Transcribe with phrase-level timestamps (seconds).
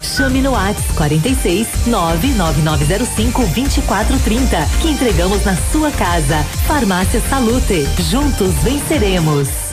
[0.00, 6.42] Chame no WhatsApp 46 99905 2430 que entregamos na sua casa.
[6.66, 7.86] Farmácia Salute.
[8.10, 9.69] Juntos venceremos.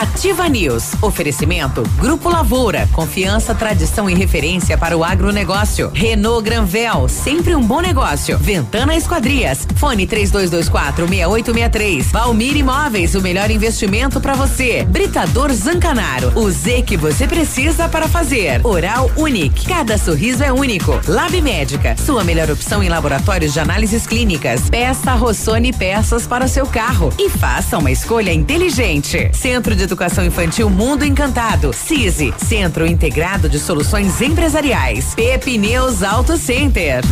[0.00, 0.94] Ativa News.
[1.02, 2.88] Oferecimento Grupo Lavoura.
[2.92, 5.90] Confiança, tradição e referência para o agronegócio.
[5.92, 7.08] Renault Granvel.
[7.08, 8.38] Sempre um bom negócio.
[8.38, 9.66] Ventana Esquadrias.
[9.76, 12.10] Fone 3224 6863.
[12.10, 13.14] Valmir Imóveis.
[13.14, 14.84] O melhor investimento para você.
[14.84, 16.32] Britador Zancanaro.
[16.34, 18.60] O Z que você precisa para fazer.
[18.64, 19.66] Oral Unique.
[19.66, 20.98] Cada sorriso é único.
[21.06, 21.96] Lab Médica.
[21.96, 24.70] Sua melhor opção em laboratórios de análises clínicas.
[24.70, 27.12] Peça Rossoni peças para o seu carro.
[27.18, 29.01] E faça uma escolha inteligente.
[29.32, 31.72] Centro de Educação Infantil Mundo Encantado.
[31.72, 35.14] CISI, Centro Integrado de Soluções Empresariais.
[35.14, 37.02] Pepineus Auto Center.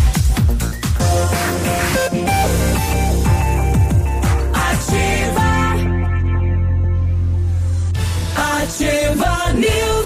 [4.55, 5.51] Ativa.
[8.37, 10.00] Ativa News.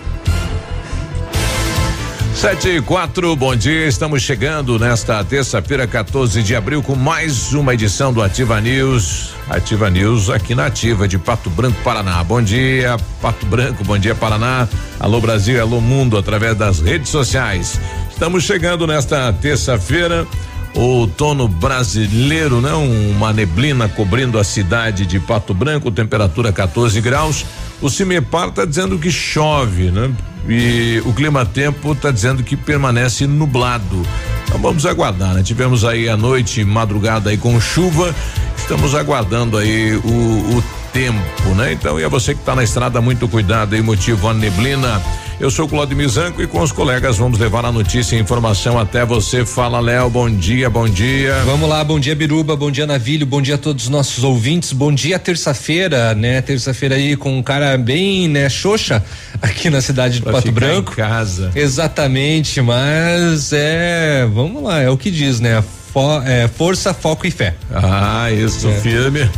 [2.45, 3.87] Sete e quatro, bom dia.
[3.87, 9.31] Estamos chegando nesta terça-feira, 14 de abril, com mais uma edição do Ativa News.
[9.49, 12.23] Ativa News aqui na Ativa de Pato Branco, Paraná.
[12.23, 14.69] Bom dia, Pato Branco, bom dia, Paraná.
[15.01, 17.81] Alô Brasil, alô mundo, através das redes sociais.
[18.11, 20.27] Estamos chegando nesta terça-feira.
[20.75, 22.73] Outono brasileiro, né?
[22.73, 27.47] Uma neblina cobrindo a cidade de Pato Branco, temperatura 14 graus.
[27.81, 30.13] O Cimepar está dizendo que chove, né?
[30.49, 34.03] E o clima tempo está dizendo que permanece nublado.
[34.45, 35.43] Então vamos aguardar, né?
[35.43, 38.15] Tivemos aí a noite, madrugada aí com chuva.
[38.57, 40.65] Estamos aguardando aí o, o
[40.95, 41.73] tempo, né?
[41.73, 45.03] Então, e a você que está na estrada, muito cuidado aí, motivo a neblina.
[45.41, 49.05] Eu sou Claudio Mizanco e com os colegas vamos levar a notícia e informação até
[49.05, 49.45] você.
[49.45, 51.43] Fala, Léo, bom dia, bom dia.
[51.45, 54.73] Vamos lá, bom dia, Biruba, bom dia, Navilho, bom dia a todos os nossos ouvintes,
[54.73, 56.41] bom dia, terça-feira, né?
[56.41, 59.05] Terça-feira aí com um cara bem, né, xoxa
[59.43, 60.93] aqui na cidade de Pra Pato ficar Branco.
[60.93, 61.51] Em casa.
[61.57, 65.61] Exatamente, mas é, vamos lá, é o que diz, né?
[65.95, 67.55] Fo- é, força, foco e fé.
[67.73, 68.73] Ah, isso, É.
[68.81, 69.31] firme.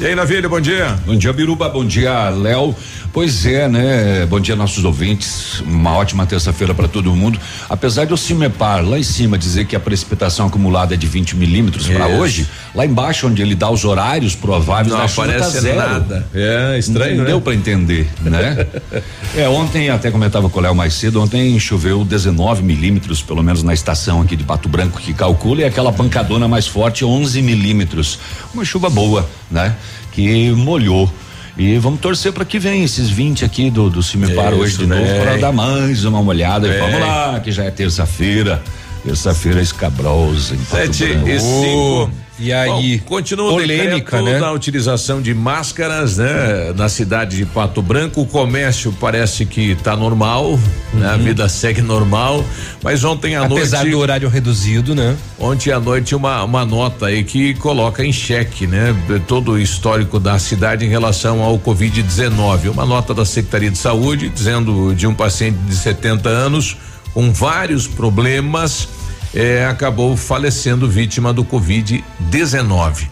[0.00, 0.98] E aí, Navilho, bom dia.
[1.06, 1.68] Bom dia, Biruba.
[1.68, 2.74] Bom dia, Léo.
[3.12, 4.24] Pois é, né?
[4.26, 5.60] Bom dia, nossos ouvintes.
[5.60, 7.38] Uma ótima terça-feira para todo mundo.
[7.68, 11.34] Apesar de o Cimepar lá em cima dizer que a precipitação acumulada é de 20
[11.36, 15.76] milímetros para hoje, lá embaixo, onde ele dá os horários prováveis Não tá aparece zero.
[15.78, 16.26] nada.
[16.34, 17.30] É estranho, Não né?
[17.30, 18.66] deu para entender, né?
[19.36, 23.62] é, ontem, até comentava com o Léo mais cedo, ontem choveu 19 milímetros, pelo menos
[23.62, 28.18] na estação aqui de Pato Branco, que calcula, e aquela pancadona mais forte, 11 milímetros.
[28.54, 29.74] Uma chuva boa, né?
[30.12, 31.12] Que molhou.
[31.56, 34.94] E vamos torcer para que venha esses 20 aqui do, do Cimepar hoje de né?
[34.96, 36.68] novo, para dar mais uma olhada.
[36.68, 36.78] E É.
[36.78, 38.62] vamos lá, que já é terça-feira.
[39.04, 42.10] Terça-feira escabrosa em Sete e cinco.
[42.40, 44.38] E aí, Bom, continua polêmica, né?
[44.38, 46.72] da utilização de máscaras, né?
[46.76, 50.58] Na cidade de Pato Branco, o comércio parece que está normal,
[50.94, 51.08] né?
[51.08, 52.44] A vida segue normal,
[52.82, 53.56] mas ontem à Uhum.
[53.56, 55.16] Apesar noite do horário reduzido, né?
[55.38, 58.94] Ontem à noite uma, uma nota aí que coloca em xeque, né?
[59.26, 62.70] Todo o histórico da cidade em relação ao Covid-19.
[62.70, 66.76] Uma nota da Secretaria de Saúde dizendo de um paciente de 70 anos
[67.12, 68.88] com vários problemas.
[69.34, 73.08] Eh, acabou falecendo vítima do Covid-19.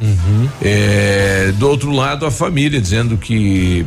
[0.63, 3.85] Eh, do outro lado, a família dizendo que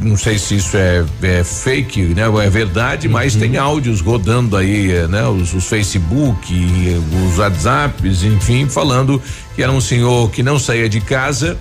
[0.00, 2.28] não sei se isso é, é fake, né?
[2.28, 5.26] Ou é verdade, mas tem áudios rodando aí, eh, né?
[5.26, 6.54] Os, os Facebook,
[7.26, 9.20] os WhatsApps, enfim, falando
[9.54, 11.56] que era um senhor que não saía de casa.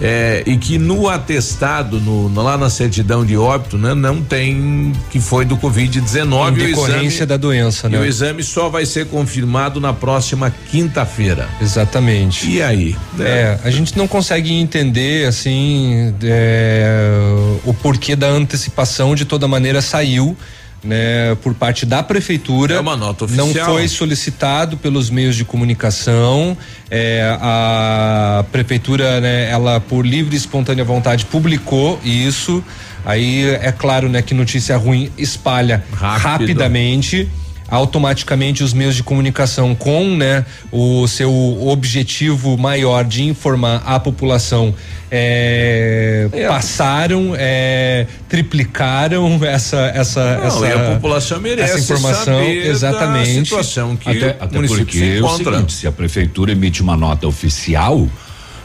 [0.00, 4.92] Eh, e que no atestado, no, no- lá na certidão de óbito, né, não tem
[5.10, 6.56] que foi do Covid-19.
[6.58, 7.98] Em e o decorrência exame- da doença, E né?
[8.00, 11.48] o exame só vai ser confirmado na próxima quinta-feira.
[11.60, 12.48] Exatamente.
[12.50, 12.96] E aí?
[13.20, 16.98] É, a gente não consegue entender assim é,
[17.64, 20.36] o porquê da antecipação de toda maneira saiu.
[20.84, 22.74] Né, por parte da prefeitura.
[22.74, 23.70] É uma nota Não oficial.
[23.72, 26.54] foi solicitado pelos meios de comunicação.
[26.90, 32.62] é, a prefeitura, né, ela por livre e espontânea vontade publicou isso.
[33.04, 36.22] Aí é claro, né, que notícia ruim espalha Rápido.
[36.22, 37.28] rapidamente.
[37.68, 41.32] Automaticamente os meios de comunicação com né, o seu
[41.66, 44.74] objetivo maior de informar a população
[45.10, 46.48] é, é.
[46.48, 53.38] passaram, é, triplicaram essa essa Não, essa, e a população merece essa informação saber exatamente
[53.38, 55.52] da situação que até, o até município porque se é o encontra.
[55.52, 58.08] seguinte, se a prefeitura emite uma nota oficial,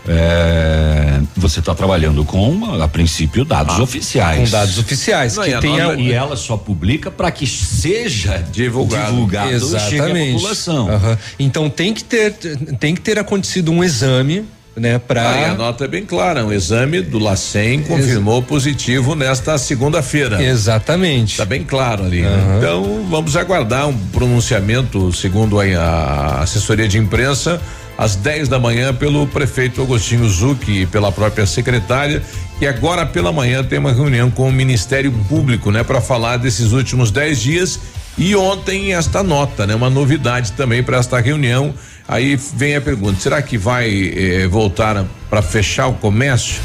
[0.09, 4.39] é, você está trabalhando com, a princípio, dados oficiais.
[4.49, 8.43] com dados oficiais Não, e que tenha nota- E ela só publica para que seja
[8.51, 9.11] Divulgado.
[9.11, 10.33] divulgado e chegue à Exatamente.
[10.33, 10.89] população.
[10.89, 11.17] Aham.
[11.39, 12.33] Então tem que ter
[12.79, 14.45] tem que ter acontecido um exame,
[14.75, 19.13] né, para Ah, e a nota é bem clara, um exame do LACEN confirmou positivo
[19.15, 20.41] nesta segunda-feira.
[20.43, 21.31] Exatamente.
[21.33, 22.21] Está bem claro ali.
[22.21, 22.55] né?
[22.57, 27.59] Então vamos aguardar um pronunciamento, segundo a, a assessoria de imprensa,
[27.99, 32.23] às 10 da manhã pelo prefeito Agostinho Zucchi e pela própria secretária.
[32.61, 36.71] E agora pela manhã tem uma reunião com o Ministério Público, né, para falar desses
[36.71, 37.79] últimos 10 dias.
[38.17, 41.73] E ontem esta nota, né, uma novidade também para esta reunião.
[42.07, 46.61] Aí vem a pergunta: será que vai eh, voltar para fechar o comércio?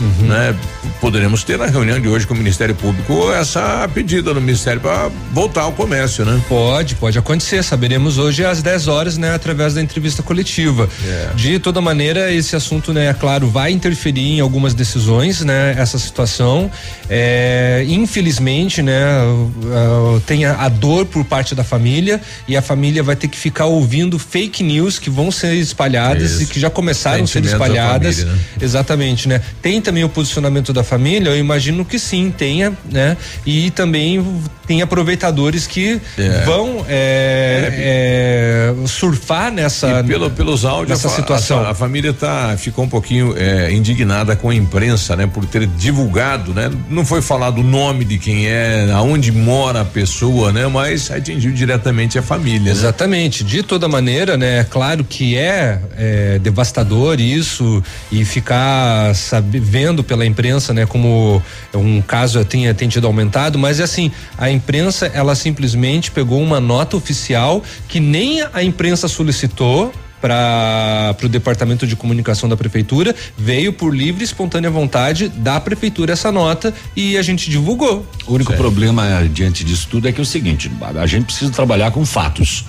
[0.00, 0.54] Né?
[1.00, 5.10] Poderemos ter na reunião de hoje com o Ministério Público essa pedida no Ministério para
[5.32, 6.40] voltar ao comércio, né?
[6.48, 7.62] Pode, pode acontecer.
[7.62, 10.88] Saberemos hoje às 10 horas, né, através da entrevista coletiva.
[11.06, 11.30] É.
[11.34, 15.98] De toda maneira, esse assunto, né, é claro, vai interferir em algumas decisões, né, essa
[15.98, 16.70] situação.
[17.08, 23.02] É, infelizmente, né, uh, tem a, a dor por parte da família e a família
[23.02, 26.42] vai ter que ficar ouvindo fake news que vão ser espalhadas Isso.
[26.42, 28.16] e que já começaram a ser espalhadas.
[28.16, 28.44] família, né?
[28.60, 29.40] Exatamente, né?
[29.60, 33.16] Tem também o posicionamento da família, eu imagino que sim, tenha, né?
[33.46, 34.24] E também
[34.66, 36.44] tem aproveitadores que É.
[36.44, 41.60] vão é, é, surfar nessa E pelo, pelos áudios, nessa a situação.
[41.60, 45.26] A, a família tá, ficou um pouquinho é, indignada com a imprensa, né?
[45.26, 46.70] Por ter divulgado, né?
[46.88, 50.66] Não foi falado o nome de quem é, aonde mora a pessoa, né?
[50.66, 52.70] Mas atingiu diretamente a família, né?
[52.70, 53.44] Exatamente.
[53.44, 54.60] De toda maneira, né?
[54.60, 60.86] É claro que é, é, devastador isso e ficar sabe, vendo pela imprensa, né?
[60.86, 61.42] Como
[61.74, 66.60] um caso tenha, tenha tido aumentado, mas é assim, a imprensa ela simplesmente pegou uma
[66.60, 73.72] nota oficial que nem a imprensa solicitou para o departamento de comunicação da prefeitura veio
[73.72, 78.54] por livre e espontânea vontade da prefeitura essa nota e a gente divulgou O único
[78.54, 82.64] problema diante disso tudo é que é o seguinte, a gente precisa trabalhar com fatos.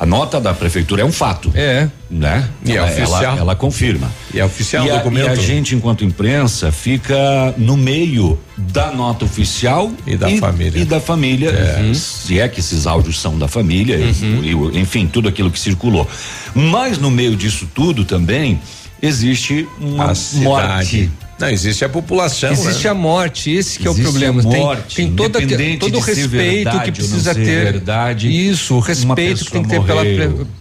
[0.00, 1.50] A nota da prefeitura é um fato.
[1.54, 2.48] é Né?
[2.64, 3.22] E é ela, oficial.
[3.24, 4.10] ela, ela confirma.
[4.32, 5.26] E é oficial e o a, documento.
[5.26, 10.80] E a gente, enquanto imprensa, fica no meio da nota oficial E da família.
[10.80, 11.52] E da família,
[11.94, 16.08] se é que esses áudios são da família, e- e enfim, tudo aquilo que circulou.
[16.54, 18.60] Mas no meio disso tudo também
[19.02, 21.10] existe uma morte.
[21.38, 22.50] Não, existe a população.
[22.50, 22.90] Existe né?
[22.90, 24.40] a morte, esse que é o Existe problema.
[24.40, 25.38] a Tem- morte, tem, toda,
[25.78, 27.44] todo o respeito verdade que precisa ter.
[27.72, 30.02] verdade, Isso, o respeito que tem que ter pela,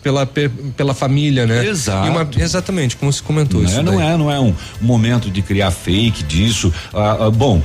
[0.04, 1.66] pela, pe- pela família, né?
[1.66, 2.08] Exato.
[2.08, 3.80] E uma- exatamente, como se comentou Não isso.
[3.80, 6.72] é, não é, não é um momento de criar fake disso.
[6.94, 7.62] Ah, ah, bom,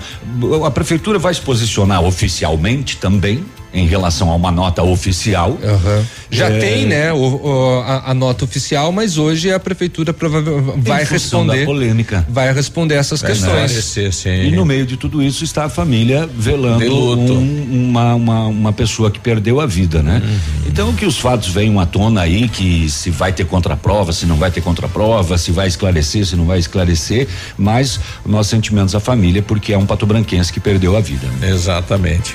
[0.66, 3.44] a prefeitura vai se posicionar oficialmente também
[3.74, 5.58] em relação a uma nota oficial.
[5.62, 6.04] Aham.
[6.30, 6.58] Já É.
[6.58, 11.64] tem, né, o- o- a, a nota oficial, mas hoje a prefeitura provavelmente vai responder.
[11.64, 12.26] polêmica.
[12.28, 13.96] Vai responder essas Vai questões.
[14.26, 19.10] E no meio de tudo isso está a família velando um- uma, uma, uma pessoa
[19.10, 20.22] que perdeu a vida, né?
[20.24, 20.38] Uhum.
[20.69, 24.36] Então que os fatos venham à tona aí, que se vai ter contraprova, se não
[24.36, 29.42] vai ter contraprova, se vai esclarecer, se não vai esclarecer, mas nossos sentimentos à família,
[29.42, 31.26] porque é um patobranquense que perdeu a vida.
[31.40, 31.50] né?
[31.50, 32.34] Exatamente.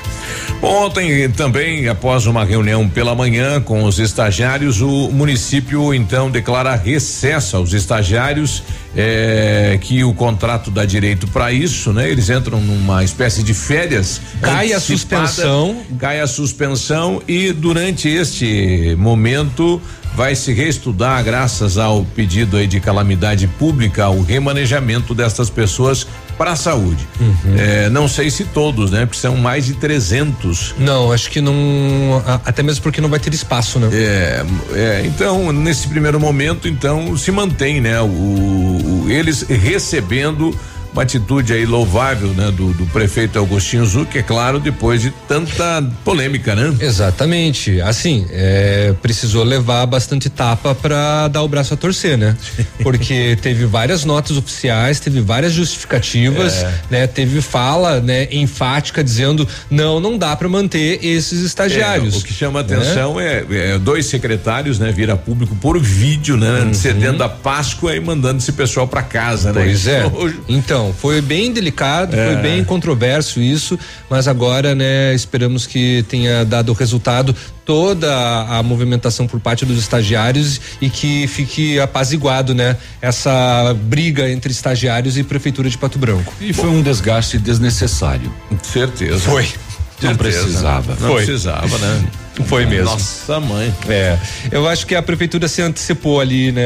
[0.61, 7.57] Ontem também, após uma reunião pela manhã com os estagiários, o município então declara recesso
[7.57, 8.63] aos estagiários
[8.95, 12.09] eh, que o contrato dá direito para isso, né?
[12.09, 14.21] Eles entram numa espécie de férias.
[14.41, 15.81] Cai a suspensão.
[15.99, 19.81] Cai a suspensão e durante este momento
[20.15, 26.07] vai se reestudar, graças ao pedido aí de calamidade pública, o remanejamento destas pessoas
[26.37, 27.07] para a saúde.
[27.19, 27.55] Uhum.
[27.57, 29.05] Eh, não sei se todos, né?
[29.05, 30.75] Porque são mais de 300.
[30.77, 32.23] Não, acho que não.
[32.45, 33.89] Até mesmo porque não vai ter espaço, né?
[33.91, 37.99] É, é, então, nesse primeiro momento, então, se mantém, né?
[38.01, 40.55] O, o- eles recebendo
[40.97, 42.51] uma atitude aí louvável, né?
[42.51, 46.75] Do, do prefeito Agostinho Zuc, é claro, depois de tanta polêmica, né?
[46.79, 47.79] Exatamente.
[47.81, 52.35] Assim, é, precisou levar bastante tapa para dar o braço a torcer, né?
[52.81, 56.73] Porque teve várias notas oficiais, teve várias justificativas, É.
[56.89, 57.07] né?
[57.07, 62.15] Teve fala, né, enfática dizendo não, não dá para manter esses estagiários.
[62.15, 62.75] É, o que chama né?
[62.75, 64.91] atenção é, é dois secretários, né?
[64.91, 66.71] Vira público por vídeo, né?
[66.73, 69.61] Cedendo a Páscoa e mandando esse pessoal para casa, né?
[69.61, 69.67] Uhum.
[69.67, 70.03] Pois é.
[70.47, 72.33] Então, Não, foi bem delicado, é.
[72.33, 73.77] foi bem controverso isso,
[74.09, 79.77] mas agora, né, esperamos que tenha dado resultado toda a, a movimentação por parte dos
[79.77, 86.33] estagiários e que fique apaziguado, né, essa briga entre estagiários e prefeitura de Pato Branco.
[86.39, 88.33] E foi um desgaste desnecessário.
[88.63, 89.19] Certeza.
[89.19, 89.47] Foi.
[90.01, 90.95] Não precisava.
[90.99, 91.25] Não Foi.
[91.25, 92.05] precisava, né?
[92.45, 92.85] Foi mesmo.
[92.85, 93.73] Nossa mãe.
[93.89, 94.17] É,
[94.51, 96.61] eu acho que a prefeitura se antecipou ali, né?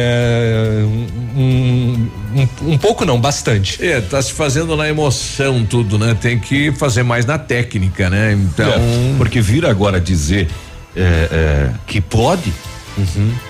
[0.83, 3.83] Um, um, um pouco não, bastante.
[3.85, 6.15] É, tá se fazendo na emoção tudo, né?
[6.19, 8.33] Tem que fazer mais na técnica, né?
[8.33, 8.69] Então.
[8.69, 10.49] É, porque vir agora dizer
[10.95, 12.53] é, é, que pode,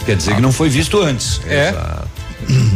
[0.06, 1.42] quer dizer que não foi visto antes.
[1.48, 1.70] É.
[1.70, 2.08] Exato.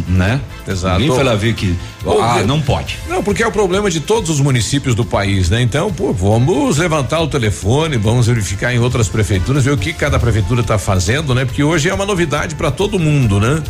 [0.08, 0.40] Né?
[0.66, 0.98] Exato.
[1.00, 1.74] Ninguém foi lá ver que.
[2.04, 2.98] Ou Ah, não pode.
[3.08, 5.60] Não, porque é o problema de todos os municípios do país, né?
[5.62, 10.18] Então, pô, vamos levantar o telefone, vamos verificar em outras prefeituras, ver o que cada
[10.18, 11.44] prefeitura está fazendo, né?
[11.44, 13.62] Porque hoje é uma novidade para todo mundo, né?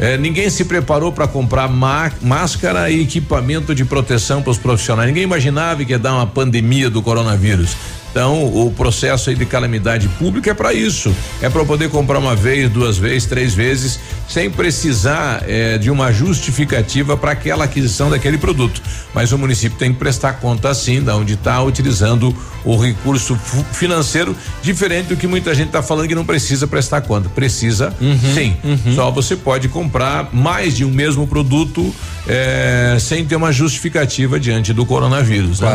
[0.00, 5.06] É, ninguém se preparou para comprar má- máscara e equipamento de proteção para os profissionais.
[5.08, 7.76] Ninguém imaginava que ia dar uma pandemia do coronavírus.
[8.12, 11.14] Então, o processo aí de calamidade pública é para isso.
[11.40, 16.12] É para poder comprar uma vez, duas vezes, três vezes, sem precisar eh, de uma
[16.12, 18.82] justificativa para aquela aquisição daquele produto.
[19.14, 23.34] Mas o município tem que prestar conta sim, da onde está utilizando o recurso
[23.72, 27.30] financeiro, diferente do que muita gente está falando que não precisa prestar conta.
[27.30, 27.94] Precisa,
[28.34, 28.54] sim.
[28.94, 31.94] Só você pode comprar mais de um mesmo produto
[32.28, 35.60] eh, sem ter uma justificativa diante do coronavírus.
[35.60, 35.68] né?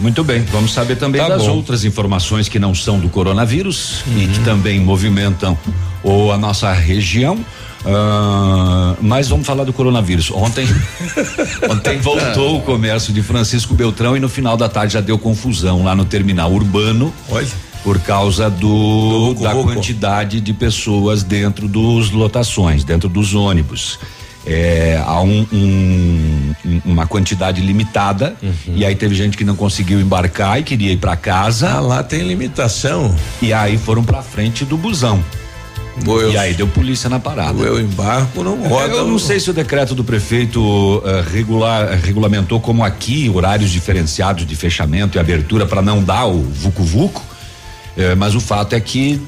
[0.00, 1.56] Muito bem, vamos saber também Tá das bom.
[1.56, 5.56] outras informações que não são do coronavírus e que também movimentam
[6.02, 7.38] ou a nossa região.
[7.84, 10.30] Ah, mas vamos falar do coronavírus.
[10.30, 10.66] Ontem,
[11.70, 15.84] ontem voltou o comércio de Francisco Beltrão e no final da tarde já deu confusão
[15.84, 17.12] lá no terminal urbano.
[17.28, 17.46] Olha.
[17.82, 23.98] Por causa do, Do da quantidade de pessoas dentro dos lotações, dentro dos ônibus.
[24.46, 28.34] É, há um- um- um- uma quantidade limitada
[28.74, 32.02] e aí teve gente que não conseguiu embarcar e queria ir para casa Ah, lá
[32.02, 33.14] tem limitação.
[33.42, 35.22] e aí foram para frente do busão
[36.06, 37.58] eu, e aí deu polícia na parada.
[37.58, 38.94] ou eu embarco, não roda.
[38.94, 44.46] Eu não sei se o decreto do prefeito eh, regular, regulamentou como aqui horários diferenciados
[44.46, 47.22] de fechamento e abertura para não dar o vucu vucu,
[47.98, 49.20] eh, mas o fato é que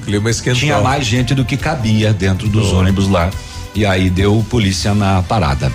[0.55, 3.29] tinha mais gente do que cabia dentro dos ônibus lá
[3.75, 5.71] e aí deu polícia na parada.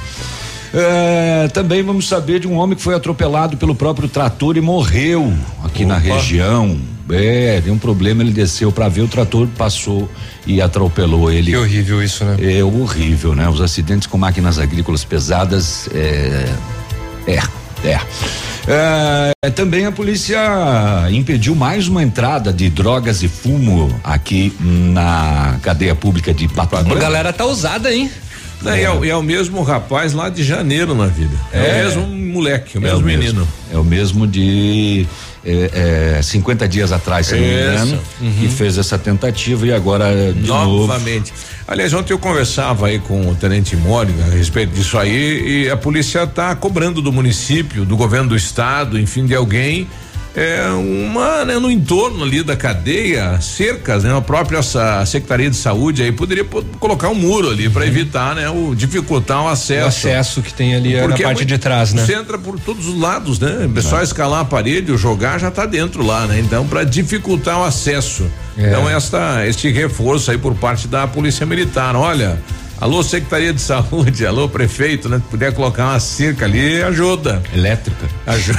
[0.72, 5.32] Eh, também vamos saber de um homem que foi atropelado pelo próprio trator e morreu
[5.64, 6.14] aqui na Opa.
[6.14, 6.78] região.
[7.10, 10.06] É, deu um problema, ele desceu para ver o trator, passou
[10.46, 11.52] e atropelou ele.
[11.52, 12.36] Que horrível isso, né?
[12.38, 13.48] É horrível, né?
[13.48, 16.52] Os acidentes com máquinas agrícolas pesadas é.
[17.26, 17.57] É.
[17.84, 17.98] É.
[19.42, 20.38] É, também a polícia
[21.10, 26.82] impediu mais uma entrada de drogas e fumo aqui na cadeia pública de Pato A
[26.82, 28.10] galera tá usada, hein?
[28.60, 31.34] Não, e é, o- e é o mesmo rapaz lá de janeiro na vida.
[31.52, 33.48] É, o mesmo moleque, o mesmo menino.
[33.72, 35.06] É o mesmo de
[35.44, 38.00] é, é, 50 dias atrás, se não me engano,
[38.40, 40.86] que fez essa tentativa e agora de novo.
[40.86, 41.32] Novamente.
[41.66, 45.76] Aliás, ontem eu conversava aí com o Tenente Mori a respeito disso aí e a
[45.76, 49.86] polícia está cobrando do município, do governo do estado, enfim, de alguém.
[50.38, 54.16] É uma, né, no entorno ali da cadeia, cercas, né?
[54.16, 54.60] A própria
[55.04, 58.48] Secretaria de Saúde aí poderia pô- colocar um muro ali para evitar, né?
[58.48, 59.84] O dificultar o acesso.
[59.84, 62.04] O acesso que tem ali é na Porque parte muito- de trás, né?
[62.04, 63.68] Você entra por todos os lados, né?
[63.76, 66.38] É só escalar a parede, jogar já tá dentro lá, né?
[66.38, 68.24] Então, para dificultar o acesso.
[68.56, 68.68] É.
[68.68, 71.94] Então, esta, este reforço aí por parte da Polícia Militar.
[71.96, 72.38] Olha,
[72.80, 75.20] alô, Secretaria de Saúde, alô, prefeito, né?
[75.30, 77.42] Puder colocar uma cerca ali, ajuda.
[77.52, 78.06] Elétrica.
[78.26, 78.58] Ajuda.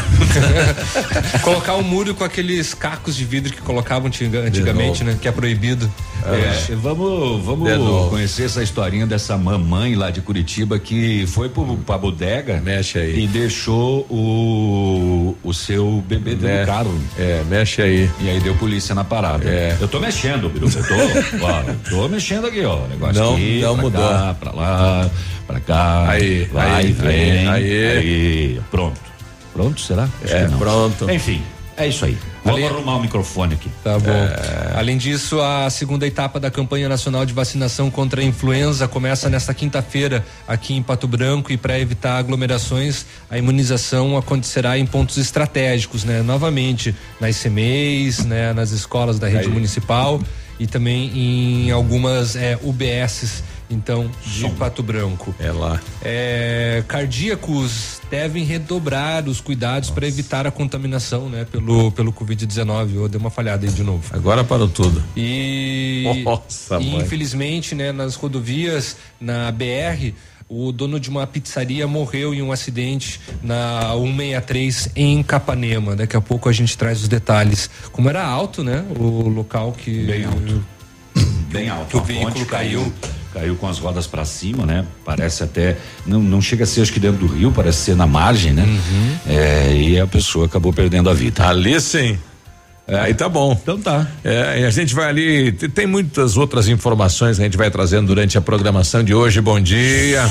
[1.43, 5.17] Colocar um muro com aqueles cacos de vidro que colocavam antiga- antigamente, né?
[5.21, 5.89] Que é proibido.
[6.25, 8.09] É, vamos, vamos novo.
[8.09, 13.23] conhecer essa historinha dessa mamãe lá de Curitiba que foi pro, pra bodega Mexe aí.
[13.23, 16.61] e deixou o, o seu bebê dentro É.
[16.63, 16.99] do carro.
[17.17, 18.09] É, mexe aí.
[18.19, 19.47] E aí deu polícia na parada.
[19.47, 19.77] É.
[19.79, 20.67] Eu tô mexendo, Biru.
[20.67, 22.85] Eu tô, ó, tô mexendo aqui, ó.
[22.87, 24.01] Negócio Não, aqui, não mudou.
[24.08, 24.08] Cá,
[24.39, 25.09] pra lá,
[25.47, 26.09] pra cá.
[26.09, 27.47] Aí, vai, aí, vem.
[27.47, 28.61] aí, aí.
[28.71, 28.99] Pronto.
[29.53, 30.07] Pronto, será?
[30.23, 30.57] Acho É, que não.
[30.59, 31.11] pronto.
[31.11, 31.41] Enfim,
[31.75, 32.17] é isso aí.
[32.45, 33.69] Vamos Ali- arrumar o microfone aqui.
[33.83, 34.09] Tá bom.
[34.77, 39.53] Além disso, a segunda etapa da campanha nacional de vacinação contra a influenza começa nesta
[39.53, 46.05] quinta-feira aqui em Pato Branco e para evitar aglomerações, a imunização acontecerá em pontos estratégicos,
[46.05, 46.21] né?
[46.21, 48.53] Novamente nas CMEs, né?
[48.53, 49.53] Nas escolas da rede Aí.
[49.53, 50.21] municipal
[50.57, 54.49] e também em algumas eh, UBSs então, de Som.
[54.51, 55.33] Pato Branco.
[55.39, 55.79] É lá.
[56.01, 62.95] É, cardíacos devem redobrar os cuidados para evitar a contaminação, né, pelo pelo Covid-19.
[62.95, 64.03] Eu dei uma falhada aí de novo.
[64.11, 65.03] Agora parou tudo.
[65.15, 70.13] E, Nossa, e infelizmente, né, nas rodovias, na BR,
[70.49, 75.95] o dono de uma pizzaria morreu em um acidente na 163 em Capanema.
[75.95, 77.69] Daqui a pouco a gente traz os detalhes.
[77.91, 80.65] Como era alto, né, o local que Bem alto.
[81.51, 81.87] Bem alto.
[81.87, 82.91] Que o veículo ponte caiu.
[83.33, 84.85] Caiu com as rodas para cima, né?
[85.05, 85.77] Parece até.
[86.05, 88.63] Não, não chega a ser, acho que dentro do rio, parece ser na margem, né?
[88.63, 89.17] Uhum.
[89.27, 91.47] É, e a pessoa acabou perdendo a vida.
[91.47, 92.17] Ali sim.
[92.89, 93.57] É, aí tá bom.
[93.61, 94.07] Então tá.
[94.23, 97.69] É, e a gente vai ali, te- tem muitas outras informações que a gente vai
[97.69, 99.39] trazendo durante a programação de hoje.
[99.41, 100.23] Bom dia.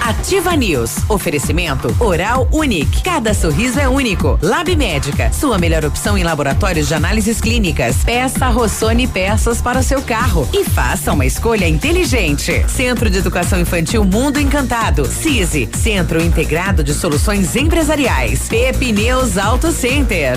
[0.00, 0.96] Ativa News.
[1.08, 3.02] Oferecimento Oral Unique.
[3.02, 4.38] Cada sorriso é único.
[4.40, 5.32] Lab Médica.
[5.32, 7.96] Sua melhor opção em laboratórios de análises clínicas.
[8.04, 10.48] Peça Rossoni peças para o seu carro.
[10.52, 12.64] E faça uma escolha inteligente.
[12.68, 15.04] Centro de Educação Infantil Mundo Encantado.
[15.06, 15.68] CISI.
[15.76, 18.48] Centro Integrado de Soluções Empresariais.
[18.48, 20.36] Pepineus Auto Center.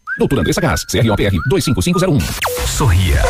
[0.17, 2.19] Doutora Andressa Gás, CROPR 25501.
[2.67, 3.21] Sorria.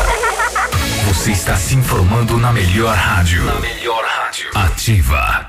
[1.06, 3.44] Você está se informando na melhor rádio.
[3.44, 4.50] Na melhor rádio.
[4.54, 5.48] Ativa.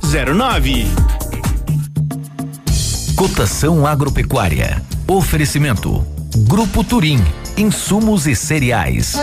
[0.00, 0.86] 0009.
[3.16, 4.80] Cotação agropecuária.
[5.08, 6.06] Oferecimento.
[6.46, 7.20] Grupo Turim.
[7.56, 9.16] Insumos e cereais.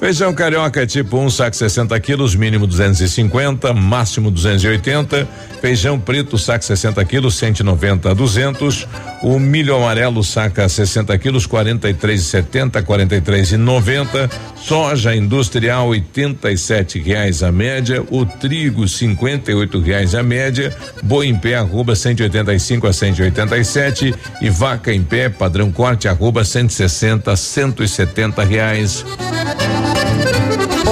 [0.00, 5.26] Feijão carioca tipo 1, um, saco 60 quilos, mínimo 250, máximo 280.
[5.60, 8.86] Feijão preto, saco 60 quilos, 190 a 200.
[9.24, 14.30] O milho amarelo, saca 60 quilos, 43,70, 43,90.
[14.54, 18.00] Soja industrial, 87 reais a média.
[18.08, 20.74] O trigo, 58 reais a média.
[21.02, 24.14] Boi em pé, arroba 185 a 187.
[24.40, 29.04] E vaca em pé, padrão corte, arroba 160 a 170 reais.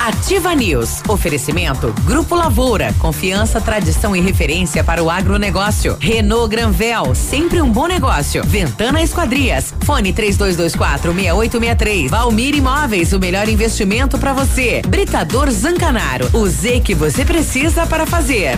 [0.00, 1.02] Ativa News.
[1.08, 2.94] Oferecimento Grupo Lavoura.
[2.98, 5.96] Confiança, tradição e referência para o agronegócio.
[6.00, 7.14] Renault Granvel.
[7.14, 8.42] Sempre um bom negócio.
[8.44, 9.74] Ventana Esquadrias.
[9.84, 12.10] Fone 3224 6863.
[12.10, 13.12] Valmir Imóveis.
[13.12, 14.82] O melhor investimento para você.
[14.86, 16.28] Britador Zancanaro.
[16.32, 18.56] O Z que você precisa para fazer.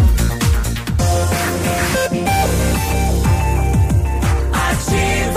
[4.53, 5.28] Ativa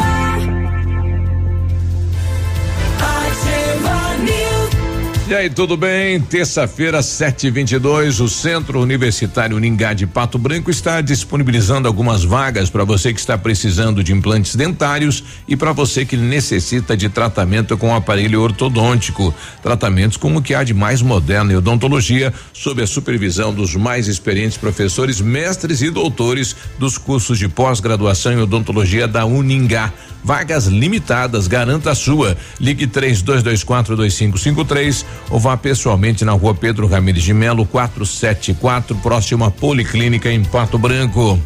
[5.32, 6.20] E aí, tudo bem?
[6.20, 13.13] Terça-feira, 7:22, o Centro Universitário Ningá de Pato Branco está disponibilizando algumas vagas para você
[13.13, 18.41] que está precisando de implantes dentários e para você que necessita de tratamento com aparelho
[18.41, 19.34] ortodôntico.
[19.63, 24.10] Tratamentos como o que há de mais moderno em odontologia, sob a supervisão dos mais
[24.10, 29.94] experientes professores, mestres e doutores dos cursos de pós-graduação em odontologia da Uningá.
[30.23, 32.38] Vagas limitadas, garanta a sua.
[32.60, 39.51] Ligue 3224 2553 ou vá pessoalmente na rua Pedro Ramirez de Melo, 474, próximo à
[39.51, 41.39] Policlínica em Pato Branco.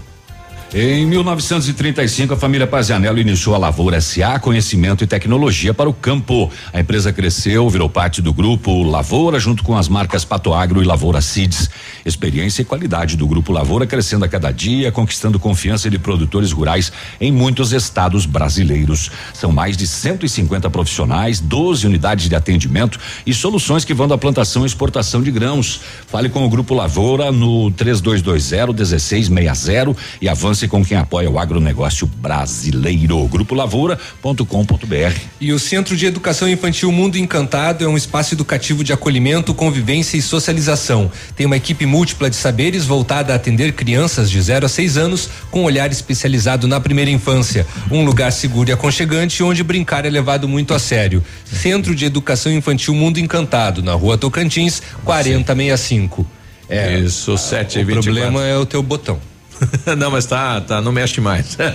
[0.78, 6.52] Em 1935, a família Pazianello iniciou a Lavoura SA, conhecimento e tecnologia para o campo.
[6.74, 10.86] A empresa cresceu, virou parte do grupo Lavoura, junto com as marcas Pato Agro e
[10.86, 11.70] Lavoura Seeds.
[12.06, 16.92] Experiência e qualidade do grupo Lavoura crescendo a cada dia, conquistando confiança de produtores rurais
[17.22, 19.10] em muitos estados brasileiros.
[19.34, 24.64] São mais de 150 profissionais, 12 unidades de atendimento e soluções que vão da plantação
[24.64, 25.80] e exportação de grãos.
[26.06, 32.08] Fale com o grupo Lavoura no 3220 1660 e avance com quem apoia o agronegócio
[32.08, 33.28] brasileiro.
[33.28, 35.20] Grupo Lavoura.com.br.
[35.40, 40.18] E o Centro de Educação Infantil Mundo Encantado é um espaço educativo de acolhimento, convivência
[40.18, 41.12] e socialização.
[41.36, 45.30] Tem uma equipe múltipla de saberes voltada a atender crianças de 0 a 6 anos
[45.52, 47.66] com olhar especializado na primeira infância.
[47.92, 51.24] Um lugar seguro e aconchegante onde brincar é levado muito a sério.
[51.46, 56.26] Centro de Educação Infantil Mundo Encantado, na rua Tocantins, 4065.
[56.68, 58.04] É, Isso, 7 e O 24.
[58.04, 59.20] problema é o teu botão.
[59.98, 61.58] não, mas tá, tá, não mexe mais.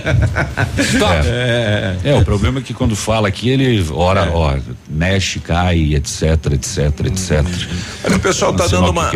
[1.25, 1.95] É.
[2.03, 4.55] É, o problema é que quando fala aqui, ele ora, ó,
[4.89, 7.43] mexe, cai, etc, etc, etc.
[8.03, 9.09] Olha, o pessoal tá dando uma,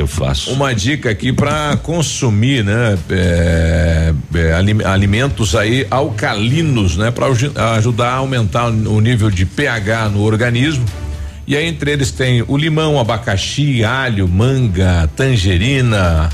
[0.52, 2.98] uma dica aqui para consumir, né?
[3.10, 7.12] é, é, alim- alimentos aí alcalinos, né?
[7.12, 7.28] Para
[7.76, 10.86] ajudar a aumentar o nível de pH no organismo.
[11.48, 16.30] E aí entre eles tem o limão, abacaxi, alho, manga, tangerina,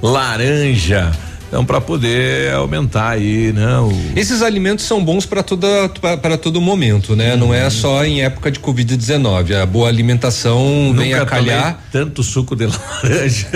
[0.00, 1.10] laranja.
[1.52, 3.76] Então para poder aumentar aí, né?
[3.78, 5.86] O, Esses alimentos são bons para toda
[6.22, 7.36] para todo momento, né?
[7.36, 7.54] Não Uhum.
[7.54, 9.54] é só em época de Covid-19.
[9.60, 12.64] A boa alimentação vem Nunca a calhar, tanto suco de
[13.04, 13.48] laranja.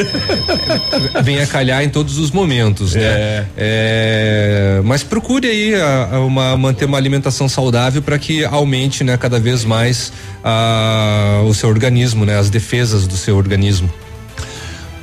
[1.25, 3.47] vem a calhar em todos os momentos, né?
[3.57, 9.17] É, mas procure aí a- a uma manter uma alimentação saudável para que aumente, né,
[9.17, 10.13] cada vez mais
[10.45, 12.39] a- o seu organismo, né?
[12.39, 13.91] As defesas do seu organismo.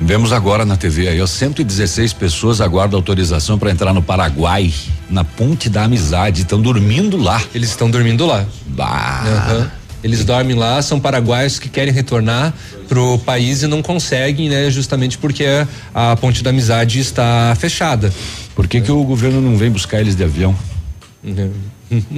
[0.04, 4.70] Vemos agora na TV aí, ó, 116 pessoas aguardam autorização para entrar no Paraguai,
[5.08, 7.42] na Ponte da Amizade, estão dormindo lá.
[7.54, 8.44] Eles estão dormindo lá.
[8.66, 9.24] Bah.
[9.26, 9.70] Aham.
[10.02, 12.52] Eles dormem lá, são paraguaios que querem retornar
[12.86, 14.70] pro país e não conseguem, né?
[14.70, 15.46] Justamente porque
[15.94, 18.12] a ponte da amizade está fechada.
[18.54, 20.54] Por que que o governo não vem buscar eles de avião?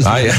[0.05, 0.33] Ah, é?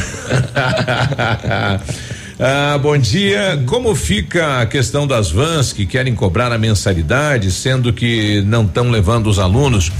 [2.39, 3.63] Ah, bom dia.
[3.65, 8.91] Como fica a questão das vans que querem cobrar a mensalidade, sendo que não estão
[8.91, 9.91] levando os alunos?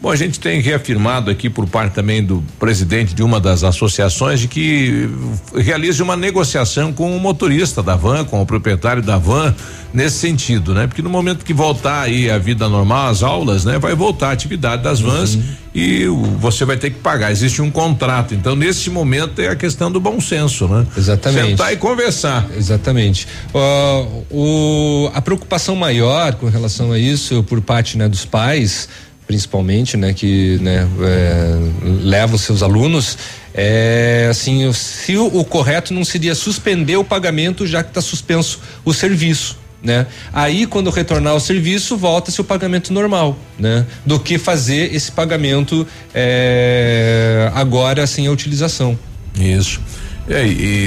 [0.00, 4.40] Bom, a gente tem reafirmado aqui por parte também do presidente de uma das associações
[4.40, 5.08] de que
[5.56, 9.54] realize uma negociação com o motorista da van, com o proprietário da van,
[9.94, 10.86] nesse sentido, né?
[10.86, 13.78] Porque no momento que voltar aí a vida normal, as aulas, né?
[13.78, 15.38] Vai voltar a atividade das vans
[15.74, 17.32] e o- você vai ter que pagar.
[17.32, 18.34] Existe um contrato.
[18.34, 20.86] Então, nesse momento é a questão do bom senso, né?
[20.96, 21.50] Exatamente.
[21.52, 22.46] Sentar e conversar.
[22.54, 23.26] Exatamente.
[23.54, 28.88] Ó, o, a preocupação maior com relação a isso por parte né, dos pais,
[29.26, 31.56] principalmente, né, que né, é,
[32.02, 33.18] levam seus alunos,
[33.52, 38.60] é assim, se o, o correto não seria suspender o pagamento já que está suspenso
[38.84, 39.58] o serviço.
[39.82, 40.06] Né?
[40.32, 43.86] Aí, quando retornar ao serviço, volta-se o pagamento normal, né?
[44.04, 48.98] Do que fazer esse pagamento é, agora sem a utilização.
[49.38, 49.80] Isso.
[50.28, 50.32] E,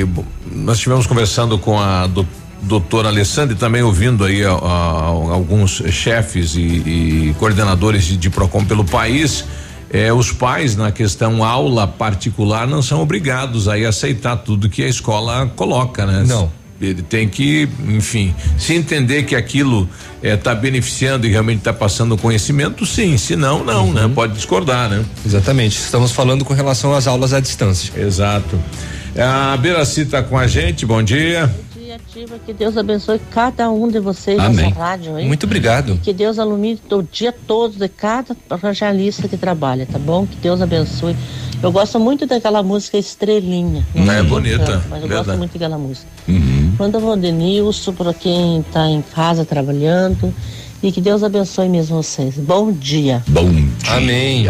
[0.04, 0.08] e,
[0.52, 2.28] nós estivemos conversando com a do-
[2.62, 8.30] doutor Alessandro e também ouvindo aí a, a, alguns chefes e, e coordenadores de, de
[8.30, 9.46] Procon pelo país,
[9.92, 14.84] eh, os pais na questão aula particular não são obrigados aí a aceitar tudo que
[14.84, 16.24] a escola coloca, né?
[16.28, 16.52] Não.
[16.82, 19.90] Ele tem que, enfim, se entender que aquilo
[20.24, 23.18] está beneficiando e realmente está passando conhecimento, sim.
[23.18, 24.10] Se não, não, né?
[24.14, 25.04] Pode discordar, né?
[25.26, 25.78] Exatamente.
[25.78, 27.92] Estamos falando com relação às aulas à distância.
[28.00, 28.58] Exato.
[29.18, 31.54] A Biraci está com a gente, bom dia.
[32.46, 34.68] Que Deus abençoe cada um de vocês Amém.
[34.68, 35.26] nessa rádio aí.
[35.26, 36.00] Muito obrigado.
[36.04, 40.26] Que Deus alumine o dia todo de cada radialista que trabalha, tá bom?
[40.26, 41.16] Que Deus abençoe.
[41.62, 43.86] Eu gosto muito daquela música Estrelinha.
[43.94, 45.26] Hum, Não é sei quem bonita, Mas eu verdade.
[45.28, 46.08] gosto muito daquela música.
[46.28, 46.74] Uhum.
[46.80, 50.34] Manda o Denilson para quem tá em casa trabalhando.
[50.82, 52.36] E que Deus abençoe mesmo vocês.
[52.38, 53.22] Bom dia.
[53.28, 53.68] Bom dia.
[53.90, 54.46] Amém.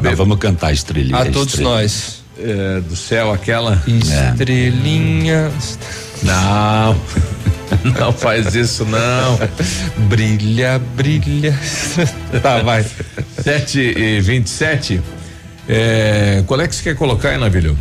[0.00, 1.18] Nós vamos cantar estrelinha.
[1.18, 1.74] A todos estrelinha.
[1.76, 2.24] nós.
[2.38, 3.82] É, do céu, aquela.
[3.86, 5.50] Estrelinha.
[6.22, 6.96] Não.
[7.98, 9.38] Não faz isso, não.
[10.08, 11.54] brilha, brilha.
[12.42, 12.84] tá, vai.
[13.42, 15.00] 7 e 27.
[15.68, 17.76] É, qual é que você quer colocar aí, Navilho?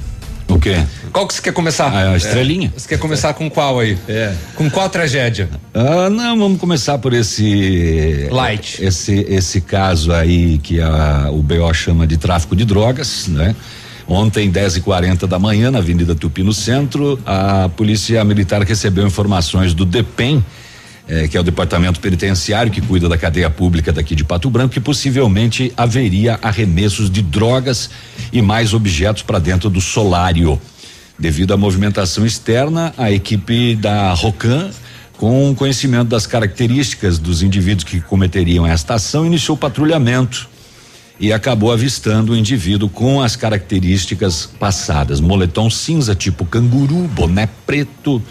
[0.47, 0.83] O quê?
[1.11, 1.91] Qual que você quer começar?
[1.91, 2.71] Ah, a estrelinha.
[2.75, 3.97] Você quer começar com qual aí?
[4.07, 4.33] É.
[4.55, 5.49] Com qual tragédia?
[5.73, 8.83] Ah, não, vamos começar por esse Light.
[8.83, 13.55] Esse esse caso aí que a, o BO chama de tráfico de drogas, né?
[14.07, 19.05] Ontem, 10 e 40 da manhã, na Avenida Tupi, no centro, a Polícia Militar recebeu
[19.05, 20.45] informações do DEPEN,
[21.07, 24.75] eh, que é o Departamento Penitenciário que cuida da cadeia pública daqui de Pato Branco,
[24.75, 27.89] que possivelmente haveria arremessos de drogas
[28.31, 30.61] e mais objetos para dentro do solário.
[31.17, 34.69] Devido à movimentação externa, a equipe da Rocan,
[35.17, 40.54] com conhecimento das características dos indivíduos que cometeriam esta ação, iniciou patrulhamento
[41.19, 48.21] e acabou avistando o indivíduo com as características passadas: moletom cinza tipo canguru, boné preto.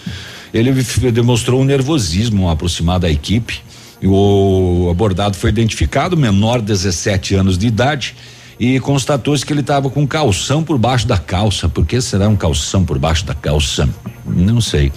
[0.52, 0.72] Ele
[1.10, 3.60] demonstrou um nervosismo ao aproximar da equipe.
[4.02, 8.14] O abordado foi identificado, menor 17 anos de idade,
[8.60, 11.68] e constatou-se que ele estava com calção por baixo da calça.
[11.68, 13.88] Por que será um calção por baixo da calça?
[14.24, 14.92] Não sei.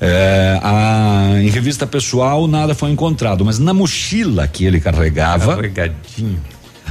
[0.00, 6.40] É, a- em revista pessoal nada foi encontrado, mas na mochila que ele carregava, Carregadinho.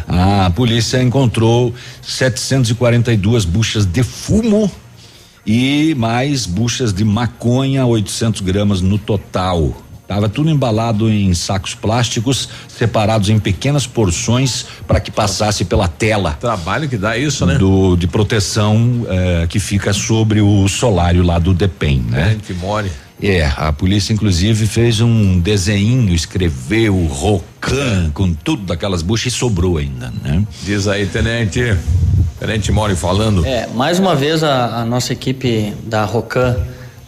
[0.07, 4.71] A polícia encontrou 742 buchas de fumo
[5.45, 9.75] e mais buchas de maconha, 800 gramas no total.
[10.11, 16.33] Tava tudo embalado em sacos plásticos, separados em pequenas porções para que passasse pela tela.
[16.33, 17.55] Trabalho que dá isso, né?
[17.55, 22.37] Do, de proteção eh, que fica sobre o solário lá do DEPEN, né?
[22.45, 22.91] Que more.
[23.21, 29.77] É, a polícia inclusive fez um desenho, escreveu Rocan com tudo daquelas buchas e sobrou
[29.77, 30.43] ainda, né?
[30.63, 31.77] Diz aí, tenente.
[32.39, 33.45] Tenente Mori falando.
[33.45, 36.57] É, mais uma vez a, a nossa equipe da Rocan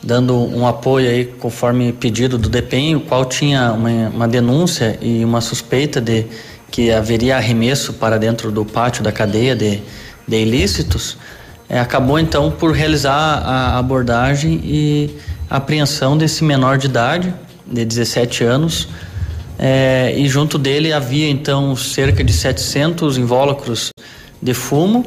[0.04, 5.24] dando um apoio aí conforme pedido do DEPEN, o qual tinha uma, uma denúncia e
[5.24, 6.26] uma suspeita de
[6.70, 9.82] que haveria arremesso para dentro do pátio da cadeia de,
[10.28, 11.18] de ilícitos,
[11.70, 15.16] é, acabou então por realizar a abordagem e
[15.50, 17.34] apreensão desse menor de idade,
[17.66, 18.88] de 17 anos,
[19.58, 23.90] é, e junto dele havia então cerca de 700 invólucros
[24.42, 25.06] de fumo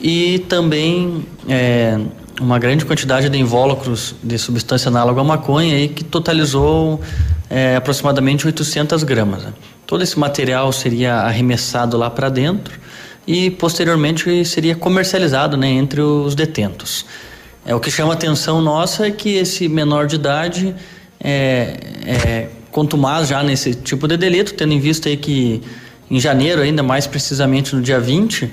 [0.00, 1.98] e também é,
[2.40, 7.00] uma grande quantidade de invólucros de substância análoga à maconha aí, que totalizou
[7.50, 9.42] é, aproximadamente 800 gramas.
[9.42, 9.52] né?
[9.86, 12.78] Todo esse material seria arremessado lá para dentro
[13.26, 17.04] e posteriormente seria comercializado né, entre os detentos.
[17.68, 20.74] É, o que chama atenção nossa é que esse menor de idade
[21.20, 21.76] é,
[22.06, 25.60] é contumaz já nesse tipo de delito, tendo em vista aí que
[26.10, 28.50] em janeiro, ainda mais precisamente no dia 20,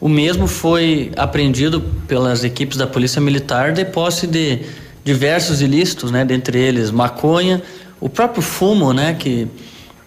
[0.00, 4.58] o mesmo foi apreendido pelas equipes da Polícia Militar de posse de
[5.04, 7.62] diversos ilícitos, né, dentre eles maconha,
[8.00, 9.46] o próprio fumo, né, que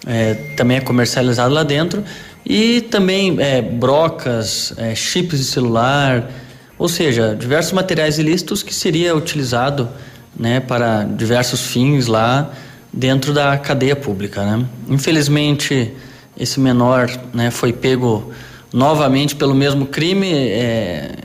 [0.06, 2.04] é, também é comercializado lá dentro,
[2.45, 6.30] e também é, brocas, é, chips de celular,
[6.78, 9.90] ou seja, diversos materiais ilícitos que seria utilizado
[10.38, 12.52] né, para diversos fins lá
[12.92, 14.44] dentro da cadeia pública.
[14.44, 14.66] Né?
[14.90, 15.94] Infelizmente,
[16.38, 18.32] esse menor né, foi pego
[18.74, 20.32] novamente pelo mesmo crime.
[20.34, 21.16] é,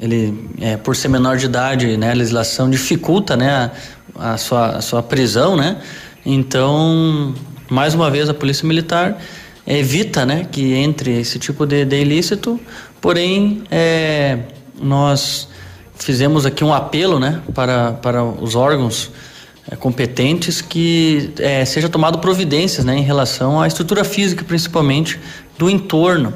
[0.00, 3.70] ele, é, por ser menor de idade, né, a legislação dificulta né,
[4.16, 5.56] a, a sua, a sua prisão.
[5.56, 5.76] Né?
[6.24, 7.34] Então,
[7.68, 9.18] mais uma vez, a Polícia Militar
[9.66, 12.60] evita né, que entre esse tipo de, de ilícito,
[13.00, 14.38] porém, é,
[14.80, 15.48] nós
[15.94, 19.10] fizemos aqui um apelo né, para, para os órgãos
[19.70, 25.18] é, competentes que é, seja tomado providências né, em relação à estrutura física, principalmente
[25.58, 26.32] do entorno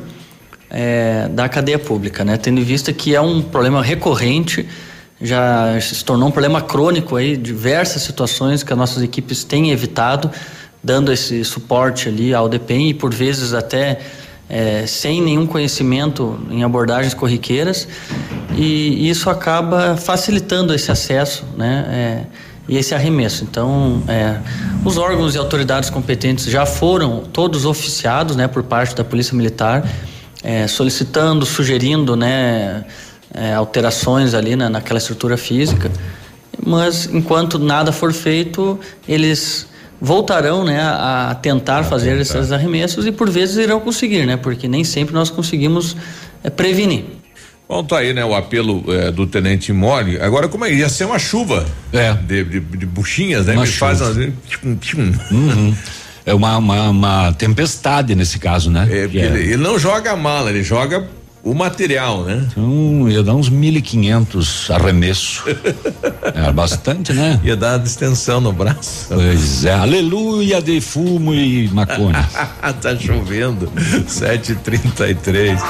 [0.68, 4.68] é, da cadeia pública, né, tendo em vista que é um problema recorrente
[5.22, 10.28] já se tornou um problema crônico aí, diversas situações que as nossas equipes têm evitado,
[10.82, 14.00] dando esse suporte ali ao DPEM e por vezes até
[14.48, 17.88] é, sem nenhum conhecimento em abordagens corriqueiras
[18.54, 21.86] e isso acaba facilitando esse acesso, né?
[21.88, 23.44] É, e esse arremesso.
[23.44, 24.38] Então, é,
[24.84, 29.84] os órgãos e autoridades competentes já foram todos oficiados, né, por parte da Polícia Militar,
[30.42, 32.84] é, solicitando, sugerindo, né,
[33.34, 35.90] é, alterações ali na, naquela estrutura física.
[36.64, 38.78] Mas enquanto nada for feito,
[39.08, 39.66] eles
[40.02, 44.36] voltarão né, a, tentar fazer esses arremessos e por vezes irão conseguir, né?
[44.36, 45.96] Porque nem sempre nós conseguimos
[46.42, 47.04] é, prevenir.
[47.68, 48.24] Bom, tá aí, né?
[48.24, 50.20] O apelo é, do Tenente Mole.
[50.20, 50.74] Agora, como é?
[50.74, 51.64] Ia ser uma chuva.
[51.92, 52.14] É.
[52.14, 53.54] De, de, de buchinhas, né?
[53.54, 54.32] Uma Me faz uma-
[55.30, 55.74] Uhum.
[56.24, 58.86] É uma, uma, uma tempestade nesse caso, né?
[58.88, 61.04] É, porque ele, ele não joga a mala, ele joga
[61.44, 62.46] o material, né?
[62.50, 65.44] Então, ia dar uns 1.500 arremesso.
[66.34, 67.40] é bastante, né?
[67.42, 69.06] Ia dar distensão no braço.
[69.08, 72.28] Pois é, aleluia de fumo e maconha.
[72.80, 73.66] tá chovendo.
[74.06, 75.60] 7h33.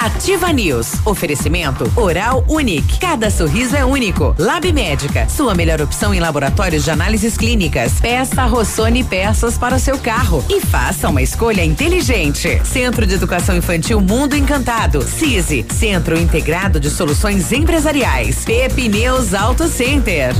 [0.00, 0.92] Ativa News.
[1.04, 3.00] Oferecimento Oral Unique.
[3.00, 4.34] Cada sorriso é único.
[4.38, 5.28] Lab Médica.
[5.28, 7.94] Sua melhor opção em laboratórios de análises clínicas.
[8.00, 10.44] Peça Rossoni peças para o seu carro.
[10.48, 12.60] E faça uma escolha inteligente.
[12.64, 14.83] Centro de Educação Infantil Mundo Encantado.
[15.02, 15.64] CISI.
[15.72, 18.44] Centro Integrado de Soluções Empresariais.
[18.44, 20.34] Pepineus Auto Center.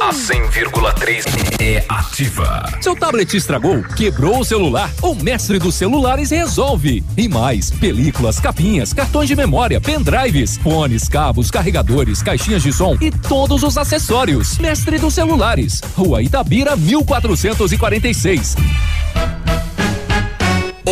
[0.00, 1.24] A 100,3
[1.60, 2.64] é ativa.
[2.80, 4.90] Seu tablet estragou, quebrou o celular?
[5.02, 7.04] O mestre dos celulares resolve.
[7.16, 13.10] E mais, películas, capinhas, cartões de memória, pendrives, fones, cabos, carregadores, caixinhas de som e
[13.10, 14.56] todos os acessórios.
[14.58, 18.54] Mestre dos celulares, Rua Itabira, 1446.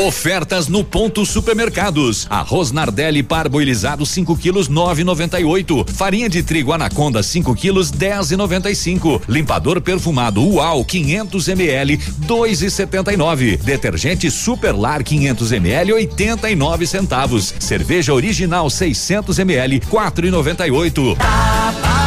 [0.04, 2.26] Ofertas no ponto supermercados.
[2.28, 5.88] Arroz Nardelli parboilizado 5 quilos 9,98.
[5.88, 9.22] Farinha de trigo Anaconda 5 quilos 10,95.
[9.26, 13.56] Limpador perfumado Uau 500 ml 2,79.
[13.62, 17.54] Detergente Superlar 500 ml 89 centavos.
[17.58, 22.05] Cerveja original 600 ml 4,98.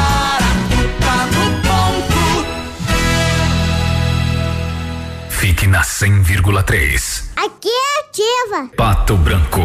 [6.00, 7.24] 100,3.
[7.36, 8.70] Aqui é ativa.
[8.78, 9.60] Pato Branco.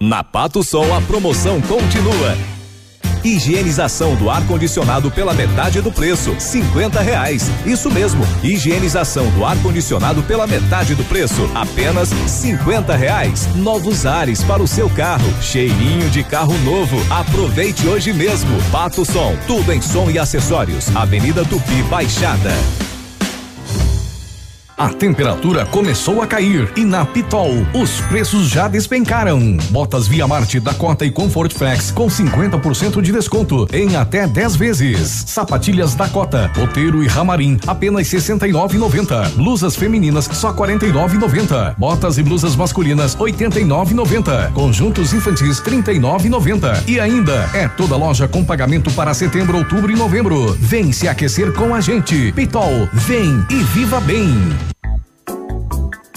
[0.00, 2.38] Na Pato Sol a promoção continua.
[3.22, 7.50] Higienização do ar-condicionado pela metade do preço, cinquenta reais.
[7.66, 13.46] Isso mesmo, higienização do ar-condicionado pela metade do preço, apenas cinquenta reais.
[13.54, 16.96] Novos ares para o seu carro, cheirinho de carro novo.
[17.12, 18.56] Aproveite hoje mesmo.
[18.72, 20.88] Pato Som, tudo em som e acessórios.
[20.96, 22.54] Avenida Tupi Baixada.
[24.80, 29.58] A temperatura começou a cair e na Pitol os preços já despencaram.
[29.68, 35.24] Botas Via Marte Dakota e Comfort Flex com 50% de desconto em até 10 vezes.
[35.26, 39.34] Sapatilhas Dakota, Roteiro e Ramarim apenas 69,90.
[39.34, 41.74] Blusas femininas só 49,90.
[41.76, 44.50] Botas e blusas masculinas 89,90.
[44.54, 46.88] Conjuntos infantis 39,90.
[46.88, 50.56] E ainda é toda loja com pagamento para setembro, outubro e novembro.
[50.58, 52.32] Vem se aquecer com a gente.
[52.32, 54.69] Pitol, vem e viva bem.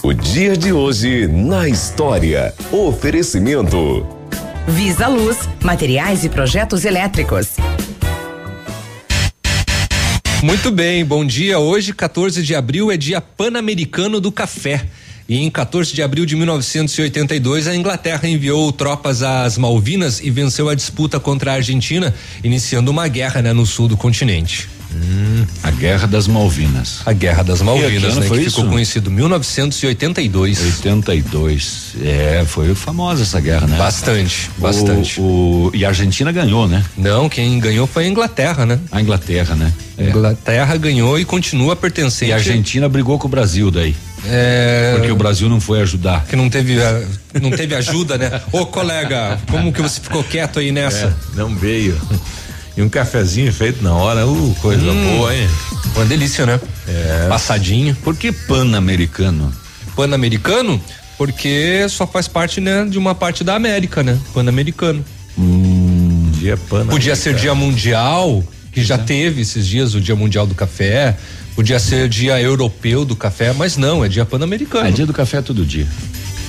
[0.05, 2.53] O dia de hoje na história.
[2.73, 4.05] Oferecimento.
[4.67, 5.47] Visa Luz.
[5.63, 7.51] Materiais e projetos elétricos.
[10.43, 11.57] Muito bem, bom dia.
[11.57, 14.85] Hoje, 14 de abril, é dia pan-americano do café.
[15.29, 20.67] E em 14 de abril de 1982, a Inglaterra enviou tropas às Malvinas e venceu
[20.67, 22.13] a disputa contra a Argentina,
[22.43, 24.67] iniciando uma guerra né, no sul do continente.
[25.62, 27.01] a Guerra das Malvinas.
[27.05, 28.25] A Guerra das Malvinas, né?
[28.25, 28.71] foi que ficou isso?
[28.71, 30.61] conhecido 1982.
[30.77, 31.95] 82.
[32.01, 33.77] É, foi famosa essa guerra, né?
[33.77, 35.19] Bastante, O- bastante.
[35.19, 36.85] O, e a Argentina ganhou, né?
[36.95, 38.79] Não, quem ganhou foi a Inglaterra, né?
[38.93, 39.73] A Inglaterra, né?
[39.97, 42.29] A Inglaterra ganhou e continua pertencente.
[42.29, 43.93] E a Argentina brigou com o Brasil daí.
[44.25, 44.93] É...
[44.95, 46.23] Porque o Brasil não foi ajudar.
[46.29, 46.77] Que não teve,
[47.41, 48.39] não teve ajuda, né?
[48.53, 51.07] Ô colega, como que você ficou quieto aí nessa?
[51.07, 51.99] É, não veio.
[52.75, 55.17] E um cafezinho feito na hora, uh, coisa Hum.
[55.17, 55.47] boa, hein?
[55.95, 56.59] Uma delícia, né?
[56.87, 57.27] É.
[57.29, 57.95] Passadinho.
[58.03, 59.53] Por que pan-americano?
[59.95, 60.81] Pan-americano?
[61.17, 64.17] Porque só faz parte, né, de uma parte da América, né?
[64.33, 65.05] Pan-americano.
[66.39, 66.87] Dia pan.
[66.87, 71.15] Podia ser dia mundial, que já teve esses dias o dia mundial do café.
[71.55, 74.87] Podia ser dia europeu do café, mas não, é dia pan-americano.
[74.87, 75.87] É dia do café todo dia.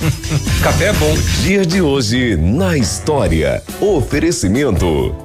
[0.61, 1.15] Café é bom.
[1.41, 3.63] Dia de hoje na história.
[3.79, 5.24] Oferecimento.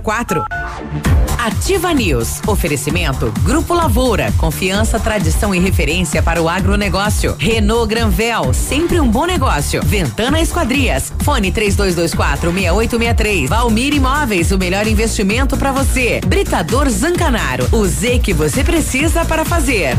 [1.37, 2.41] Ativa News.
[2.47, 4.31] Oferecimento Grupo Lavoura.
[4.37, 7.35] Confiança, tradição e referência para o agronegócio.
[7.37, 8.53] Renault Granvel.
[8.53, 9.81] Sempre um bom negócio.
[9.83, 11.11] Ventana Esquadrias.
[11.23, 13.49] Fone 3224 6863.
[13.49, 14.51] Valmir Imóveis.
[14.51, 16.19] O melhor investimento para você.
[16.25, 17.67] Britador Zancanaro.
[17.71, 19.95] O Z que você precisa para fazer.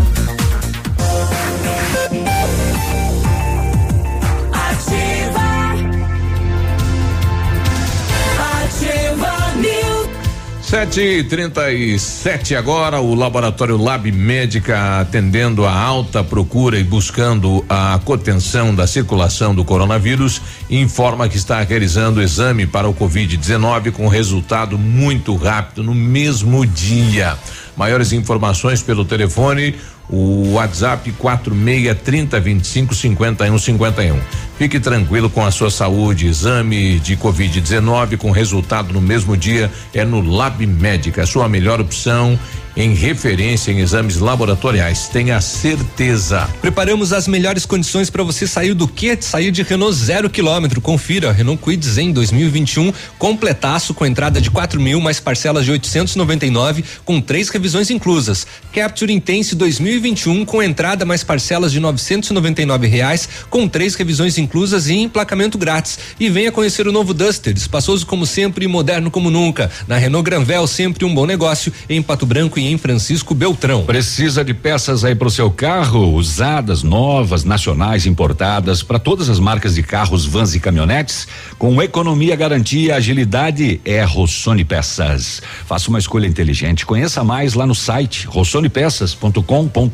[10.73, 16.83] Sete e trinta e sete agora, o laboratório Lab Médica atendendo a alta procura e
[16.83, 23.93] buscando a contenção da circulação do coronavírus, informa que está realizando exame para o Covid-19
[23.93, 27.37] com resultado muito rápido no mesmo dia.
[27.77, 29.75] Maiores informações pelo telefone,
[30.13, 34.21] o WhatsApp 46 30 25 51 51.
[34.59, 36.27] Fique tranquilo com a sua saúde.
[36.27, 42.39] Exame de Covid-19 com resultado no mesmo dia é no Lab Médica, sua melhor opção
[42.77, 45.09] em referência em exames laboratoriais.
[45.09, 46.49] Tenha certeza.
[46.61, 49.21] Preparamos as melhores condições para você sair do que?
[49.21, 50.81] Sair de Renault zero quilômetro.
[50.81, 56.85] Confira Renault Kwid Zen 2021 completaço com entrada de 4 mil mais parcelas de 899
[57.05, 58.47] com três revisões inclusas.
[58.73, 60.02] Capture Intense 2021
[60.47, 65.99] com entrada mais parcelas de 999 reais com três revisões inclusas e emplacamento grátis.
[66.19, 69.71] E venha conhecer o novo Duster, espaçoso como sempre e moderno como nunca.
[69.87, 73.85] Na Renault Granvel sempre um bom negócio em Pato Branco e em Francisco Beltrão.
[73.85, 79.39] Precisa de peças aí para o seu carro, usadas, novas, nacionais, importadas, para todas as
[79.39, 81.29] marcas de carros, vans e caminhonetes,
[81.59, 85.41] com economia, garantia, agilidade, é Rossoni Peças.
[85.67, 86.85] Faça uma escolha inteligente.
[86.85, 89.92] Conheça mais lá no site rossonepeças.com.br.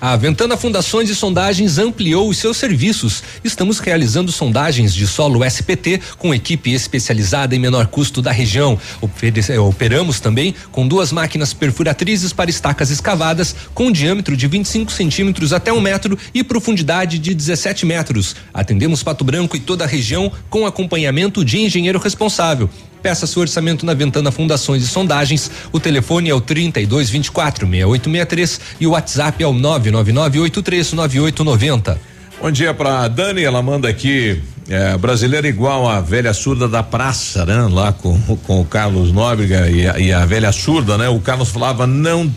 [0.00, 3.22] A Ventana Fundações e Sondagens ampliou os seus serviços.
[3.42, 8.78] Estamos realizando sondagens de solo SPT com equipe especializada em menor custo da região.
[9.00, 15.52] Ofere- Operamos também com duas máquinas perfuratrizes para estacas escavadas com diâmetro de 25 centímetros
[15.52, 18.36] até um metro e profundidade de 17 metros.
[18.52, 22.68] Atendemos Pato Branco e toda a região com acompanhamento de engenheiro responsável.
[23.02, 25.50] Peça seu orçamento na Ventana Fundações e Sondagens.
[25.72, 31.96] O telefone é o 3224 6863 e o WhatsApp é o 999839890.
[32.40, 34.42] Bom dia pra Dani, ela manda aqui.
[34.68, 37.68] É, brasileira igual a velha surda da praça, né?
[37.70, 41.08] Lá com, com o Carlos Nóbrega e a, e a velha surda, né?
[41.08, 42.28] O Carlos falava não,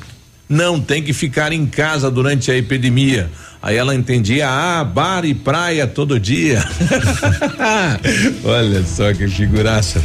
[0.48, 3.32] não tem que ficar em casa durante a epidemia.
[3.62, 6.64] Aí ela entendia, ah, bar e praia todo dia.
[8.46, 10.02] Olha só que figuraça.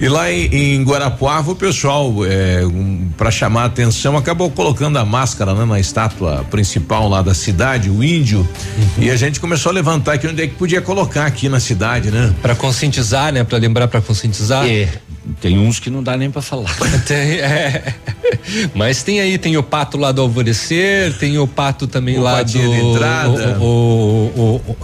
[0.00, 4.98] E lá em, em Guarapuava o pessoal, é, um, para chamar a atenção, acabou colocando
[4.98, 8.48] a máscara né, na estátua principal lá da cidade, o índio.
[8.96, 12.10] E a gente começou a levantar aqui onde é que podia colocar aqui na cidade,
[12.10, 12.34] né?
[12.40, 13.44] Para conscientizar, né?
[13.44, 14.66] Para lembrar, para conscientizar.
[14.66, 14.88] É.
[15.40, 16.74] Tem uns que não dá nem para falar.
[17.06, 17.94] Tem, é.
[18.74, 22.42] Mas tem aí, tem o pato lá do alvorecer, tem o pato também O lá
[22.42, 23.58] do de entrada.
[23.58, 24.76] O, o- o- o-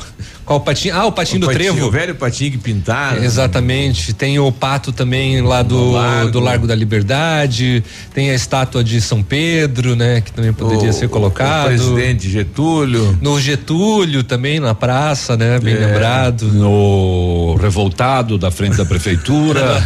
[0.51, 0.96] qual o patinho?
[0.96, 1.86] Ah, o patinho O do patinho, trevo.
[1.86, 3.22] o velho patinho que pintaram.
[3.22, 4.12] Exatamente.
[4.12, 6.30] Tem o pato também lá do, Do Largo.
[6.32, 7.84] do Largo da Liberdade.
[8.12, 10.20] Tem a estátua de São Pedro, né?
[10.20, 11.66] Que também poderia O- ser colocado.
[11.66, 13.16] o presidente Getúlio.
[13.22, 15.61] No Getúlio também, na praça, né?
[15.61, 16.46] Bem É, lembrado.
[16.46, 19.61] No revoltado da frente da prefeitura.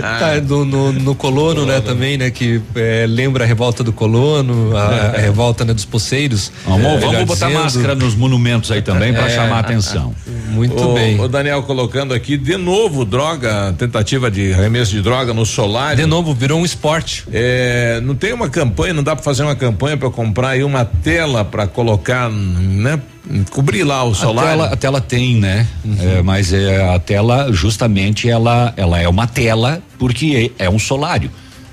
[0.00, 4.76] Tá, no, no, no colono, né, também, né, que é, lembra a revolta do colono,
[4.76, 6.50] a, a revolta né, dos poceiros.
[6.64, 7.62] Vamos, é, vamos botar dizendo.
[7.62, 9.30] máscara nos monumentos aí também para É.
[9.34, 10.14] chamar a atenção.
[10.50, 11.18] Muito o, bem.
[11.18, 15.96] O Daniel colocando aqui de novo droga, tentativa de arremesso de droga no solar.
[15.96, 17.24] De novo, virou um esporte.
[17.32, 20.84] É, não tem uma campanha, não dá para fazer uma campanha para comprar aí uma
[20.84, 23.00] tela para colocar, né?
[23.50, 24.44] Cobrir lá o A solar.
[24.46, 25.66] tela, a tela tem, né?
[25.82, 25.96] Uhum.
[26.18, 30.78] É, mas é, a tela, justamente, ela, ela é uma tela porque é, é um
[30.78, 31.30] solário.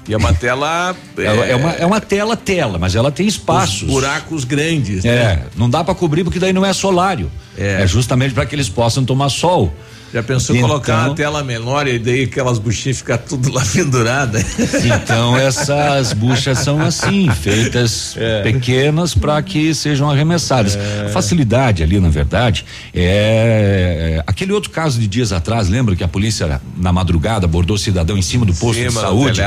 [0.09, 0.95] E é uma tela.
[1.15, 3.83] Ela é, uma, é uma tela, tela, mas ela tem espaços.
[3.83, 5.05] Os buracos grandes.
[5.05, 5.43] É, né?
[5.55, 7.31] não dá para cobrir porque daí não é solário.
[7.55, 9.71] É, justamente para que eles possam tomar sol.
[10.13, 14.43] Já pensou Então- colocar uma tela menor e daí aquelas buchinhas ficar tudo lá penduradas?
[14.83, 18.41] Então essas buchas são assim, feitas É.
[18.41, 20.77] pequenas para que sejam arremessadas.
[21.05, 26.03] A facilidade ali, na verdade, é, é aquele outro caso de dias atrás, lembra que
[26.03, 29.41] a polícia na madrugada abordou o cidadão em cima do posto de Cima do saúde?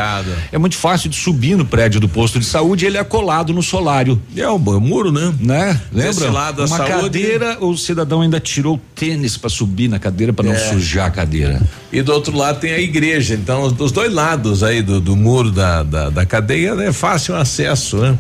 [0.53, 3.63] É muito fácil de subir no prédio do posto de saúde, ele é colado no
[3.63, 4.21] solário.
[4.37, 5.33] É o muro, né?
[5.41, 5.81] Né?
[5.93, 6.33] Desse Lembra?
[6.35, 10.33] lado, a Uma saúde- cadeira, o cidadão ainda tirou o tênis para subir na cadeira
[10.33, 10.59] para não É.
[10.59, 11.61] sujar a cadeira.
[11.93, 13.35] E do outro lado tem a igreja.
[13.35, 17.99] Então, dos dois lados aí do, do muro da, da, da cadeia é fácil acesso,
[17.99, 18.19] né?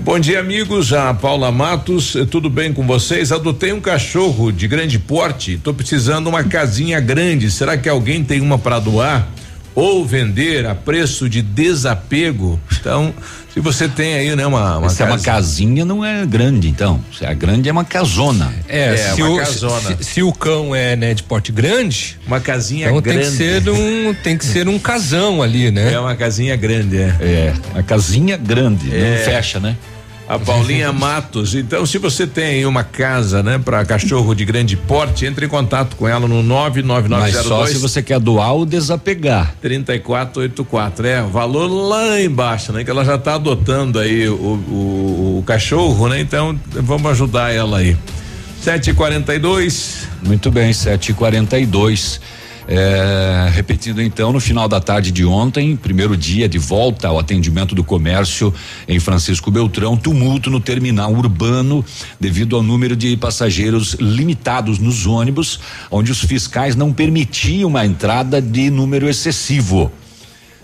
[0.00, 0.92] Bom dia, amigos.
[0.92, 3.32] A Paula Matos, tudo bem com vocês?
[3.32, 5.58] Adotei um cachorro de grande porte.
[5.62, 7.50] Tô precisando uma casinha grande.
[7.50, 9.28] Será que alguém tem uma para doar?
[9.74, 12.60] Ou vender a preço de desapego?
[12.80, 13.12] Então,
[13.52, 16.68] se você tem aí, né, uma, uma Se é uma casa- casinha, não é grande,
[16.68, 17.00] então.
[17.16, 18.52] Se é grande, é uma casona.
[18.68, 19.96] É, se, uma o, casona.
[19.98, 23.20] se, se o cão é né, de porte grande, uma casinha então grande.
[23.20, 25.92] tem que ser um tem que ser um casão ali, né?
[25.92, 27.08] É uma casinha grande, é.
[27.20, 29.16] É, a casinha grande, É.
[29.18, 29.76] não fecha, né?
[30.28, 31.54] A Paulinha Matos.
[31.54, 35.96] Então, se você tem uma casa, né, para cachorro de grande porte, entre em contato
[35.96, 39.54] com ela no Mas só 99902 se você quer doar ou desapegar.
[39.60, 41.06] 3484.
[41.06, 42.84] É, valor lá embaixo, né?
[42.84, 46.20] Que ela já está adotando aí o, o, o cachorro, né?
[46.20, 47.96] Então, vamos ajudar ela aí.
[48.60, 50.08] 742.
[50.22, 52.20] Muito bem, 7h42.
[52.66, 57.74] É, repetindo então, no final da tarde de ontem, primeiro dia de volta ao atendimento
[57.74, 58.52] do comércio
[58.88, 61.84] em Francisco Beltrão, tumulto no terminal urbano
[62.18, 65.60] devido ao número de passageiros limitados nos ônibus,
[65.90, 69.92] onde os fiscais não permitiam a entrada de número excessivo.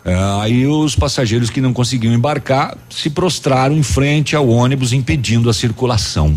[0.02, 5.50] É, aí os passageiros que não conseguiam embarcar se prostraram em frente ao ônibus, impedindo
[5.50, 6.34] a circulação.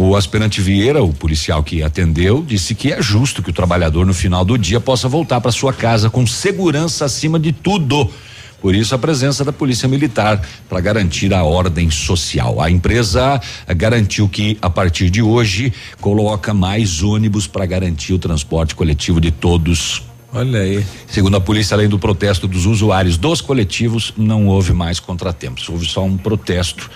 [0.00, 4.14] O aspirante Vieira, o policial que atendeu, disse que é justo que o trabalhador no
[4.14, 8.08] final do dia possa voltar para sua casa com segurança acima de tudo.
[8.60, 12.60] Por isso a presença da Polícia Militar para garantir a ordem social.
[12.60, 13.40] A empresa
[13.76, 19.32] garantiu que a partir de hoje coloca mais ônibus para garantir o transporte coletivo de
[19.32, 20.04] todos.
[20.32, 20.84] Olha aí.
[21.08, 25.68] Segundo a polícia, além do protesto dos usuários dos coletivos, não houve mais contratempos.
[25.68, 26.88] Houve só um protesto,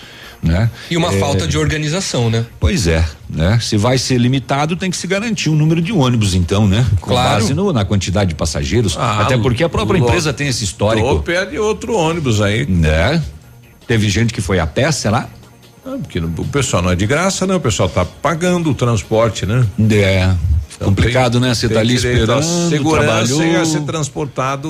[0.42, 0.68] né?
[0.90, 2.44] E uma É, falta de organização, né?
[2.58, 3.58] Pois é, né?
[3.60, 6.84] Se vai ser limitado, tem que se garantir um número de ônibus, então, né?
[7.00, 7.40] Com Claro.
[7.40, 8.96] base no- na quantidade de passageiros.
[8.98, 11.06] Ah, até porque a própria lo- empresa tem esse histórico.
[11.06, 12.66] Ou pede outro ônibus aí.
[12.66, 13.22] Né?
[13.86, 15.28] Teve gente que foi a pé, será?
[15.84, 17.54] Ah, porque o pessoal não é de graça, né?
[17.54, 19.66] O pessoal tá pagando o transporte, né?
[19.90, 20.30] É.
[20.84, 21.54] complicado, né?
[21.54, 23.66] Você tem tá ali esperando, segurança trabalhou.
[23.66, 24.68] ser transportado,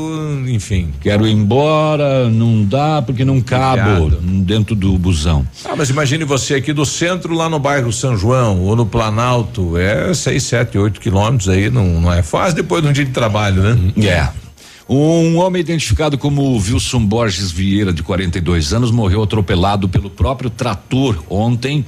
[0.48, 0.90] enfim.
[1.00, 5.46] Quero ir embora, não dá porque não cabo dentro do busão.
[5.64, 9.76] Ah, mas imagine você aqui do centro lá no bairro São João ou no Planalto,
[9.76, 13.12] é seis, sete, oito quilômetros aí, não, não é fácil depois de um dia de
[13.12, 13.92] trabalho, né?
[14.06, 14.41] É.
[14.88, 21.22] Um homem identificado como Wilson Borges Vieira, de 42 anos, morreu atropelado pelo próprio trator
[21.30, 21.84] ontem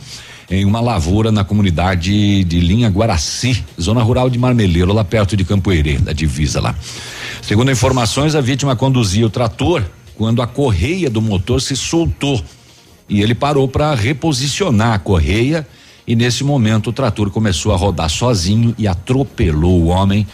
[0.51, 5.45] em uma lavoura na comunidade de Linha Guaraci, zona rural de Marmeleiro, lá perto de
[5.45, 6.75] Campoerê, da divisa lá.
[7.43, 9.83] Segundo informações, a vítima conduzia o trator
[10.15, 12.43] quando a correia do motor se soltou
[13.09, 15.67] e ele parou para reposicionar a correia
[16.07, 20.27] e nesse momento o trator começou a rodar sozinho e atropelou o homem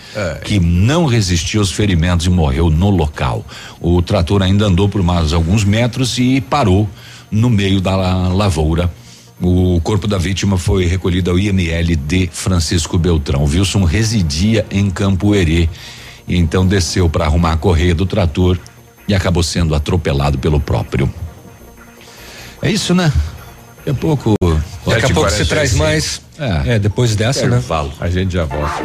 [0.45, 3.45] que não resistiu aos ferimentos e morreu no local.
[3.81, 6.89] O trator ainda andou por mais alguns metros e parou
[7.31, 7.95] no meio da
[8.29, 8.93] lavoura.
[9.41, 13.45] O corpo da vítima foi recolhido ao IML de Francisco Beltrão.
[13.45, 15.69] Wilson residia em Campo Herê
[16.29, 18.59] e então desceu para arrumar a correia do trator
[19.09, 21.13] e acabou sendo atropelado pelo próprio.
[22.61, 23.11] É isso, né?
[23.85, 24.35] Daqui a pouco.
[24.87, 26.21] Daqui a pouco você traz mais.
[26.67, 27.61] É, depois dessa, né?
[27.61, 27.93] Falo.
[28.01, 28.83] A gente já volta.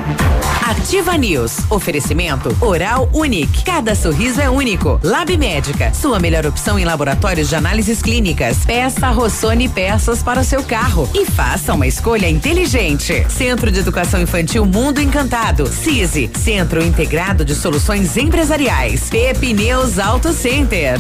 [0.66, 1.58] Ativa News.
[1.70, 3.64] Oferecimento Oral Unique.
[3.64, 5.00] Cada sorriso é único.
[5.04, 5.94] Lab Médica.
[5.94, 8.66] Sua melhor opção em laboratórios de análises clínicas.
[8.66, 11.10] Peça Rossoni peças para o seu carro.
[11.14, 13.26] E faça uma escolha inteligente.
[13.30, 15.68] Centro de Educação Infantil Mundo Encantado.
[15.68, 16.30] CISI.
[16.38, 19.10] Centro Integrado de Soluções Empresariais.
[19.10, 21.00] Pepineus Auto Center.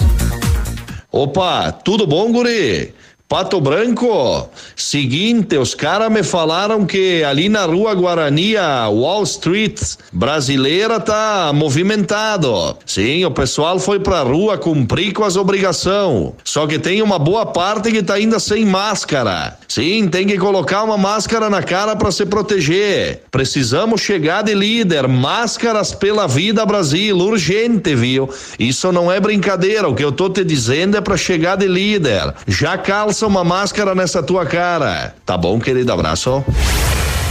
[1.11, 2.93] Opa, tudo bom, guri?
[3.27, 9.81] Pato Branco, seguinte, os caras me falaram que ali na rua Guarani, a Wall Street
[10.13, 12.77] brasileira tá movimentado.
[12.85, 16.33] Sim, o pessoal foi pra rua cumprir com as obrigações.
[16.43, 19.57] Só que tem uma boa parte que tá ainda sem máscara.
[19.67, 23.23] Sim, tem que colocar uma máscara na cara para se proteger.
[23.31, 25.07] Precisamos chegar de líder.
[25.07, 28.29] Máscaras pela vida, Brasil, urgente, viu?
[28.59, 29.89] Isso não é brincadeira.
[29.89, 32.31] O que eu tô te dizendo é para chegar de líder.
[32.47, 35.15] Já calça uma máscara nessa tua cara.
[35.25, 35.91] Tá bom, querido?
[35.91, 36.43] Abraço.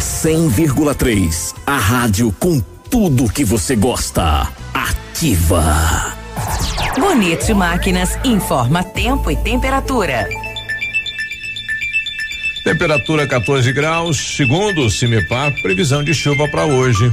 [0.00, 1.54] 100,3.
[1.66, 4.48] A rádio com tudo que você gosta.
[4.72, 6.14] Ativa.
[6.98, 10.28] Bonito Máquinas informa tempo e temperatura.
[12.64, 17.12] Temperatura 14 graus, segundo o Cimepar, previsão de chuva para hoje.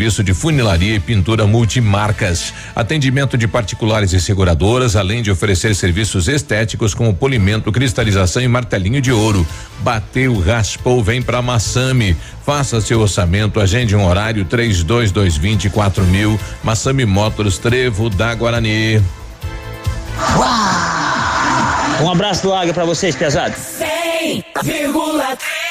[0.01, 6.95] de funilaria e pintura multimarcas, atendimento de particulares e seguradoras, além de oferecer serviços estéticos
[6.95, 9.45] como polimento, cristalização e martelinho de ouro.
[9.81, 12.17] Bateu, raspou, vem pra Massami.
[12.43, 15.69] Faça seu orçamento, agende um horário 32220
[16.09, 16.39] mil.
[16.63, 18.99] Massami Motors, Trevo da Guarani.
[22.01, 23.59] Um abraço do Águia pra vocês, pesados.
[23.79, 25.61] 100,3.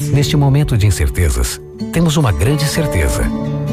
[0.00, 1.60] Neste momento de incertezas,
[1.92, 3.24] temos uma grande certeza.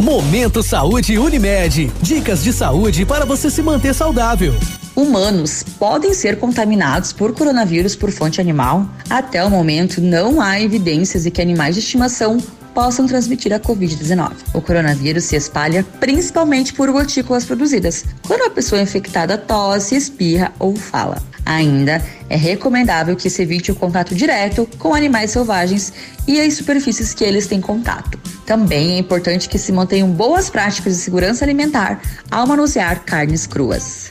[0.00, 1.92] Momento Saúde Unimed.
[2.00, 4.54] Dicas de saúde para você se manter saudável.
[4.96, 8.88] Humanos podem ser contaminados por coronavírus por fonte animal?
[9.10, 12.38] Até o momento, não há evidências de que animais de estimação
[12.80, 14.32] possam transmitir a Covid-19.
[14.54, 20.74] O coronavírus se espalha principalmente por gotículas produzidas, quando a pessoa infectada tosse, espirra ou
[20.74, 21.22] fala.
[21.44, 25.92] Ainda é recomendável que se evite o contato direto com animais selvagens
[26.26, 28.18] e as superfícies que eles têm contato.
[28.46, 32.00] Também é importante que se mantenham boas práticas de segurança alimentar
[32.30, 34.10] ao manusear carnes cruas.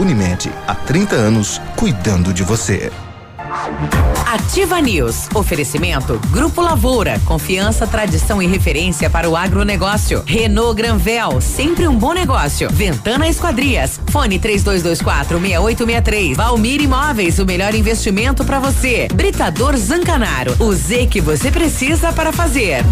[0.00, 2.90] Unimed, há 30 anos, cuidando de você.
[4.26, 5.28] Ativa News.
[5.34, 7.20] Oferecimento Grupo Lavoura.
[7.26, 10.22] Confiança, tradição e referência para o agronegócio.
[10.24, 11.38] Renault Granvel.
[11.42, 12.70] Sempre um bom negócio.
[12.72, 14.00] Ventana Esquadrias.
[14.10, 16.34] Fone 3224 6863.
[16.34, 17.38] Valmir Imóveis.
[17.38, 19.06] O melhor investimento para você.
[19.12, 20.56] Britador Zancanaro.
[20.60, 22.82] O Z que você precisa para fazer.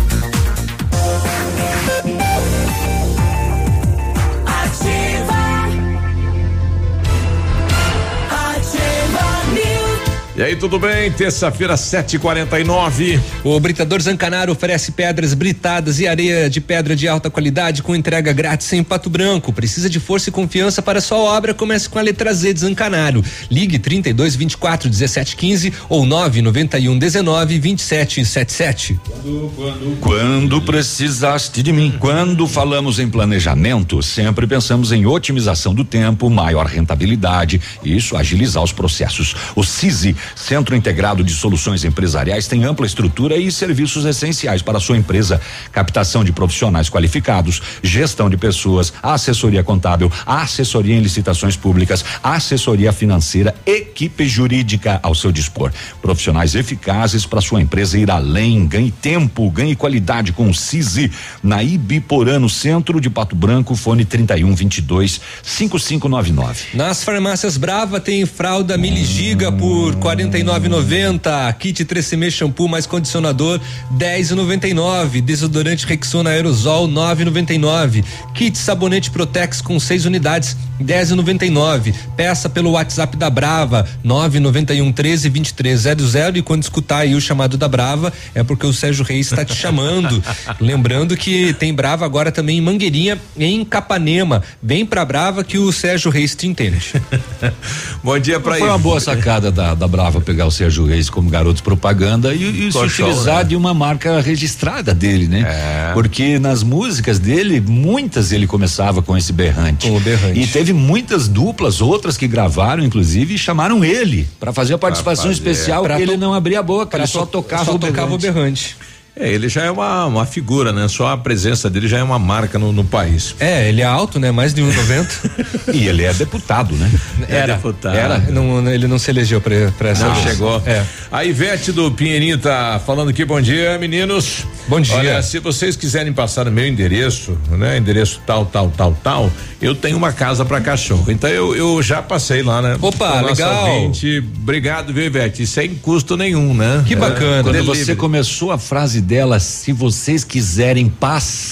[10.38, 11.10] E aí, tudo bem?
[11.10, 13.18] Terça-feira, 7h49.
[13.42, 18.32] O Britador Zancanaro oferece pedras britadas e areia de pedra de alta qualidade com entrega
[18.32, 19.52] grátis em Pato Branco.
[19.52, 21.52] Precisa de força e confiança para sua obra?
[21.52, 23.24] Comece com a letra Z de Zancanaro.
[23.50, 29.00] Ligue 32 24 17 15 ou 991 19 27 77.
[29.04, 31.96] Quando, quando, quando precisaste de mim.
[31.98, 38.70] Quando falamos em planejamento, sempre pensamos em otimização do tempo, maior rentabilidade, isso agilizar os
[38.70, 39.34] processos.
[39.56, 44.80] O CISI Centro Integrado de Soluções Empresariais tem ampla estrutura e serviços essenciais para a
[44.80, 45.40] sua empresa:
[45.72, 53.54] captação de profissionais qualificados, gestão de pessoas, assessoria contábil, assessoria em licitações públicas, assessoria financeira,
[53.66, 55.72] equipe jurídica ao seu dispor.
[56.00, 61.10] Profissionais eficazes para sua empresa ir além, ganhe tempo, ganhe qualidade com o CISI
[61.42, 66.64] na Ibiporano Centro de Pato Branco, fone 31 22 5599.
[66.74, 71.52] Nas farmácias Brava tem fralda Miligiga por 49,90.
[71.54, 73.60] Kit 3CM shampoo mais condicionador
[73.96, 75.20] 10,99.
[75.20, 78.04] Desodorante Rexona aerosol 9,99.
[78.34, 81.94] Kit sabonete Protex com 6 unidades 10,99.
[82.16, 87.68] Peça pelo WhatsApp da Brava 991 13 2300 e quando escutar aí o chamado da
[87.68, 90.22] Brava é porque o Sérgio Reis está te chamando.
[90.60, 94.42] Lembrando que tem Brava agora também em Mangueirinha, em Capanema.
[94.62, 96.94] Vem pra Brava que o Sérgio Reis te entende.
[98.02, 101.10] Bom dia pra Foi uma boa sacada da, da Brava costumava pegar o Sérgio Reis
[101.10, 103.44] como garoto propaganda e, e se utilizar né?
[103.44, 105.44] de uma marca registrada dele, né?
[105.46, 105.92] É.
[105.92, 109.86] Porque nas músicas dele, muitas ele começava com esse berrante.
[109.88, 110.40] Com o berrante.
[110.40, 115.26] E teve muitas duplas, outras que gravaram, inclusive, e chamaram ele para fazer a participação
[115.26, 115.34] fazer.
[115.34, 118.18] especial, Pra ele não abria a boca, ele só to- tocava só o tocava o
[118.18, 118.76] berrante.
[119.20, 120.86] É, ele já é uma, uma figura, né?
[120.88, 123.34] Só a presença dele já é uma marca no, no país.
[123.40, 124.30] É, ele é alto, né?
[124.30, 125.48] Mais de 1,90.
[125.74, 126.90] E ele é deputado, né?
[127.28, 127.54] Era.
[127.54, 127.94] deputado.
[127.94, 128.18] Era.
[128.30, 130.26] Não, ele não se elegeu pra, pra essa Não vez.
[130.28, 130.62] chegou.
[130.64, 130.82] É.
[131.12, 134.46] A Ivete do Pinheirinho tá falando aqui, bom dia, meninos.
[134.66, 134.94] Bom dia.
[134.96, 137.76] Olha, se vocês quiserem passar o meu endereço, né?
[137.76, 141.04] Endereço tal, tal, tal, tal, eu tenho uma casa pra cachorro.
[141.10, 142.76] Então eu, eu já passei lá, né?
[142.80, 143.68] Opa, legal.
[143.74, 144.24] ouvinte.
[144.42, 145.46] Obrigado, viu, Ivete?
[145.46, 146.84] Sem custo nenhum, né?
[146.86, 147.42] Que É, bacana.
[147.42, 147.84] Quando delivery.
[147.84, 151.48] você começou a frase dela, se vocês quiserem passar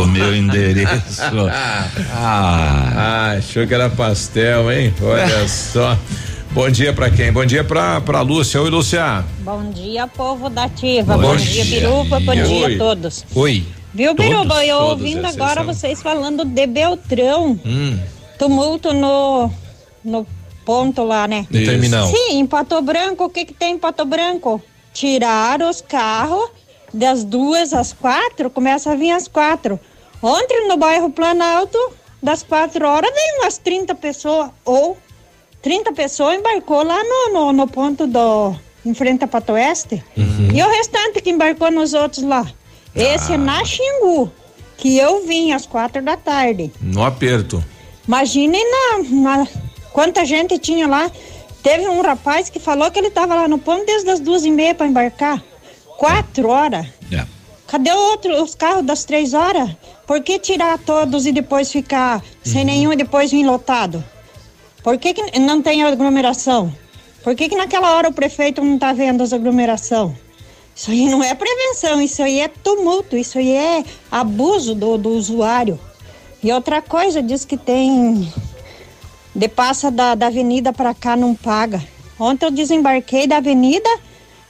[0.00, 1.20] o meu endereço.
[1.50, 4.94] ah, Ah, achou que era pastel, hein?
[5.02, 5.98] Olha só.
[6.52, 7.32] Bom dia pra quem?
[7.32, 8.62] Bom dia pra, pra Lúcia.
[8.62, 9.24] Oi, Lúcia.
[9.40, 11.16] Bom dia, povo da Ativa.
[11.16, 11.64] Bom Bom, dia.
[11.64, 12.20] dia, Biruba.
[12.20, 12.44] Bom Oi.
[12.44, 13.24] dia a todos.
[13.34, 13.64] Oi.
[13.92, 14.64] Viu, Todos, Biruba?
[14.64, 17.58] Eu todos, ouvindo agora vocês falando de Beltrão.
[17.66, 17.98] Hum.
[18.38, 19.50] Tumulto no,
[20.04, 20.24] no
[20.64, 21.44] ponto lá, né?
[21.50, 22.06] No terminal.
[22.06, 23.24] Sim, em Pato Branco.
[23.24, 24.62] O que que tem em Pato Branco?
[24.92, 26.50] Tiraram os carros
[26.92, 29.78] das duas às quatro, começa a vir às quatro.
[30.22, 31.78] Ontem no bairro Planalto,
[32.22, 34.96] das quatro horas, veio umas 30 pessoas, ou
[35.62, 38.56] 30 pessoas embarcou lá no, no, no ponto do.
[38.84, 40.02] em frente a Pato Oeste.
[40.16, 42.46] E o restante que embarcou nos outros lá.
[42.94, 44.32] Esse é na Xingu,
[44.76, 46.72] que eu vim às quatro da tarde.
[46.80, 47.62] No aperto.
[48.08, 48.98] Imaginem na,
[49.36, 49.46] na-
[49.92, 51.10] quanta gente tinha lá.
[51.62, 54.50] Teve um rapaz que falou que ele estava lá no ponto desde as duas e
[54.50, 55.42] meia para embarcar.
[55.96, 56.86] Quatro horas.
[57.12, 57.26] É.
[57.66, 59.70] Cadê outro, os carros das três horas?
[60.06, 64.02] Por que tirar todos e depois ficar sem nenhum e depois vir lotado?
[64.82, 66.72] Por que, que não tem aglomeração?
[67.22, 70.16] Por que, que naquela hora o prefeito não está vendo as aglomeração?
[70.74, 75.10] Isso aí não é prevenção, isso aí é tumulto, isso aí é abuso do, do
[75.10, 75.78] usuário.
[76.42, 78.32] E outra coisa, diz que tem.
[79.34, 81.82] De passa da, da avenida para cá não paga.
[82.18, 83.88] Ontem eu desembarquei da avenida,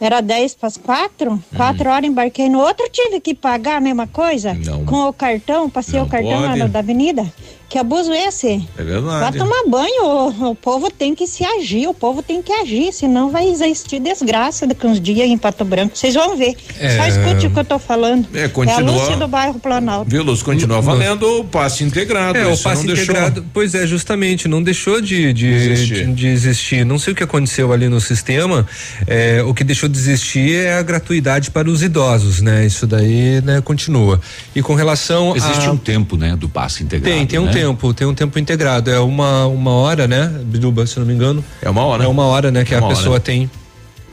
[0.01, 4.07] era 10 para as 4, 4 horas embarquei no outro, tive que pagar a mesma
[4.07, 4.55] coisa?
[4.55, 4.85] Não.
[4.85, 7.31] Com o cartão, passei Não o cartão lá da avenida.
[7.69, 8.47] Que abuso é esse?
[8.79, 9.37] É Vai verdade.
[9.37, 13.31] tomar banho, o, o povo tem que se agir, o povo tem que agir, senão
[13.31, 15.95] vai existir desgraça daqui uns dias em Pato Branco.
[15.95, 16.57] Vocês vão ver.
[16.81, 16.97] É.
[16.97, 18.27] Só escute o que eu tô falando.
[18.33, 20.11] É, continua- a Lúcia do bairro Planalto.
[20.11, 20.47] Viu, Lúcia?
[20.47, 22.39] Continua valendo o passe integrado.
[22.39, 23.45] É, o passe não deixou- integrado.
[23.53, 26.07] Pois é, justamente, não deixou de, de, Existir.
[26.07, 26.87] de, de existir.
[26.87, 28.67] Não sei o que aconteceu ali no sistema.
[29.07, 32.65] é, o que deixou de existir é a gratuidade para os idosos, né?
[32.65, 34.19] Isso daí, né, continua.
[34.57, 35.73] E com relação Existe a.
[35.73, 37.15] um tempo, né, do passe integrado.
[37.15, 37.53] Tem, tem um né?
[37.61, 38.91] Tempo, tem um tempo integrado.
[38.91, 41.45] É uma, uma hora, né, Biduba, se não me engano?
[41.63, 42.05] É uma hora.
[42.05, 42.97] É uma hora, né, que É a uma hora.
[42.97, 43.51] pessoa tem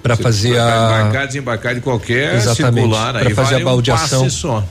[0.04, 1.00] para fazer a.
[1.02, 4.26] Embarcar, desembarcar de qualquer Exatamente, circular aí fazer vale a baldeação.
[4.26, 4.64] Um.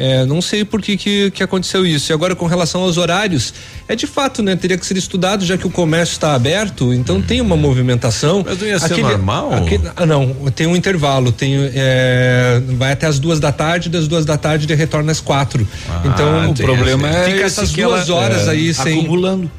[0.00, 2.12] É, não sei por que, que que aconteceu isso.
[2.12, 3.52] E agora com relação aos horários,
[3.88, 4.54] é de fato, né?
[4.54, 8.44] Teria que ser estudado, já que o comércio está aberto, então tem uma movimentação.
[8.46, 9.52] Mas não ia ser normal?
[9.54, 14.06] aquele- ah, não, tem um intervalo, tem, é, vai até as duas da tarde, das
[14.06, 15.66] duas da tarde ele retorna às quatro.
[16.04, 19.00] então o problema é fica essas que duas ela, horas é, aí sem.
[19.00, 19.50] acumulando.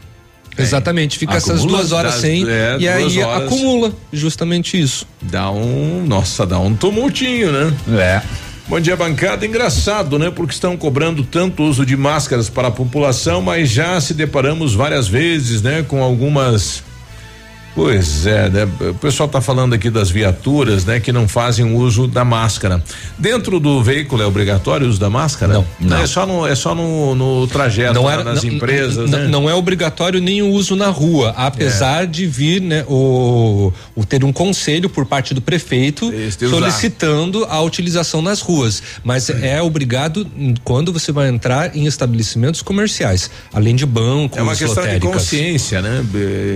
[0.58, 3.44] Exatamente, fica essas Acumula duas horas das- sem é, e aí horas.
[3.46, 5.06] acumula justamente isso.
[5.22, 7.74] Dá um, nossa, dá um tumultinho, né?
[7.98, 8.22] É.
[8.70, 9.48] Bom dia, bancada.
[9.48, 10.30] Engraçado, né?
[10.30, 15.08] Porque estão cobrando tanto uso de máscaras para a população, mas já se deparamos várias
[15.08, 15.82] vezes, né?
[15.82, 16.84] Com algumas.
[17.80, 18.68] Pois é, né?
[18.90, 21.00] O pessoal está falando aqui das viaturas, né?
[21.00, 22.84] Que não fazem uso da máscara.
[23.18, 25.54] Dentro do veículo é obrigatório o uso da máscara?
[25.54, 25.66] Não.
[25.80, 25.98] não.
[25.98, 29.28] É só no, é só no, no trajeto, lá nas não- empresas, não, né?
[29.28, 34.26] não é obrigatório nem o uso na rua, apesar de vir, né, o, o ter
[34.26, 36.58] um conselho por parte do prefeito de usar.
[36.58, 42.62] solicitando a utilização nas ruas, mas é obrigado hum, quando você vai entrar em estabelecimentos
[42.62, 45.12] comerciais, além de bancos, É uma questão de lotéricas.
[45.14, 46.04] consciência, né?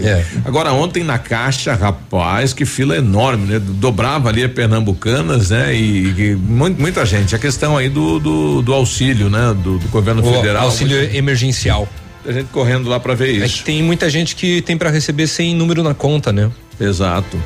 [0.03, 0.25] É.
[0.45, 3.59] Agora, ontem na caixa, rapaz, que fila enorme, né?
[3.59, 5.75] Dobrava ali a Pernambucanas, né?
[5.75, 7.35] E, e mu- muita gente.
[7.35, 9.55] A questão aí do, do, do auxílio, né?
[9.63, 10.65] Do, do governo O federal.
[10.65, 11.87] auxílio emergencial.
[12.25, 13.57] A gente correndo lá para ver É isso.
[13.57, 16.49] que tem muita gente que tem para receber sem número na conta, né?
[16.79, 17.37] Exato.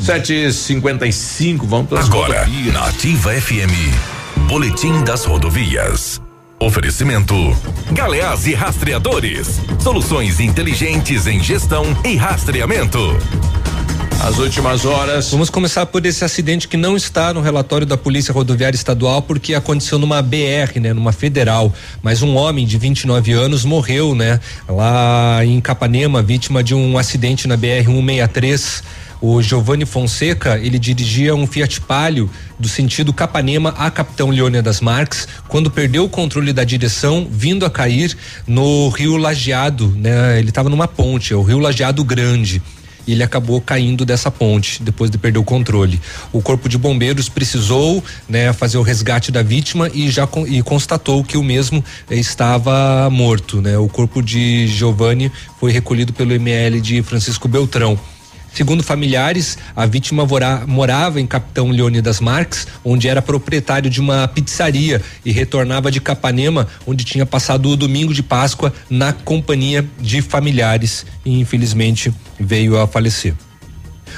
[0.00, 3.72] 7h55, vamos para Agora, na Ativa FM,
[4.48, 6.20] Boletim das Rodovias.
[6.66, 7.36] Oferecimento:
[7.92, 9.60] Galeás e Rastreadores.
[9.78, 12.98] Soluções inteligentes em gestão e rastreamento.
[14.20, 15.30] As últimas horas.
[15.30, 19.54] Vamos começar por esse acidente que não está no relatório da Polícia Rodoviária Estadual porque
[19.54, 25.44] aconteceu numa BR, né, numa federal, mas um homem de 29 anos morreu, né, lá
[25.44, 28.82] em Capanema, vítima de um acidente na BR 163.
[29.20, 35.26] O Giovanni Fonseca, ele dirigia um Fiat Palio do sentido Capanema a Capitão Leônidas Marques,
[35.48, 40.38] quando perdeu o controle da direção, vindo a cair no Rio Lajeado, né?
[40.38, 42.62] Ele estava numa ponte, é o Rio Lajeado Grande
[43.06, 46.00] e ele acabou caindo dessa ponte depois de perder o controle.
[46.32, 50.62] O corpo de bombeiros precisou, né, fazer o resgate da vítima e já con e
[50.62, 53.78] constatou que o mesmo eh, estava morto, né?
[53.78, 57.98] O corpo de Giovanni foi recolhido pelo ML de Francisco Beltrão.
[58.56, 64.26] Segundo familiares, a vítima mora, morava em Capitão Leônidas Marques, onde era proprietário de uma
[64.26, 70.22] pizzaria e retornava de Capanema, onde tinha passado o domingo de Páscoa na companhia de
[70.22, 73.34] familiares e infelizmente veio a falecer.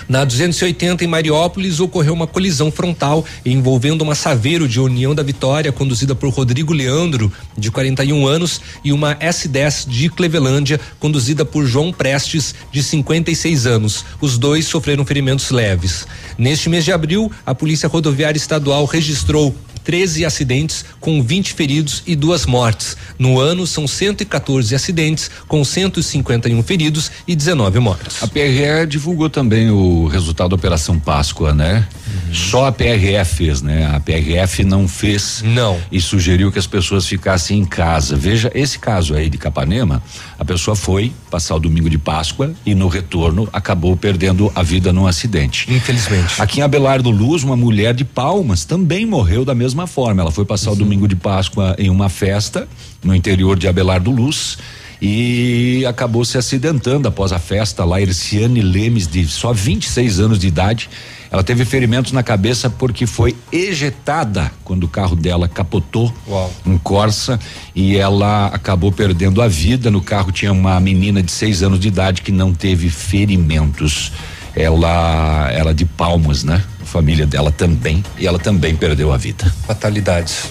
[0.09, 5.71] Na 280 em Mariópolis ocorreu uma colisão frontal envolvendo uma Saveiro de União da Vitória
[5.71, 11.93] conduzida por Rodrigo Leandro, de 41 anos, e uma S10 de Clevelândia conduzida por João
[11.93, 14.03] Prestes, de 56 anos.
[14.19, 16.07] Os dois sofreram ferimentos leves.
[16.39, 19.55] Neste mês de abril, a Polícia Rodoviária Estadual registrou
[19.89, 22.95] 13 acidentes com 20 feridos e duas mortes.
[23.19, 28.23] No ano são 114 acidentes com 151 feridos e 19 mortes.
[28.23, 31.89] A PRE divulgou também o resultado da Operação Páscoa, né?
[32.27, 32.35] Uhum.
[32.35, 33.87] Só a PRE fez, né?
[33.95, 35.43] A PRF não fez.
[35.45, 35.79] Não.
[35.91, 38.17] E sugeriu que as pessoas ficassem em casa.
[38.17, 40.03] Veja, esse caso aí de Capanema,
[40.39, 44.93] a pessoa foi passar o domingo de Páscoa e no retorno acabou perdendo a vida
[44.93, 45.67] num acidente.
[45.73, 46.41] Infelizmente.
[46.41, 50.23] Aqui em Abelardo Luz, uma mulher de Palmas também morreu da mesma forma.
[50.23, 50.77] Ela foi passar uhum.
[50.77, 52.69] o domingo de Páscoa em uma festa
[53.03, 54.59] no interior de Abelardo Luz
[55.01, 58.01] e acabou se acidentando após a festa lá.
[58.01, 60.91] Erciane Lemes, de só 26 anos de idade.
[61.31, 66.53] Ela teve ferimentos na cabeça porque foi ejetada quando o carro dela capotou Uau.
[66.65, 67.39] um Corsa
[67.75, 69.91] e ela acabou perdendo a vida.
[69.91, 74.13] No carro tinha uma menina de seis anos de idade que não teve ferimentos.
[74.57, 76.65] Ela era de Palmas, né?
[76.81, 79.53] A família dela também e ela também perdeu a vida.
[79.67, 80.51] Fatalidades.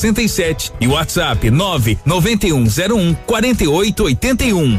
[0.00, 4.78] 37 e WhatsApp 99101 4881.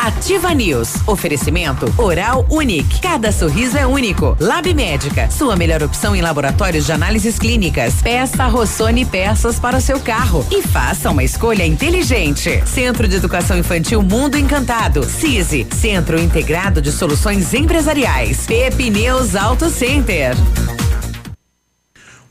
[0.00, 0.94] Ativa News.
[1.06, 3.00] Oferecimento Oral Unique.
[3.00, 4.34] Cada sorriso é único.
[4.40, 5.30] Lab Médica.
[5.30, 8.00] Sua melhor opção em laboratórios de análises clínicas.
[8.02, 12.62] Peça Rossoni peças para o seu carro e faça uma escolha inteligente.
[12.66, 15.04] Centro de Educação Infantil Mundo Encantado.
[15.04, 15.66] CISI.
[15.78, 18.46] Centro Integrado de Soluções Empresariais.
[18.46, 20.34] Pepineus Auto Center.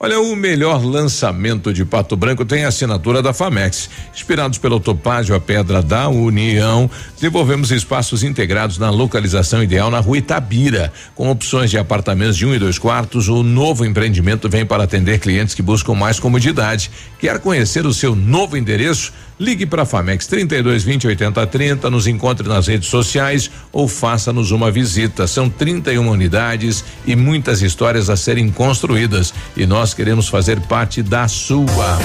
[0.02, 3.90] Olha, o melhor lançamento de Pato Branco tem a assinatura da Famex.
[4.16, 10.20] Inspirados pelo Topázio, a Pedra da União, desenvolvemos espaços integrados na localização ideal na rua
[10.20, 13.28] Itabira, com opções de apartamentos de um e dois quartos.
[13.28, 16.90] O novo empreendimento vem para atender clientes que buscam mais comodidade.
[17.20, 19.12] Quer conhecer o seu novo endereço?
[19.40, 24.52] Ligue para a Famex 32 20 80 30, nos encontre nas redes sociais ou faça-nos
[24.52, 25.26] uma visita.
[25.28, 31.26] São 31 unidades e muitas histórias a serem construídas e nós queremos fazer parte da
[31.30, 31.98] sua.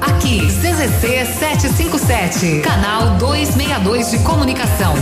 [0.00, 4.94] Aqui, CZC 757, canal 262 de comunicação.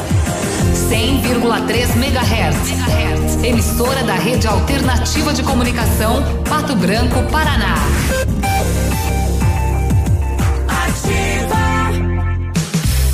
[0.88, 3.44] 100,3 MHz.
[3.44, 7.76] Emissora da Rede Alternativa de Comunicação, Pato Branco, Paraná.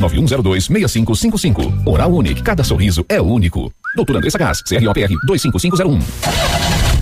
[0.00, 1.82] 99102-6555.
[1.86, 2.42] Oral Unique.
[2.42, 3.72] Cada sorriso é único.
[3.94, 6.79] Doutor Andressa Gás, CROPR 25501.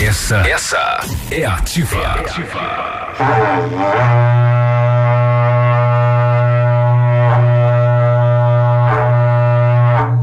[0.00, 1.00] Essa, essa
[1.30, 1.96] é ativa.
[1.96, 2.60] É ativa.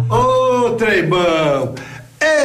[0.09, 1.56] Ô, Treibão,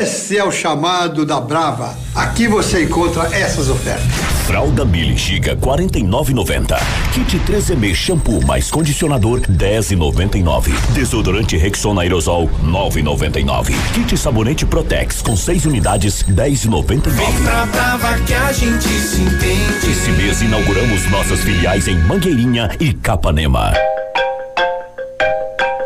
[0.03, 1.97] esse é o chamado da Brava.
[2.13, 4.05] Aqui você encontra essas ofertas.
[4.45, 6.77] Fralda Mili Giga 49,90.
[7.15, 10.73] Kit 3M shampoo mais condicionador 10,99.
[10.93, 13.73] Desodorante Rexona aerosol 9,99.
[13.95, 17.13] Kit sabonete Protex com 6 unidades 10,99.
[17.45, 19.89] Pra Brava que a gente se entende.
[19.89, 23.73] Esse mês inauguramos nossas filiais em Mangueirinha e Capanema.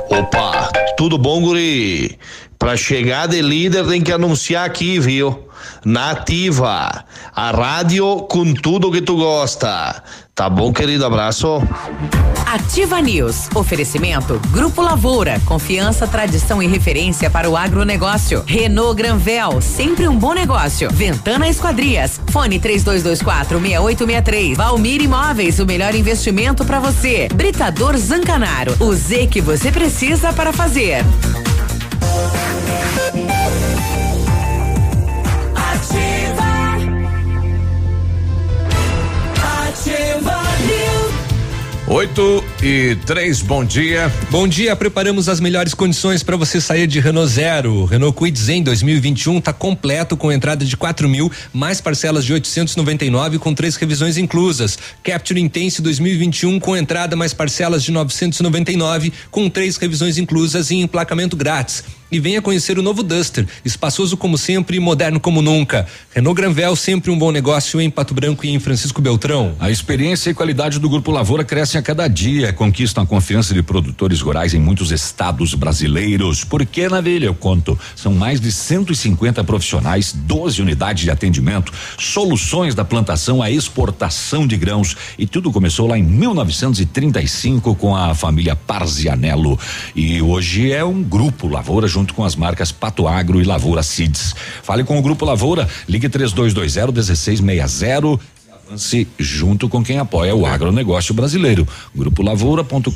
[0.09, 2.19] Opa, tudo bom, guri?
[2.59, 5.47] Pra chegar de líder tem que anunciar aqui, viu?
[5.85, 7.05] Nativa,
[7.35, 10.03] a rádio com tudo que tu gosta.
[10.35, 11.05] Tá bom, querido?
[11.07, 11.63] Abraço.
[12.47, 13.49] Ativa News.
[13.55, 15.41] Oferecimento Grupo Lavoura.
[15.45, 18.45] Confiança, tradição e referência para o agronegócio.
[18.47, 19.61] Renault Granvel.
[19.61, 20.91] Sempre um bom negócio.
[20.91, 22.21] Ventana Esquadrias.
[22.31, 24.57] Fone 3224 6863.
[24.57, 25.59] Valmir Imóveis.
[25.59, 27.29] O melhor investimento para você.
[27.35, 28.77] Britador Zancanaro.
[28.79, 31.05] O Z que você precisa para fazer.
[35.55, 36.51] Ativa.
[39.69, 41.17] Ativa News.
[41.89, 44.13] 8 e 3, bom dia.
[44.29, 47.85] Bom dia, preparamos as melhores condições para você sair de Renault Zero.
[47.85, 53.39] Renault Kwid Zen 2021 está completo com entrada de 4 mil, mais parcelas de 899
[53.39, 54.77] com três revisões inclusas.
[55.03, 61.37] Capture Intense 2021 com entrada mais parcelas de 999 com três revisões inclusas e emplacamento
[61.37, 61.85] grátis.
[62.11, 65.87] E venha conhecer o novo Duster, espaçoso como sempre e moderno como nunca.
[66.15, 69.57] Renault Granvel, sempre um bom negócio em Pato Branco e em Francisco Beltrão.
[69.59, 73.61] A experiência e qualidade do Grupo Lavoura crescem a cada dia, conquistam a confiança de
[73.61, 76.45] produtores rurais em muitos estados brasileiros.
[76.45, 82.73] Porque na Vilha eu conto, são mais de 150 profissionais, 12 unidades de atendimento, soluções
[82.73, 88.55] da plantação à exportação de grãos e tudo começou lá em 1935 com a família
[88.55, 89.59] Parzianello
[89.95, 94.35] e hoje é um Grupo Lavoura junto com as marcas Pato Agro e Lavoura Seeds.
[94.63, 98.36] Fale com o Grupo Lavoura, ligue 3220 1660
[98.67, 101.67] avance junto com quem apoia o agronegócio brasileiro.
[101.95, 102.91] Grupolavoura.com.br.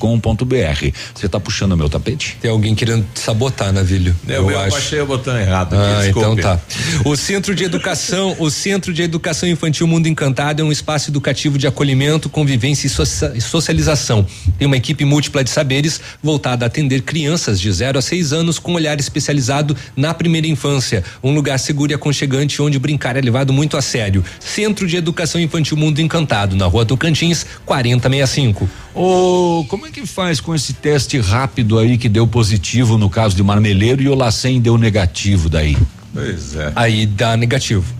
[1.15, 2.37] Você está puxando o meu tapete?
[2.41, 4.15] Tem alguém querendo sabotar, Navilho.
[4.27, 6.43] Eu, eu, baixei o botão errado aqui, Ah, então desculpe.
[6.43, 6.61] tá.
[7.05, 11.57] O Centro de Educação, o Centro de Educação Infantil Mundo Encantado é um espaço educativo
[11.57, 12.91] de acolhimento, convivência e
[13.37, 14.27] e socialização.
[14.59, 18.59] Tem uma equipe múltipla de saberes voltada a atender crianças de 0 a 6 anos
[18.59, 21.05] com olhar especializado na primeira infância.
[21.23, 24.25] Um lugar seguro e aconchegante onde brincar é levado muito a sério.
[24.39, 28.69] Centro de Educação Infantil Mundo Encantado, na Rua Tocantins, 4065.
[28.95, 33.37] Ô, como é que faz com esse teste rápido aí que deu positivo no caso
[33.37, 35.77] de Marmeleiro e o Lacem deu negativo daí?
[36.13, 36.73] Pois é.
[36.75, 37.95] Aí dá negativo.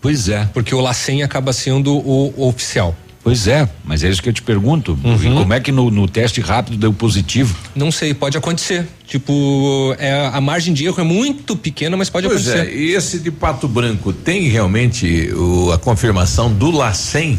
[0.00, 0.48] Pois é.
[0.52, 2.96] Porque o Lacem acaba sendo o, o oficial.
[3.22, 4.98] Pois é, mas é isso que eu te pergunto.
[5.04, 5.34] Uhum.
[5.38, 7.54] Como é que no, no teste rápido deu positivo?
[7.74, 8.86] Não sei, pode acontecer.
[9.06, 12.70] Tipo, é, a margem de erro é muito pequena, mas pode Pois acontecer.
[12.70, 17.38] é, e esse de Pato Branco tem realmente o- a confirmação do LACEN?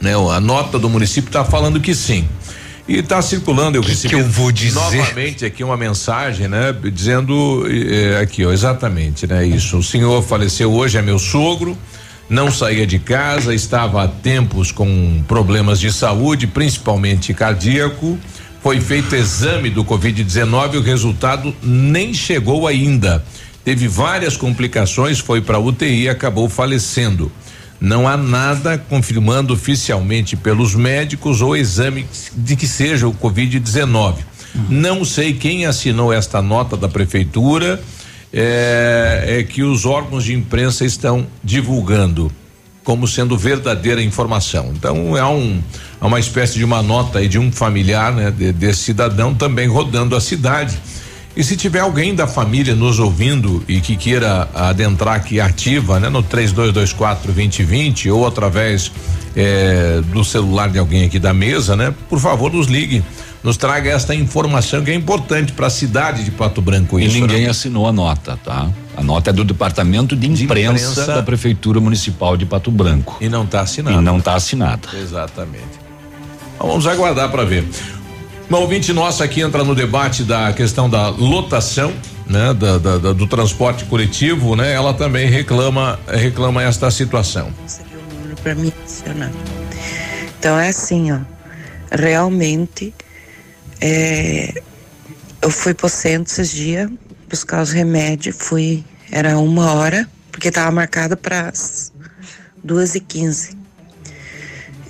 [0.00, 0.12] Né?
[0.14, 2.26] A nota do município está falando que sim.
[2.86, 4.74] E está circulando, eu Que recebi que eu vou dizer?
[4.74, 6.74] novamente aqui uma mensagem, né?
[6.92, 9.46] Dizendo eh, aqui, ó, exatamente, né?
[9.46, 9.78] Isso.
[9.78, 11.76] O senhor faleceu hoje, é meu sogro,
[12.28, 18.18] não saía de casa, estava há tempos com problemas de saúde, principalmente cardíaco.
[18.62, 23.24] Foi feito exame do Covid-19 e o resultado nem chegou ainda.
[23.62, 27.30] Teve várias complicações, foi para UTI e acabou falecendo.
[27.80, 34.16] Não há nada confirmando oficialmente pelos médicos ou exame de que seja o Covid-19.
[34.68, 37.82] Não sei quem assinou esta nota da prefeitura,
[38.36, 42.30] é, é que os órgãos de imprensa estão divulgando
[42.82, 44.72] como sendo verdadeira informação.
[44.76, 45.62] Então é um
[46.02, 49.66] é uma espécie de uma nota aí de um familiar, né, de- desse cidadão também
[49.68, 50.76] rodando a cidade.
[51.36, 56.08] E se tiver alguém da família nos ouvindo e que queira adentrar aqui ativa, né,
[56.10, 58.92] no 3224 2020 ou através
[59.34, 63.02] eh, do celular de alguém aqui da mesa, né, por favor, nos ligue,
[63.44, 66.98] nos traga esta informação que é importante para a cidade de Pato Branco.
[66.98, 67.50] E isso, ninguém né?
[67.50, 68.70] assinou a nota, tá?
[68.96, 71.06] A nota é do Departamento de Imprensa, imprensa.
[71.14, 73.18] da Prefeitura Municipal de Pato Branco.
[73.20, 73.98] E não está assinado.
[73.98, 74.88] E não está assinada.
[74.98, 75.78] Exatamente.
[76.56, 77.68] Então, vamos aguardar para ver.
[78.48, 81.92] Uma ouvinte nossa aqui entra no debate da questão da lotação,
[82.26, 84.72] né, da, da- da- do transporte coletivo, né?
[84.72, 87.50] Ela também reclama reclama esta situação.
[88.42, 88.72] para mim.
[90.38, 91.18] Então é assim, ó.
[91.90, 92.92] Realmente,
[93.80, 94.62] é,
[95.42, 96.90] eu fui pro centro esses dias
[97.28, 101.52] buscar os remédios, fui, era uma hora, porque tava marcado para
[102.62, 103.56] duas e quinze.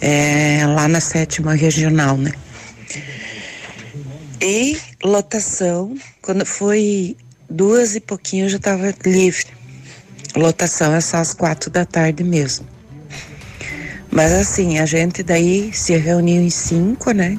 [0.01, 2.33] É, lá na sétima regional, né?
[4.41, 7.17] E lotação, quando foi
[7.49, 9.47] duas e pouquinho eu já tava livre.
[10.37, 12.67] Lotação é só às quatro da tarde mesmo.
[14.11, 17.39] Mas assim, a gente daí se reuniu em cinco, né?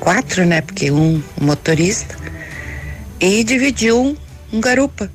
[0.00, 0.62] Quatro, né?
[0.62, 2.16] Porque um, um motorista.
[3.20, 4.16] E dividiu
[4.52, 5.10] um, garupa.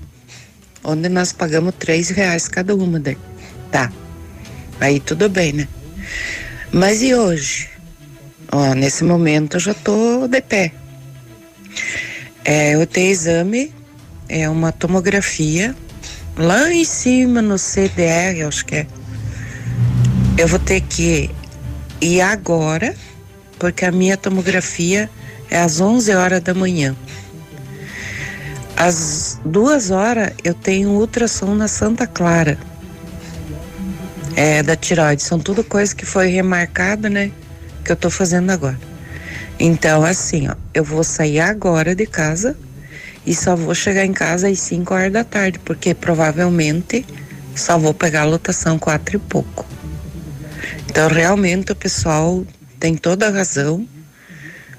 [0.83, 3.17] Onde nós pagamos três reais cada uma daí.
[3.71, 3.91] Tá.
[4.79, 5.67] Aí tudo bem, né?
[6.71, 7.69] Mas e hoje?
[8.51, 10.71] Ó, nesse momento eu já tô de pé.
[12.43, 13.73] É, eu tenho exame,
[14.29, 15.75] é uma tomografia,
[16.38, 18.88] lá em cima no CDR, acho que é.
[20.38, 21.31] Eu vou ter que
[21.99, 22.95] ir agora,
[23.58, 25.10] porque a minha tomografia
[25.49, 26.95] é às 11 horas da manhã.
[28.76, 32.58] Às duas horas eu tenho ultrassom na Santa Clara.
[34.36, 35.24] É da tiroide.
[35.24, 37.32] São tudo coisas que foi remarcado, né?
[37.84, 38.78] Que eu tô fazendo agora.
[39.58, 42.58] Então, assim, ó, eu vou sair agora de casa
[43.26, 47.06] e só vou chegar em casa às 5 horas da tarde, porque provavelmente
[47.56, 49.66] só vou pegar a lotação quatro e pouco.
[50.89, 52.45] Então, realmente, o pessoal
[52.86, 53.88] tem toda a razão,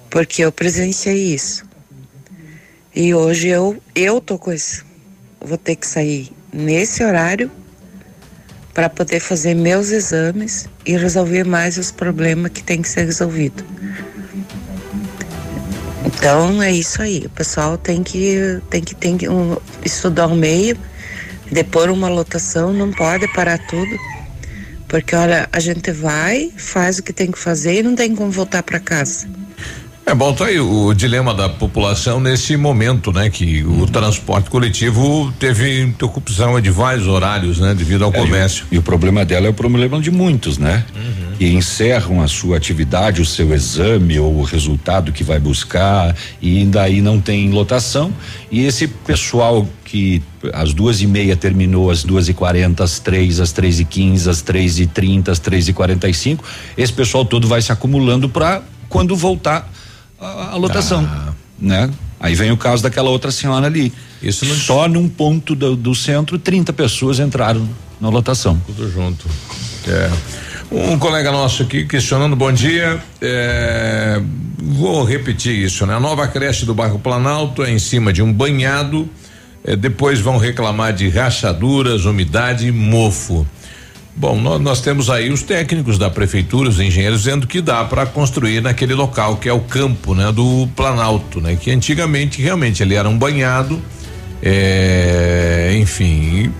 [0.08, 1.64] porque eu presenciei isso.
[2.94, 4.86] E hoje eu, eu tô com isso.
[5.40, 7.50] Vou ter que sair nesse horário
[8.72, 13.64] para poder fazer meus exames e resolver mais os problemas que tem que ser resolvido.
[16.04, 17.24] Então é isso aí.
[17.26, 20.78] O pessoal tem que tem que tem que um, estudar o meio,
[21.50, 23.98] depor uma lotação, não pode parar tudo.
[24.88, 28.30] Porque olha, a gente vai, faz o que tem que fazer e não tem como
[28.30, 29.28] voltar para casa.
[30.08, 33.28] É bom, tá aí o dilema da população nesse momento, né?
[33.28, 37.74] Que o transporte coletivo teve interrupção de vários horários, né?
[37.74, 38.66] Devido ao É, e o- comércio.
[38.70, 40.84] E, o problema dela é o problema de muitos, né?
[41.40, 46.64] E encerram a sua atividade, o seu exame ou o resultado que vai buscar e
[46.64, 48.12] daí não tem lotação.
[48.48, 53.40] E esse pessoal que às duas e meia terminou, às duas e quarenta, às três,
[53.40, 56.44] às três e quinze, às três e trinta, às três e quarenta e cinco,
[56.78, 59.68] esse pessoal todo vai se acumulando para quando voltar
[60.20, 61.08] a, a lotação,
[61.58, 61.90] né?
[62.18, 63.92] Aí vem o caso daquela outra senhora ali.
[64.22, 67.68] Isso Só num ponto do, do centro, 30 pessoas entraram
[68.00, 68.60] na lotação.
[68.66, 69.28] Tudo junto.
[69.86, 70.10] É.
[70.70, 73.00] Um colega nosso aqui questionando, bom dia.
[73.20, 74.20] é,
[74.58, 75.94] vou repetir isso, né?
[75.94, 79.08] A nova creche do bairro Planalto é em cima de um banhado.
[79.64, 83.46] é, depois vão reclamar de rachaduras, umidade e mofo.
[84.18, 88.06] Bom, nós, nós temos aí os técnicos da prefeitura, os engenheiros, dizendo que dá para
[88.06, 92.94] construir naquele local que é o campo, né, do Planalto, né, que antigamente realmente ele
[92.94, 93.78] era um banhado,
[94.42, 96.50] é, enfim,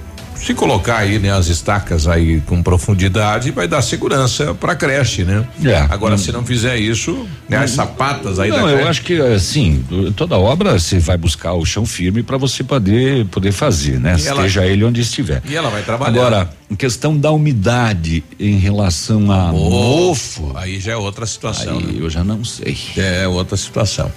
[0.47, 5.45] Se colocar aí, né, as estacas aí com profundidade, vai dar segurança pra creche, né?
[5.65, 5.79] É.
[5.91, 8.89] Agora, se não fizer isso, né, as sapatas aí Não, da eu creche.
[8.89, 9.85] acho que assim,
[10.15, 14.17] toda obra você vai buscar o chão firme para você poder poder fazer, né?
[14.21, 15.43] E ela- Esteja ele onde estiver.
[15.49, 16.11] E ela vai trabalhar.
[16.13, 21.79] Agora, em questão da umidade em relação a mofo, aí já é outra situação.
[21.79, 22.79] Aí eu já não sei.
[22.97, 24.13] É outra situação.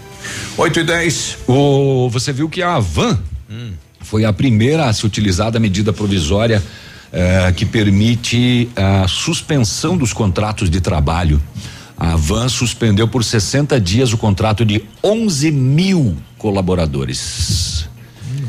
[0.56, 1.38] 8 e 10.
[1.48, 3.18] O, você viu que a Van
[4.10, 6.64] foi a primeira a se utilizar da medida provisória
[7.14, 11.40] eh, que permite a suspensão dos contratos de trabalho.
[11.96, 17.88] A Van suspendeu por 60 dias o contrato de 11 mil colaboradores.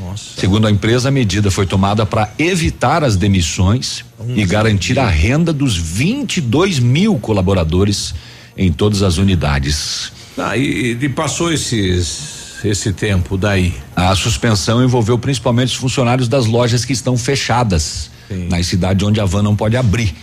[0.01, 0.41] Nossa.
[0.41, 4.03] Segundo a empresa, a medida foi tomada para evitar as demissões
[4.35, 8.15] e garantir a renda dos 22 mil colaboradores
[8.57, 10.11] em todas as unidades.
[10.39, 13.75] Ah, e, e passou esses esse tempo daí.
[13.95, 18.11] A suspensão envolveu principalmente os funcionários das lojas que estão fechadas
[18.49, 20.15] nas cidades onde a van não pode abrir.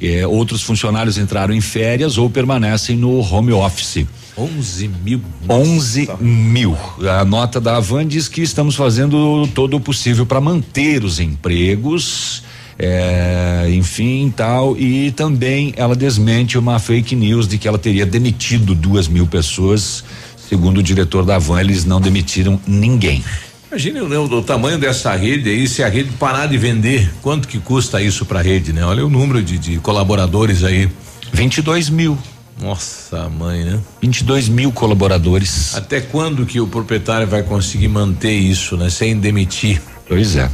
[0.00, 4.06] Eh, outros funcionários entraram em férias ou permanecem no home office.
[4.36, 5.20] 11 mil.
[5.48, 6.76] 11 mil.
[7.08, 12.42] A nota da Avan diz que estamos fazendo todo o possível para manter os empregos.
[12.78, 18.74] eh, enfim, tal, e também ela desmente uma fake news de que ela teria demitido
[18.74, 20.02] duas mil pessoas.
[20.52, 23.24] Segundo o diretor da Van, eles não demitiram ninguém.
[23.70, 27.48] Imagine né, o, o tamanho dessa rede aí, se a rede parar de vender, quanto
[27.48, 28.84] que custa isso pra rede, né?
[28.84, 30.90] Olha o número de, de colaboradores aí.
[31.32, 32.18] 22 mil.
[32.60, 33.80] Nossa mãe, né?
[34.02, 35.74] 22 mil colaboradores.
[35.74, 38.90] Até quando que o proprietário vai conseguir manter isso, né?
[38.90, 39.80] Sem demitir?
[40.06, 40.50] Pois é.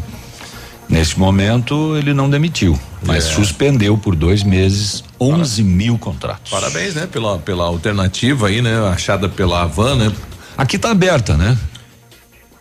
[0.89, 3.35] Neste momento ele não demitiu, mas É.
[3.35, 6.51] suspendeu por dois meses 11 mil contratos.
[6.51, 7.07] Parabéns, né?
[7.07, 8.75] Pela, pela alternativa aí, né?
[8.89, 10.13] Achada pela Havan, né?
[10.57, 11.57] Aqui tá aberta, né?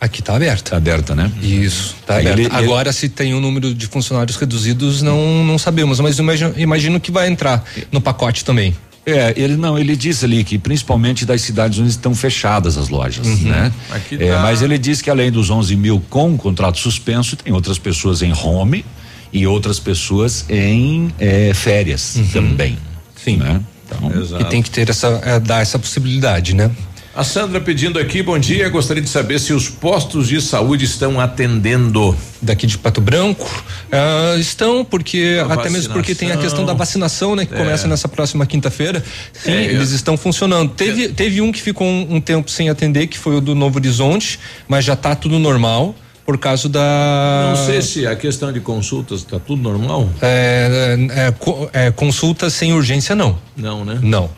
[0.00, 0.70] Aqui tá aberta.
[0.72, 1.32] Tá aberta, né?
[1.42, 2.40] Isso, tá Aí aberta.
[2.40, 6.52] ele- ele- Agora, se tem um número de funcionários reduzidos, não, não sabemos, mas imagino,
[6.56, 8.76] imagino que vai entrar no pacote também.
[9.10, 13.26] É, ele não, ele diz ali que principalmente das cidades onde estão fechadas as lojas,
[13.26, 13.48] Uhum.
[13.48, 13.72] né?
[14.12, 17.78] É, tá- mas ele diz que além dos 11 mil com contrato suspenso, tem outras
[17.78, 18.84] pessoas em home
[19.32, 22.78] e outras pessoas em eh, férias também.
[23.16, 23.36] Sim.
[23.38, 23.60] Né?
[23.86, 24.40] Então.
[24.40, 26.70] E tem que ter essa, é, dar essa possibilidade, né?
[27.18, 28.68] A Sandra pedindo aqui, bom dia.
[28.68, 32.16] Gostaria de saber se os postos de saúde estão atendendo.
[32.40, 33.44] Daqui de Pato Branco
[33.90, 37.44] ah, estão, porque A até mesmo porque tem a questão da vacinação, né?
[37.44, 37.56] Que É.
[37.56, 39.02] começa nessa próxima quinta-feira.
[39.32, 40.70] Sim, É, eu- eles estão funcionando.
[40.74, 43.78] Teve, teve um que ficou um, um tempo sem atender, que foi o do Novo
[43.80, 44.38] Horizonte,
[44.68, 47.52] mas já tá tudo normal por causa da.
[47.56, 50.08] Não sei se a questão de consultas está tudo normal.
[50.22, 53.36] É, é, co- é, consulta sem urgência, não.
[53.56, 53.98] Não, né?
[54.00, 54.30] Não.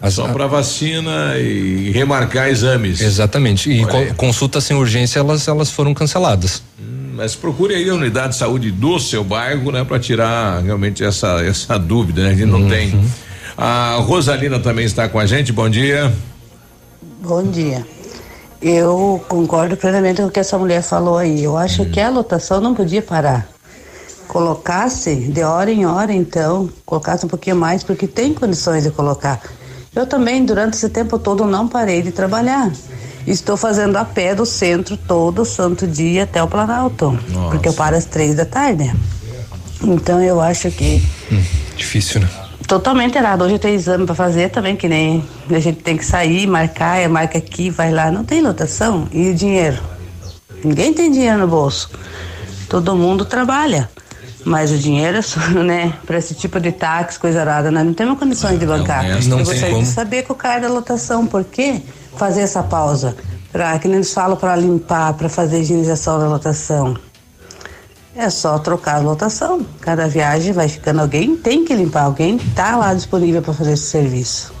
[0.00, 3.00] As- Só para vacina e remarcar exames.
[3.00, 3.70] Exatamente.
[3.70, 4.12] E co- aí.
[4.14, 6.62] consulta sem urgência, elas, elas foram canceladas.
[7.14, 11.44] Mas procure aí a unidade de saúde do seu bairro, né, para tirar realmente essa
[11.44, 12.30] essa dúvida, né?
[12.30, 12.98] A gente não tem.
[13.58, 15.52] A Rosalina também está com a gente.
[15.52, 16.10] Bom dia.
[17.22, 17.86] Bom dia.
[18.62, 21.44] Eu concordo plenamente com o que essa mulher falou aí.
[21.44, 23.46] Eu acho que a lotação não podia parar.
[24.26, 29.40] Colocasse de hora em hora, então, colocasse um pouquinho mais, porque tem condições de colocar.
[29.94, 32.70] Eu também, durante esse tempo todo, não parei de trabalhar.
[33.26, 37.18] Estou fazendo a pé do centro todo santo dia até o Planalto.
[37.50, 38.92] Porque eu paro às três da tarde.
[39.82, 41.02] Então eu acho que
[41.76, 42.28] Difícil, né?
[42.66, 43.42] Totalmente errado.
[43.42, 47.08] Hoje tem exame para fazer também, que nem a gente tem que sair, marcar, é,
[47.08, 48.10] marca aqui, vai lá.
[48.12, 49.08] Não tem lotação.
[49.10, 49.78] E o dinheiro?
[50.62, 51.90] Ninguém tem dinheiro no bolso.
[52.68, 53.90] Todo mundo trabalha.
[54.44, 55.92] Mas o dinheiro é só, né?
[56.06, 59.04] Para esse tipo de táxi, coisa arada, nós não temos condições de bancar.
[59.04, 59.82] Não, não Eu gostaria como.
[59.82, 61.82] de saber com o cara da lotação, por que
[62.16, 63.16] fazer essa pausa?
[63.52, 66.96] Pra, que nem eles falam para limpar, para fazer a higienização da lotação.
[68.14, 69.64] É só trocar a lotação.
[69.80, 73.84] Cada viagem vai ficando alguém, tem que limpar, alguém tá lá disponível para fazer esse
[73.84, 74.52] serviço.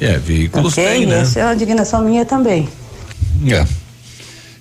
[0.00, 0.84] É, veículos ok?
[0.84, 1.20] tem, né?
[1.20, 2.68] Essa é uma indignação minha também.
[3.46, 3.66] É.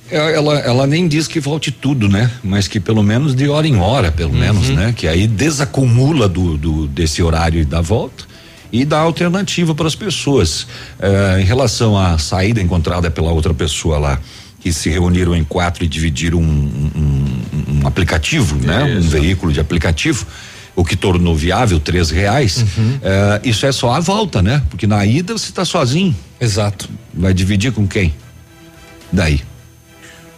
[0.10, 2.30] É, Ela, ela nem diz que volte tudo, né?
[2.44, 4.94] Mas que pelo menos de hora em hora, pelo menos, né?
[4.96, 8.26] Que aí desacumula do, do desse horário da volta
[8.72, 10.68] e dá alternativa para as pessoas.
[11.00, 14.20] É, em relação à saída encontrada pela outra pessoa lá,
[14.60, 16.42] que se reuniram em quatro e dividiram um,
[16.96, 18.84] um- um aplicativo, né?
[18.98, 20.26] Um veículo de aplicativo.
[20.76, 22.64] O que tornou viável três reais.
[23.02, 24.62] É, isso é só a volta, né?
[24.70, 26.16] Porque na ida você está sozinho.
[26.40, 26.88] Exato.
[27.14, 28.14] Vai dividir com quem?
[29.12, 29.42] Daí.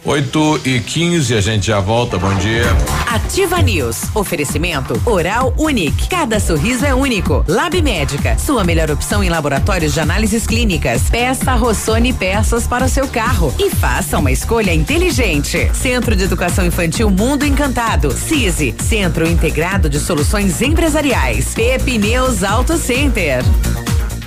[0.04, 2.18] 8 e 15 a gente já volta.
[2.18, 2.64] Bom dia.
[3.06, 4.04] Ativa News.
[4.14, 6.08] Oferecimento Oral Unique.
[6.08, 7.44] Cada sorriso é único.
[7.46, 8.38] Lab Médica.
[8.38, 11.10] Sua melhor opção em laboratórios de análises clínicas.
[11.10, 15.70] Peça Rossoni peças para o seu carro e faça uma escolha inteligente.
[15.74, 18.10] Centro de Educação Infantil Mundo Encantado.
[18.10, 18.74] CISI.
[18.78, 21.52] Centro Integrado de Soluções Empresariais.
[21.54, 23.44] Pepineus Auto Center.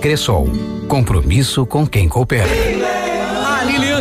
[0.00, 0.48] Cressol.
[0.88, 3.09] Compromisso com quem coopera.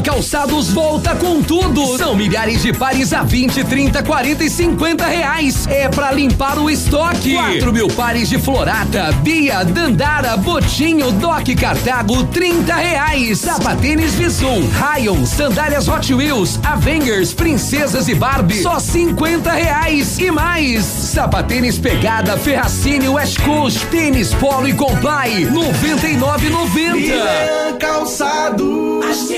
[0.02, 1.98] Calçados volta com tudo.
[1.98, 5.68] São milhares de pares a 20, 30, 40 e 50 reais.
[5.68, 7.34] É pra limpar o estoque.
[7.34, 13.40] 4 mil pares de Florata, Bia, Dandara, Botinho, Doc Cartago, 30 reais.
[13.40, 20.18] Sapatênis Visum, Rayon, sandálias Hot Wheels, Avengers, Princesas e Barbie, só 50 reais.
[20.20, 26.94] E mais, sapatênis Pegada, Ferracini, West Coast, tênis Polo e Comply, 99,90.
[26.94, 29.30] Lilian Calçados.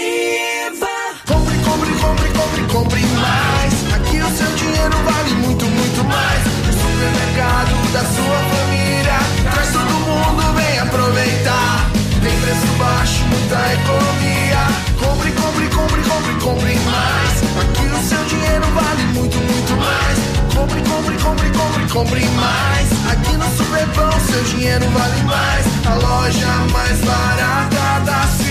[2.52, 3.94] Compre, compre mais.
[3.94, 6.42] Aqui o seu dinheiro vale muito, muito mais.
[6.68, 9.54] O supermercado da sua família.
[9.54, 11.90] Traz todo mundo, vem aproveitar.
[12.22, 14.68] Tem preço baixo, muita economia.
[15.00, 17.42] Compre, compre, compre, compre, compre mais.
[17.62, 20.18] Aqui o seu dinheiro vale muito, muito mais.
[20.54, 23.14] Compre, compre, compre, compre, compre mais.
[23.14, 25.66] Aqui no Superpão, seu dinheiro vale mais.
[25.86, 28.51] A loja mais barata da cidade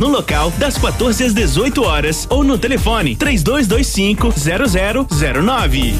[0.01, 5.93] no local das 14 às 18 horas ou no telefone 3225 0009.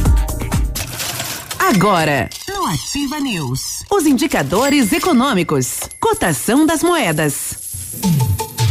[1.59, 7.53] Agora, no Ativa News, os indicadores econômicos, cotação das moedas.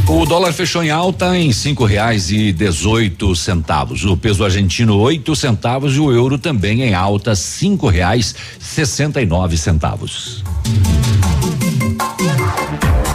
[0.08, 4.04] O dólar fechou em alta em cinco reais e dezoito centavos.
[4.04, 9.26] O peso argentino oito centavos e o euro também em alta cinco reais sessenta e
[9.26, 10.42] nove centavos.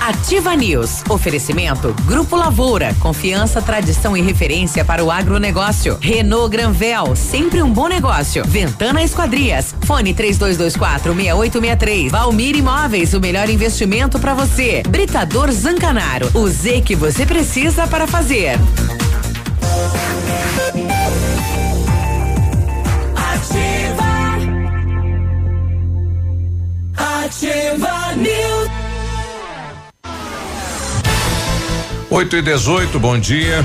[0.08, 1.02] Ativa News.
[1.10, 2.96] Oferecimento Grupo Lavoura.
[3.00, 5.98] Confiança, tradição e referência para o agronegócio.
[6.00, 7.16] Renault Granvel.
[7.16, 8.46] Sempre um bom negócio.
[8.46, 9.74] Ventana Esquadrias.
[9.82, 12.12] Fone 3224 6863.
[12.12, 13.16] Valmir Imóveis.
[13.16, 14.84] O melhor investimento para você.
[14.88, 16.30] Britador Zancanaro.
[16.36, 18.60] O Z que você precisa para fazer.
[23.16, 24.06] Ativa.
[26.96, 28.65] Ativa News.
[32.10, 33.64] 8 e 18, bom dia.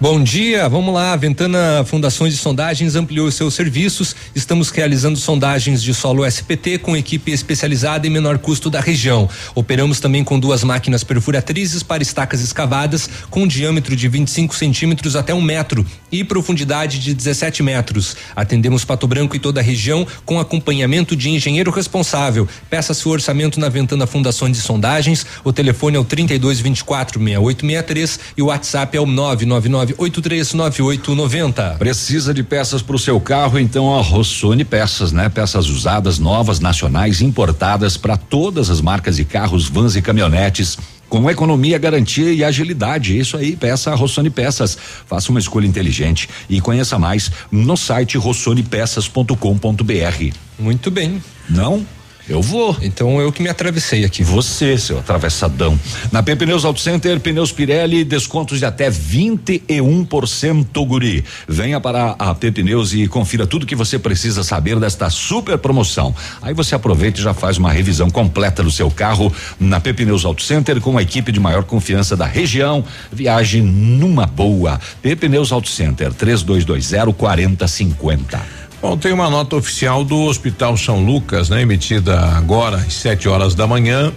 [0.00, 1.16] Bom dia, vamos lá.
[1.16, 4.14] Ventana Fundações e Sondagens ampliou seus serviços.
[4.32, 9.28] Estamos realizando sondagens de solo SPT com equipe especializada em menor custo da região.
[9.56, 15.34] Operamos também com duas máquinas perfuratrizes para estacas escavadas com diâmetro de 25 centímetros até
[15.34, 18.14] um metro e profundidade de 17 metros.
[18.36, 22.46] Atendemos Pato Branco e toda a região com acompanhamento de engenheiro responsável.
[22.70, 25.26] Peça seu orçamento na Ventana Fundações e Sondagens.
[25.42, 31.78] O telefone é o 3224 6863 e o WhatsApp é o 999 839890.
[31.78, 33.58] Precisa de peças para o seu carro?
[33.58, 35.28] Então a Rossoni Peças, né?
[35.28, 40.78] Peças usadas, novas, nacionais, importadas para todas as marcas de carros, vans e caminhonetes.
[41.08, 43.18] Com economia, garantia e agilidade.
[43.18, 44.76] Isso aí, peça a Rossoni Peças.
[45.06, 50.34] Faça uma escolha inteligente e conheça mais no site rossonepeças.com.br.
[50.58, 51.22] Muito bem.
[51.48, 51.86] Não?
[52.28, 52.76] Eu vou.
[52.82, 54.22] Então eu que me atravessei aqui.
[54.22, 55.80] Você, seu atravessadão.
[56.12, 61.24] Na P Pneus Auto Center, pneus Pirelli, descontos de até 21%, guri.
[61.48, 66.14] Venha para a P Pneus e confira tudo que você precisa saber desta super promoção.
[66.42, 70.24] Aí você aproveita e já faz uma revisão completa do seu carro na P Pneus
[70.24, 72.84] Auto Center com a equipe de maior confiança da região.
[73.10, 74.78] Viagem numa boa.
[75.00, 78.57] P Pneus Auto Center, 3220 4050.
[78.80, 83.52] Bom, tem uma nota oficial do Hospital São Lucas, né, emitida agora às 7 horas
[83.52, 84.12] da manhã.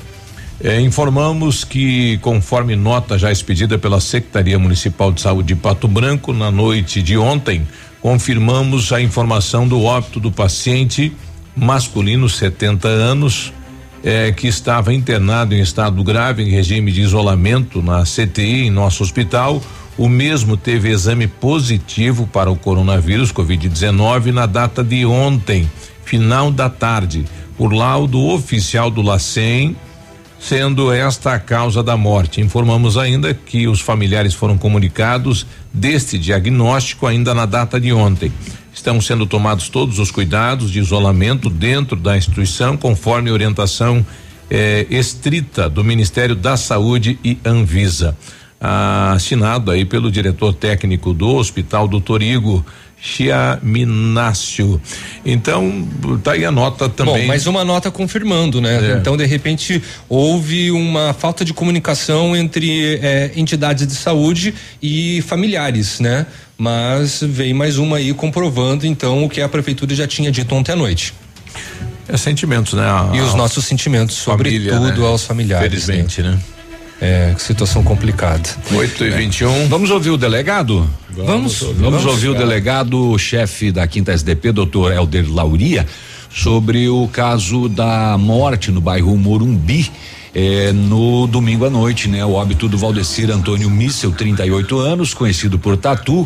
[0.63, 6.31] Eh, informamos que, conforme nota já expedida pela Secretaria Municipal de Saúde de Pato Branco,
[6.31, 7.67] na noite de ontem,
[7.99, 11.11] confirmamos a informação do óbito do paciente
[11.55, 13.51] masculino, 70 anos,
[14.03, 19.01] eh, que estava internado em estado grave, em regime de isolamento na CTI, em nosso
[19.01, 19.59] hospital.
[20.01, 25.69] O mesmo teve exame positivo para o coronavírus Covid-19 na data de ontem,
[26.03, 27.23] final da tarde,
[27.55, 29.75] por laudo oficial do LACEN,
[30.39, 32.41] sendo esta a causa da morte.
[32.41, 38.33] Informamos ainda que os familiares foram comunicados deste diagnóstico ainda na data de ontem.
[38.73, 44.03] Estão sendo tomados todos os cuidados de isolamento dentro da instituição, conforme orientação
[44.49, 48.17] eh, estrita do Ministério da Saúde e Anvisa
[48.61, 52.63] assinado aí pelo diretor técnico do Hospital Doutor Igor
[53.01, 54.79] Chiaminácio.
[55.25, 55.87] Então,
[56.23, 57.21] tá aí a nota também.
[57.21, 58.91] Bom, mais uma nota confirmando, né?
[58.91, 58.97] É.
[58.97, 65.99] Então, de repente, houve uma falta de comunicação entre eh, entidades de saúde e familiares,
[65.99, 66.27] né?
[66.55, 70.71] Mas veio mais uma aí comprovando, então, o que a prefeitura já tinha dito ontem
[70.71, 71.15] à noite.
[72.07, 72.83] É sentimentos, né?
[72.83, 75.07] A, e os nossos sentimentos, família, sobretudo né?
[75.07, 75.67] aos familiares.
[75.67, 76.31] Felizmente, né?
[76.31, 76.39] né?
[77.01, 78.47] É, situação complicada.
[78.71, 79.67] 8 e 21 um.
[79.67, 80.87] Vamos ouvir o delegado?
[81.09, 81.59] Vamos.
[81.59, 85.87] Vamos, vamos ouvir o delegado, chefe da quinta SDP, doutor Helder Lauria,
[86.29, 89.89] sobre o caso da morte no bairro Morumbi.
[90.33, 92.23] É, no domingo à noite, né?
[92.23, 96.25] O óbito do Valdecir Antônio Missel, 38 anos, conhecido por Tatu,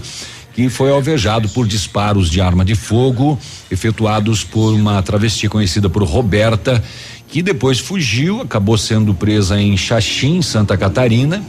[0.55, 3.37] que foi alvejado por disparos de arma de fogo
[3.69, 6.81] efetuados por uma travesti conhecida por Roberta
[7.27, 11.43] que depois fugiu, acabou sendo presa em Xaxim, Santa Catarina,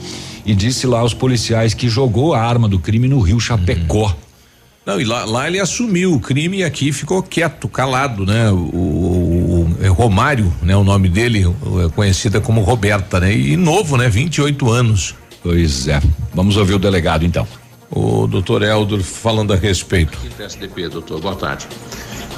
[0.45, 4.07] e disse lá aos policiais que jogou a arma do crime no rio Chapecó.
[4.07, 4.15] Uhum.
[4.85, 8.51] Não, e lá, lá, ele assumiu o crime e aqui ficou quieto, calado, né?
[8.51, 10.77] O, o, o, é Romário, né?
[10.77, 11.45] O nome dele
[11.85, 13.37] é conhecida como Roberta, né?
[13.37, 14.09] E novo, né?
[14.09, 15.15] 28 anos.
[15.43, 16.01] Pois é.
[16.33, 17.47] Vamos ouvir o delegado então.
[17.97, 20.19] O doutor Helder falando a respeito.
[20.37, 21.67] PSDP, doutor, boa tarde.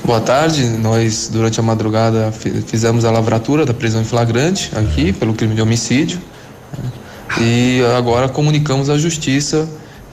[0.05, 0.63] Boa tarde.
[0.63, 5.61] Nós, durante a madrugada, fizemos a lavratura da prisão em flagrante aqui, pelo crime de
[5.61, 6.21] homicídio.
[6.81, 6.93] Né?
[7.41, 9.69] E agora comunicamos à justiça.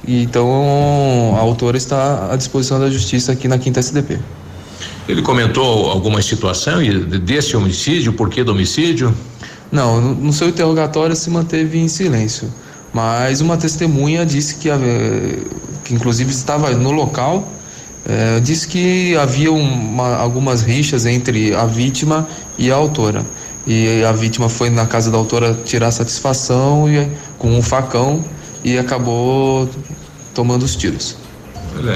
[0.07, 4.17] E então a autora está à disposição da justiça aqui na quinta SDP.
[5.07, 6.79] Ele comentou alguma situação
[7.23, 9.15] desse homicídio, o porquê do homicídio?
[9.71, 12.51] Não, no seu interrogatório se manteve em silêncio.
[12.95, 14.69] Mas uma testemunha disse que,
[15.83, 17.45] que inclusive estava no local
[18.07, 22.25] é, disse que havia uma, algumas rixas entre a vítima
[22.57, 23.25] e a autora.
[23.67, 27.05] E a vítima foi na casa da autora tirar satisfação e,
[27.37, 28.23] com um facão
[28.63, 29.69] e acabou
[30.33, 31.17] tomando os tiros.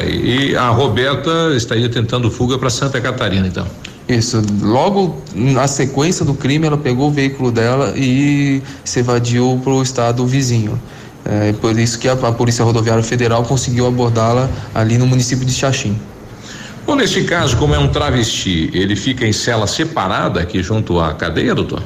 [0.06, 3.66] E a Roberta estaria tentando fuga para Santa Catarina, então?
[4.10, 4.42] Isso.
[4.64, 9.84] Logo na sequência do crime, ela pegou o veículo dela e se evadiu para o
[9.84, 10.82] estado vizinho.
[11.24, 15.54] É por isso que a, a Polícia Rodoviária Federal conseguiu abordá-la ali no município de
[15.54, 15.96] Xaxim.
[16.88, 21.14] Bom, nesse caso, como é um travesti, ele fica em cela separada aqui junto à
[21.14, 21.84] cadeia, doutor?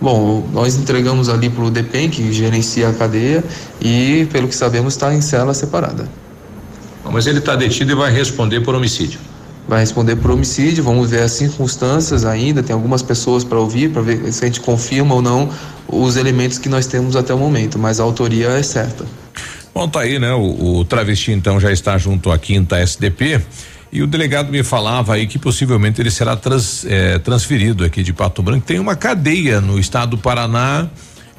[0.00, 3.44] Bom, nós entregamos ali para o DEPEN, que gerencia a cadeia,
[3.80, 6.08] e, pelo que sabemos, está em cela separada.
[7.12, 9.20] Mas ele está detido e vai responder por homicídio
[9.68, 10.84] vai responder por homicídio.
[10.84, 12.62] Vamos ver as circunstâncias ainda.
[12.62, 15.50] Tem algumas pessoas para ouvir, para ver se a gente confirma ou não
[15.88, 19.04] os elementos que nós temos até o momento, mas a autoria é certa.
[19.74, 20.32] Bom, tá aí, né?
[20.32, 23.40] O, o travesti então já está junto à quinta SDP.
[23.92, 28.12] E o delegado me falava aí que possivelmente ele será trans, eh, transferido aqui de
[28.12, 28.66] Pato Branco.
[28.66, 30.88] Tem uma cadeia no estado do Paraná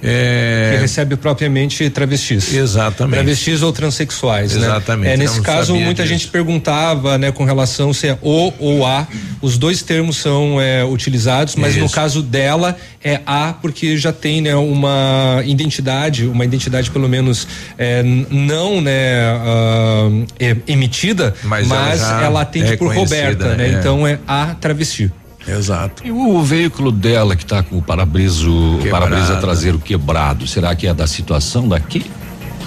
[0.08, 0.74] é...
[0.74, 2.54] Que recebe propriamente travestis.
[2.54, 3.16] Exatamente.
[3.16, 4.68] Travestis ou transexuais, né?
[4.68, 5.08] Exatamente.
[5.08, 5.14] né?
[5.14, 6.14] É, nesse caso, muita disso.
[6.14, 9.08] gente perguntava, né, com relação se é o ou a.
[9.42, 11.84] Os dois termos são é, utilizados, mas Isso.
[11.84, 17.48] no caso dela é a porque já tem, né, uma identidade, uma identidade pelo menos
[17.78, 20.26] é, não, né, uh,
[20.68, 23.68] emitida, mas, mas ela, ela atende por Roberta, né?
[23.68, 23.72] É.
[23.72, 25.12] Então é a travesti.
[25.48, 26.06] Exato.
[26.06, 28.46] E o veículo dela que está com o para-brisa,
[28.90, 32.10] para-brisa traseiro quebrado, será que é da situação daqui?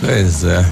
[0.01, 0.65] Pois é.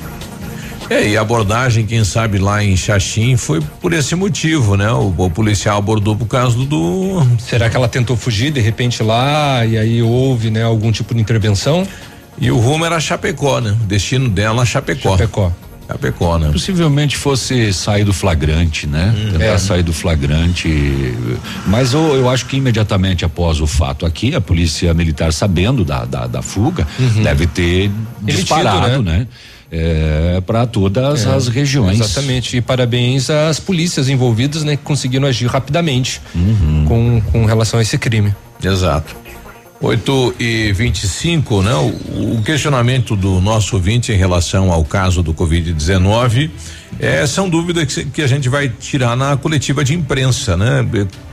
[0.89, 4.91] É, e a abordagem, quem sabe lá em Xaxim foi por esse motivo, né?
[4.93, 7.27] O, o, policial abordou por causa do.
[7.41, 11.21] Será que ela tentou fugir de repente lá e aí houve, né, algum tipo de
[11.21, 11.87] intervenção?
[12.39, 13.71] E o rumo era Chapecó, né?
[13.73, 15.17] O destino dela Chapecó.
[15.17, 15.51] Chapecó.
[15.89, 16.51] Chapecó, né?
[16.51, 19.15] Possivelmente fosse sair do flagrante, né?
[19.17, 19.59] Hum, Tentar é.
[19.59, 20.69] sair do flagrante.
[21.67, 26.05] Mas eu, eu, acho que imediatamente após o fato aqui, a polícia militar, sabendo da,
[26.05, 27.23] da, da fuga, uhum.
[27.23, 27.91] deve ter
[28.23, 29.19] disparado, né?
[29.19, 29.27] né?
[29.71, 32.01] É, para todas é, as regiões.
[32.01, 32.57] Exatamente.
[32.57, 36.85] E parabéns às polícias envolvidas, né, que conseguiram agir rapidamente uhum.
[36.87, 38.33] com, com relação a esse crime.
[38.63, 39.26] Exato.
[39.81, 41.75] 8 e 25, né?
[41.75, 46.51] O, o, questionamento do nosso ouvinte em relação ao caso do Covid-19
[46.99, 50.87] é, são dúvidas que, que, a gente vai tirar na coletiva de imprensa, né?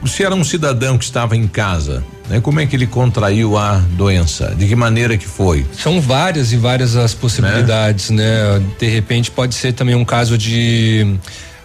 [0.06, 2.42] Se era um cidadão que estava em casa, né?
[2.42, 4.54] Como é que ele contraiu a doença?
[4.58, 5.66] De que maneira que foi?
[5.72, 8.60] São várias e várias as possibilidades, né?
[8.60, 8.66] né?
[8.78, 11.18] De repente pode ser também um caso de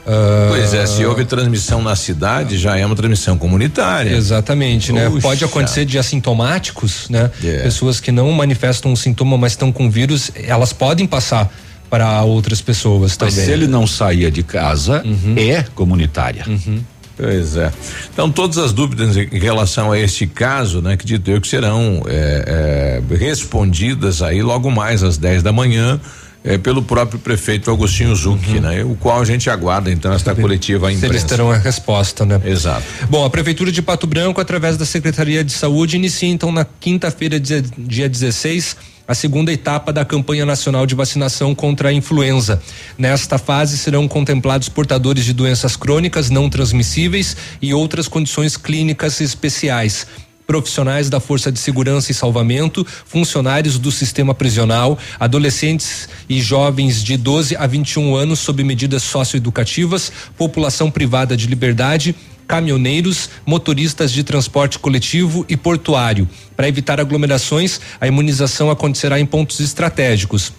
[0.08, 4.16] Uh, pois é, se houve transmissão na cidade, já é uma transmissão comunitária.
[4.16, 5.12] Exatamente, né?
[5.20, 7.30] Pode acontecer de assintomáticos, né?
[7.42, 7.60] Yeah.
[7.60, 7.64] É.
[7.64, 11.52] Pessoas que não manifestam um sintoma, mas estão com vírus, elas podem passar
[11.90, 13.44] para outras pessoas mas também.
[13.44, 15.34] se ele não saía de casa, uhum.
[15.36, 16.44] é comunitária.
[16.46, 16.80] Uhum.
[17.14, 17.70] Pois é.
[18.12, 23.02] Então, todas as dúvidas em relação a este caso, né, acredito eu que serão é,
[23.10, 26.00] é, respondidas aí logo mais às 10 da manhã
[26.44, 28.60] é, pelo próprio prefeito Agostinho Zucchi, uhum.
[28.60, 28.84] né?
[28.84, 31.14] O qual a gente aguarda então esta coletiva à imprensa.
[31.14, 32.40] Eles terão a resposta, né?
[32.44, 32.84] Exato.
[33.08, 37.40] Bom, a prefeitura de Pato Branco, através da Secretaria de Saúde, inicia então na quinta-feira,
[37.40, 42.62] dia, dia 16, a segunda etapa da campanha nacional de vacinação contra a influenza.
[42.96, 50.06] Nesta fase serão contemplados portadores de doenças crônicas não transmissíveis e outras condições clínicas especiais
[50.48, 57.18] profissionais da Força de Segurança e Salvamento, funcionários do sistema prisional, adolescentes e jovens de
[57.18, 62.16] 12 a 21 anos sob medidas socioeducativas, população privada de liberdade,
[62.46, 66.26] caminhoneiros, motoristas de transporte coletivo e portuário.
[66.56, 70.50] Para evitar aglomerações, a imunização acontecerá em pontos estratégicos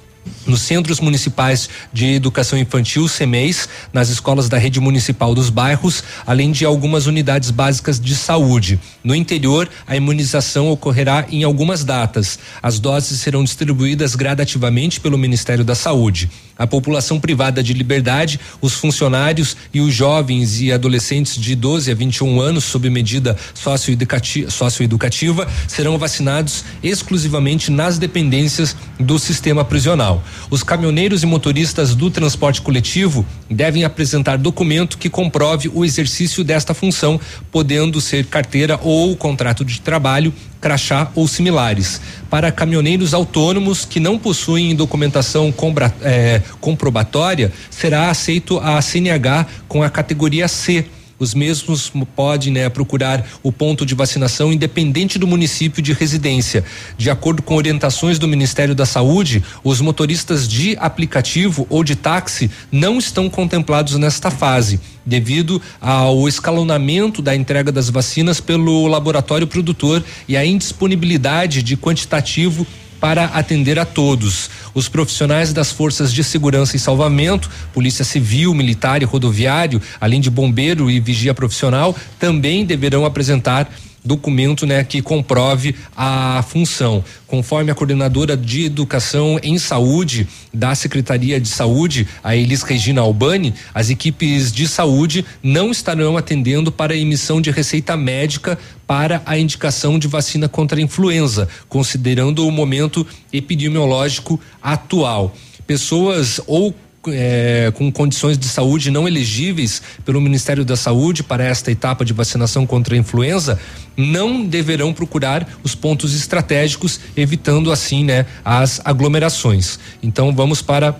[0.45, 6.51] nos centros municipais de educação infantil, CEMEIS, nas escolas da rede municipal dos bairros, além
[6.51, 8.79] de algumas unidades básicas de saúde.
[9.03, 12.39] No interior, a imunização ocorrerá em algumas datas.
[12.61, 16.29] As doses serão distribuídas gradativamente pelo Ministério da Saúde.
[16.57, 21.95] A população privada de liberdade, os funcionários e os jovens e adolescentes de 12 a
[21.95, 30.18] 21 anos sob medida socioeducativa, socioeducativa serão vacinados exclusivamente nas dependências do sistema prisional.
[30.49, 36.73] Os caminhoneiros e motoristas do transporte coletivo devem apresentar documento que comprove o exercício desta
[36.73, 37.19] função,
[37.51, 42.01] podendo ser carteira ou contrato de trabalho, crachá ou similares.
[42.29, 45.53] Para caminhoneiros autônomos que não possuem documentação
[46.01, 50.85] eh, comprobatória, será aceito a CNH com a categoria C
[51.19, 56.63] os mesmos podem né, procurar o ponto de vacinação independente do município de residência.
[56.97, 62.49] De acordo com orientações do Ministério da Saúde, os motoristas de aplicativo ou de táxi
[62.71, 70.03] não estão contemplados nesta fase, devido ao escalonamento da entrega das vacinas pelo laboratório produtor
[70.27, 72.65] e a indisponibilidade de quantitativo
[72.99, 74.49] para atender a todos.
[74.73, 80.29] Os profissionais das forças de segurança e salvamento, Polícia Civil, Militar e Rodoviário, além de
[80.29, 83.69] bombeiro e vigia profissional, também deverão apresentar
[84.03, 87.03] documento né, que comprove a função.
[87.27, 93.53] Conforme a coordenadora de educação em saúde da Secretaria de Saúde, a Elis Regina Albani,
[93.73, 98.57] as equipes de saúde não estarão atendendo para a emissão de receita médica
[98.87, 105.35] para a indicação de vacina contra a influenza, considerando o momento epidemiológico atual.
[105.67, 106.73] Pessoas ou
[107.07, 112.13] é, com condições de saúde não elegíveis pelo Ministério da Saúde para esta etapa de
[112.13, 113.59] vacinação contra a influenza
[113.95, 119.79] não deverão procurar os pontos estratégicos, evitando assim, né, as aglomerações.
[120.01, 120.97] Então vamos para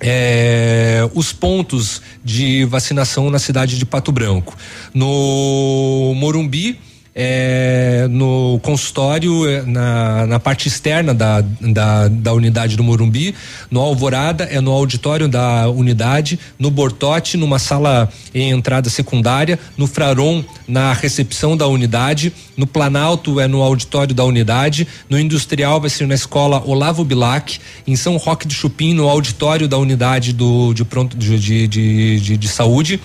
[0.00, 4.56] é, os pontos de vacinação na cidade de Pato Branco.
[4.92, 6.78] No Morumbi,
[7.14, 13.34] é, no consultório, é, na, na parte externa da, da, da, unidade do Morumbi,
[13.70, 19.86] no Alvorada é no auditório da unidade, no Bortote, numa sala em entrada secundária, no
[19.86, 25.90] Fraron, na recepção da unidade, no Planalto é no auditório da unidade, no Industrial vai
[25.90, 30.74] ser na escola Olavo Bilac, em São Roque de Chupim, no auditório da unidade do,
[30.74, 33.00] de pronto de, de, de, de saúde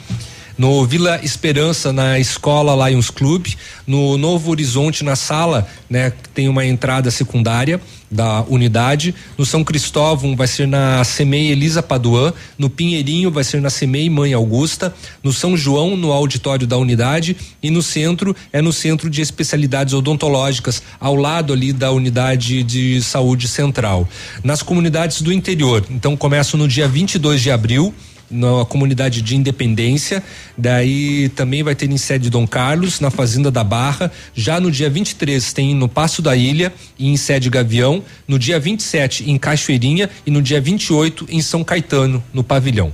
[0.59, 3.47] no Vila Esperança na escola Lions Club,
[3.87, 7.79] no Novo Horizonte na sala, né, tem uma entrada secundária
[8.11, 9.15] da unidade.
[9.37, 14.09] No São Cristóvão vai ser na CEMEI Elisa Paduan, no Pinheirinho vai ser na CEMEI
[14.09, 19.09] Mãe Augusta, no São João no auditório da unidade e no centro é no Centro
[19.09, 24.05] de Especialidades Odontológicas, ao lado ali da unidade de saúde central.
[24.43, 27.93] Nas comunidades do interior, então começa no dia 22 de abril
[28.29, 30.23] na comunidade de Independência.
[30.57, 34.11] Daí também vai ter em sede Dom Carlos, na Fazenda da Barra.
[34.33, 38.03] Já no dia 23 tem no Passo da Ilha e em sede Gavião.
[38.27, 42.91] No dia 27 em Cachoeirinha e no dia 28 em São Caetano, no Pavilhão.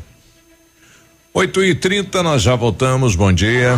[1.33, 3.15] 8 e 30 nós já voltamos.
[3.15, 3.77] Bom dia.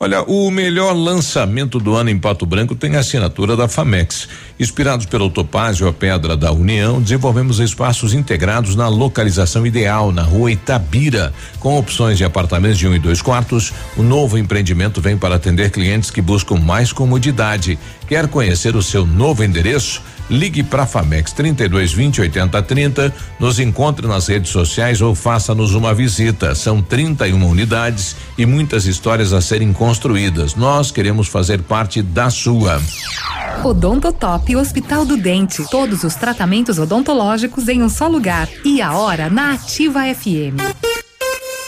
[0.00, 4.28] Olha, o melhor lançamento do ano em Pato Branco tem a assinatura da Famex.
[4.56, 10.52] Inspirados pelo Topázio, a Pedra da União, desenvolvemos espaços integrados na localização ideal, na rua
[10.52, 13.72] Itabira, com opções de apartamentos de um e dois quartos.
[13.96, 17.76] O novo empreendimento vem para atender clientes que buscam mais comodidade.
[18.08, 20.02] Quer conhecer o seu novo endereço?
[20.30, 25.94] Ligue para Famex 32 20 80 30, nos encontre nas redes sociais ou faça-nos uma
[25.94, 26.54] visita.
[26.54, 30.54] São 31 unidades e muitas histórias a serem construídas.
[30.54, 32.80] Nós queremos fazer parte da sua.
[33.64, 35.64] Odontotop Hospital do Dente.
[35.70, 38.48] Todos os tratamentos odontológicos em um só lugar.
[38.64, 40.56] E a hora na Ativa FM.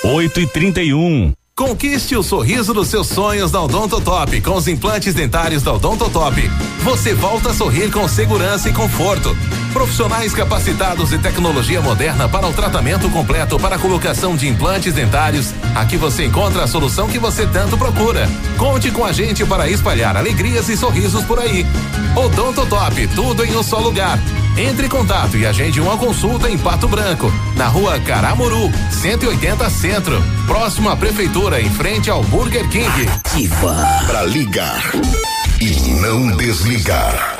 [0.04, 5.62] 8 e 31 Conquiste o sorriso dos seus sonhos da Odontotop com os implantes dentários
[5.62, 6.50] da Odontotop.
[6.82, 9.36] Você volta a sorrir com segurança e conforto.
[9.70, 15.52] Profissionais capacitados e tecnologia moderna para o tratamento completo para a colocação de implantes dentários.
[15.74, 18.26] Aqui você encontra a solução que você tanto procura.
[18.56, 21.66] Conte com a gente para espalhar alegrias e sorrisos por aí.
[22.16, 24.18] Odontotop, tudo em um só lugar.
[24.60, 30.22] Entre em contato e agende uma consulta em Pato Branco, na rua Caramuru, 180 Centro,
[30.46, 33.08] próximo à Prefeitura, em frente ao Burger King.
[33.08, 33.74] Ativa
[34.06, 34.92] para ligar
[35.60, 37.39] e não desligar.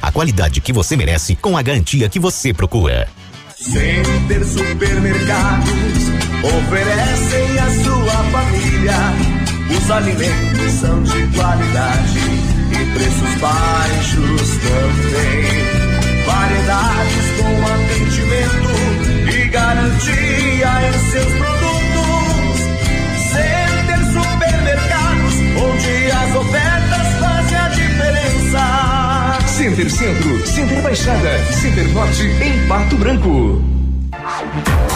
[0.00, 3.08] a qualidade que você merece com a garantia que você procura.
[3.56, 5.72] Center Supermercados
[6.42, 8.94] oferecem à sua família.
[9.70, 12.18] Os alimentos são de qualidade
[12.70, 15.86] e preços baixos também.
[16.26, 18.72] Variedades com atendimento
[19.34, 22.60] e garantia em seus produtos.
[23.32, 26.75] Center Supermercados, onde as ofertas a.
[29.56, 33.62] Center Centro, Center Baixada, Center Norte em Pato Branco.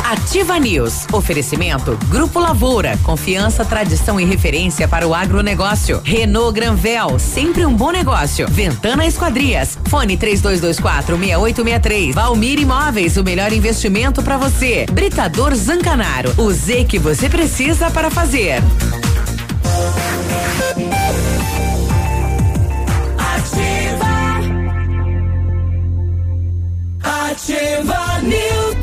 [0.05, 1.07] Ativa News.
[1.11, 2.99] Oferecimento Grupo Lavoura.
[3.03, 6.03] Confiança, tradição e referência para o agronegócio.
[6.05, 7.19] Renault Granvel.
[7.19, 8.47] Sempre um bom negócio.
[8.51, 9.79] Ventana Esquadrias.
[9.87, 12.15] Fone 3224 6863.
[12.15, 13.17] Valmir Imóveis.
[13.17, 14.85] O melhor investimento para você.
[14.93, 16.35] Britador Zancanaro.
[16.37, 18.61] O Z que você precisa para fazer.
[27.41, 28.77] Ativa News.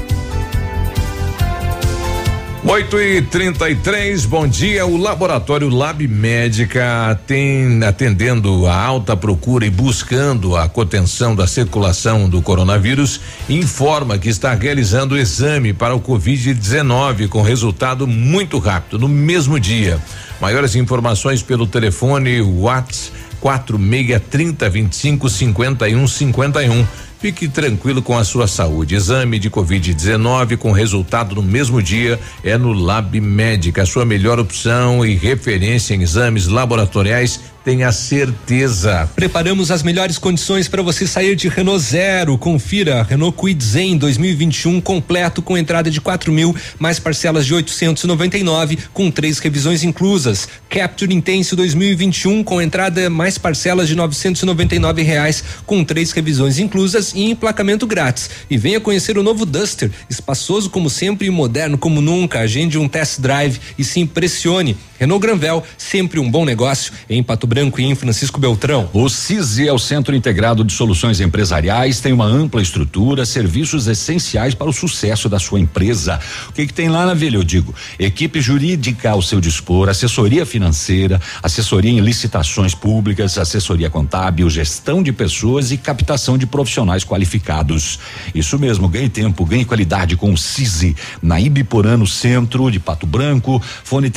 [2.65, 4.85] 8 e 33 bom dia.
[4.85, 12.27] O laboratório Lab Médica tem atendendo a alta procura e buscando a contenção da circulação
[12.27, 18.97] do coronavírus, informa que está realizando o exame para o Covid-19 com resultado muito rápido,
[18.97, 20.01] no mesmo dia.
[20.41, 26.87] Maiores informações pelo telefone WhatsApp 4630 25 51 51.
[27.19, 28.93] Fique tranquilo com a sua saúde.
[28.93, 34.39] Exame de Covid-19 com resultado no mesmo dia é no Lab Médica, a sua melhor
[34.39, 39.09] opção e referência em exames laboratoriais tenha certeza.
[39.13, 42.37] Preparamos as melhores condições para você sair de Renault Zero.
[42.37, 48.77] Confira Renault Kwid Zen 2021 completo com entrada de quatro mil, mais parcelas de 899
[48.93, 50.47] com três revisões inclusas.
[50.69, 57.29] Capture Intense 2021 com entrada mais parcelas de 999 reais com três revisões inclusas e
[57.29, 58.29] emplacamento grátis.
[58.49, 62.39] E venha conhecer o novo Duster, espaçoso como sempre e moderno como nunca.
[62.39, 64.77] Agende um test drive e se impressione.
[64.99, 68.89] Renault Granvel, sempre um bom negócio em Pato Branco e em Francisco Beltrão.
[68.93, 74.55] O CISI é o Centro Integrado de Soluções Empresariais, tem uma ampla estrutura, serviços essenciais
[74.55, 76.19] para o sucesso da sua empresa.
[76.49, 77.75] O que, que tem lá na Vila, eu digo?
[77.99, 85.11] Equipe jurídica ao seu dispor, assessoria financeira, assessoria em licitações públicas, assessoria contábil, gestão de
[85.11, 87.99] pessoas e captação de profissionais qualificados.
[88.33, 93.61] Isso mesmo, ganhe tempo, ganhe qualidade com o CISI, na Ibiporano Centro de Pato Branco,
[93.83, 94.09] fone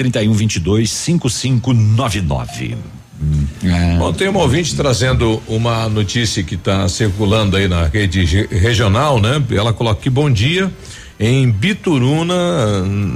[0.71, 2.77] 3122 5599.
[3.63, 3.99] É.
[3.99, 9.43] Bom, tem um ouvinte trazendo uma notícia que está circulando aí na rede regional, né?
[9.51, 10.73] Ela coloca que bom dia.
[11.19, 12.35] Em Bituruna,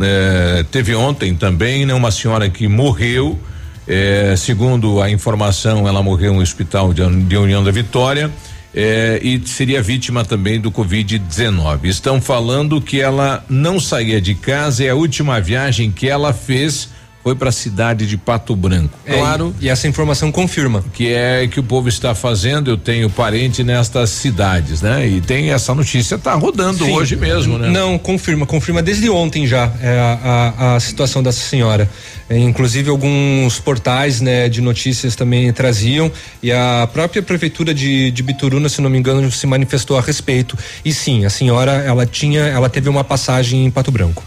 [0.02, 1.94] é, teve ontem também, né?
[1.94, 3.39] Uma senhora que morreu.
[3.86, 8.31] É, segundo a informação, ela morreu no hospital de, de União da Vitória.
[8.74, 11.85] É, e seria vítima também do Covid-19.
[11.85, 16.89] Estão falando que ela não saía de casa e a última viagem que ela fez
[17.24, 18.98] foi para a cidade de Pato Branco.
[19.06, 19.55] É, claro.
[19.59, 20.84] E, e, essa informação confirma.
[20.92, 25.09] Que é que o povo está fazendo, eu tenho parente nestas cidades, né?
[25.09, 26.92] E tem essa notícia, tá rodando Sim.
[26.92, 27.70] hoje mesmo, né?
[27.70, 31.88] Não, confirma, confirma desde ontem já é, a, a, a situação dessa senhora.
[32.28, 38.22] É, inclusive alguns portais né, de notícias também traziam e a própria prefeitura de, de
[38.22, 40.59] Bituruna, se não me engano, se manifestou a respeito.
[40.84, 44.22] E sim, a senhora ela tinha, ela teve uma passagem em Pato Branco.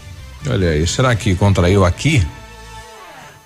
[0.48, 2.26] Olha aí, será que contraiu aqui?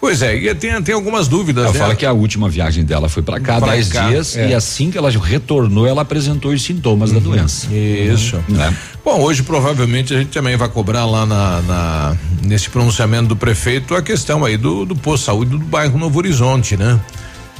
[0.02, 1.62] Pois é, e tem, tem algumas dúvidas.
[1.62, 1.78] Ela né?
[1.78, 4.48] fala que a última viagem dela foi para cá, dez dias, é.
[4.48, 7.20] e assim que ela retornou, ela apresentou os sintomas uhum.
[7.20, 7.68] da doença.
[7.72, 8.42] Isso.
[8.48, 8.60] Uhum.
[8.60, 8.72] É.
[9.04, 13.94] Bom, hoje provavelmente a gente também vai cobrar lá na, na, nesse pronunciamento do prefeito
[13.94, 16.98] a questão aí do, do posto de saúde do bairro Novo Horizonte, né?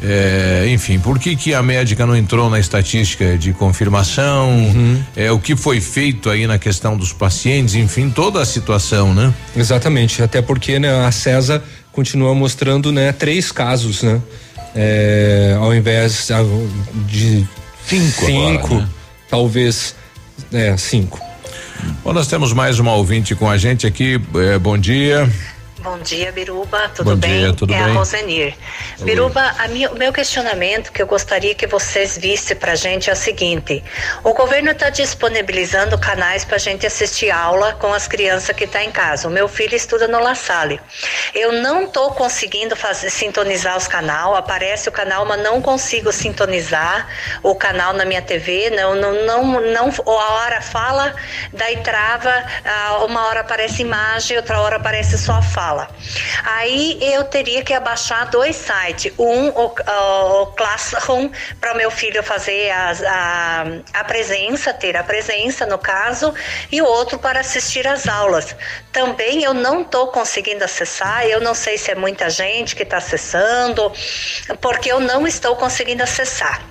[0.05, 4.51] É, enfim, por que que a médica não entrou na estatística de confirmação?
[4.51, 5.01] Uhum.
[5.15, 9.33] É o que foi feito aí na questão dos pacientes, enfim, toda a situação, né?
[9.57, 11.63] Exatamente, até porque né, a César
[11.93, 14.21] continua mostrando, né, três casos, né?
[14.75, 16.29] É, ao invés
[17.07, 17.47] de
[17.87, 18.89] cinco, cinco agora, né?
[19.29, 19.95] talvez,
[20.51, 21.21] é, cinco.
[22.03, 24.21] Bom, nós temos mais uma ouvinte com a gente aqui.
[24.35, 25.31] É, bom dia.
[25.83, 26.89] Bom dia, Biruba.
[26.91, 27.41] Tudo Bom bem?
[27.41, 27.91] Dia, tudo é bem?
[27.91, 28.55] a Rosenir.
[29.01, 29.05] Oi.
[29.05, 29.53] Biruba,
[29.93, 33.83] o meu questionamento que eu gostaria que vocês vissem pra gente é o seguinte:
[34.23, 38.87] o governo está disponibilizando canais pra gente assistir aula com as crianças que estão tá
[38.87, 39.27] em casa.
[39.27, 40.81] O meu filho estuda no La Salle.
[41.35, 47.09] Eu não estou conseguindo fazer, sintonizar os canal, aparece o canal, mas não consigo sintonizar
[47.43, 48.71] o canal na minha TV.
[48.71, 51.13] Não, não, não, não a hora fala,
[51.53, 52.33] daí trava,
[53.05, 55.89] uma hora aparece imagem, outra hora aparece só fala fala.
[56.45, 59.13] Aí eu teria que abaixar dois sites.
[59.19, 59.75] Um, o,
[60.43, 61.31] o Classroom,
[61.61, 66.35] para o meu filho fazer a, a, presença, ter a presença no caso,
[66.71, 68.55] e o outro para assistir às aulas.
[68.93, 72.99] Também eu não estou conseguindo acessar, eu não sei se é muita gente que está
[72.99, 73.91] acessando,
[74.61, 76.63] porque eu não estou conseguindo acessar.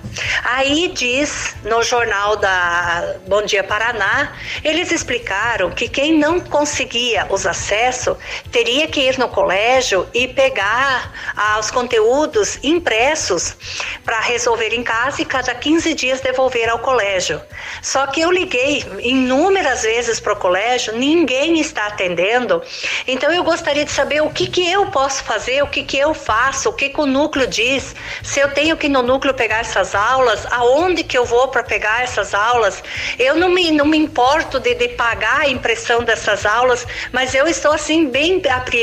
[0.44, 7.46] Aí diz no jornal da Bom Dia Paraná, eles explicaram que quem não conseguia os
[7.46, 8.16] acessos
[8.50, 13.56] teria que ir no colégio e pegar ah, os conteúdos impressos
[14.04, 17.40] para resolver em casa e cada 15 dias devolver ao colégio.
[17.80, 22.62] Só que eu liguei inúmeras vezes para o colégio, ninguém está atendendo.
[23.08, 26.12] Então eu gostaria de saber o que, que eu posso fazer, o que, que eu
[26.12, 29.60] faço, o que, que o núcleo diz, se eu tenho que ir no núcleo pegar
[29.60, 32.82] essas aulas, aonde que eu vou para pegar essas aulas.
[33.18, 37.46] Eu não me, não me importo de, de pagar a impressão dessas aulas, mas eu
[37.46, 38.81] estou assim bem apreensiva,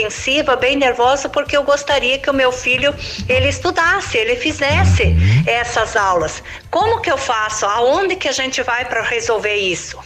[0.56, 2.94] bem nervosa, porque eu gostaria que o meu filho
[3.28, 5.16] ele estudasse, ele fizesse
[5.46, 6.42] essas aulas.
[6.70, 7.66] Como que eu faço?
[7.66, 10.00] Aonde que a gente vai para resolver isso?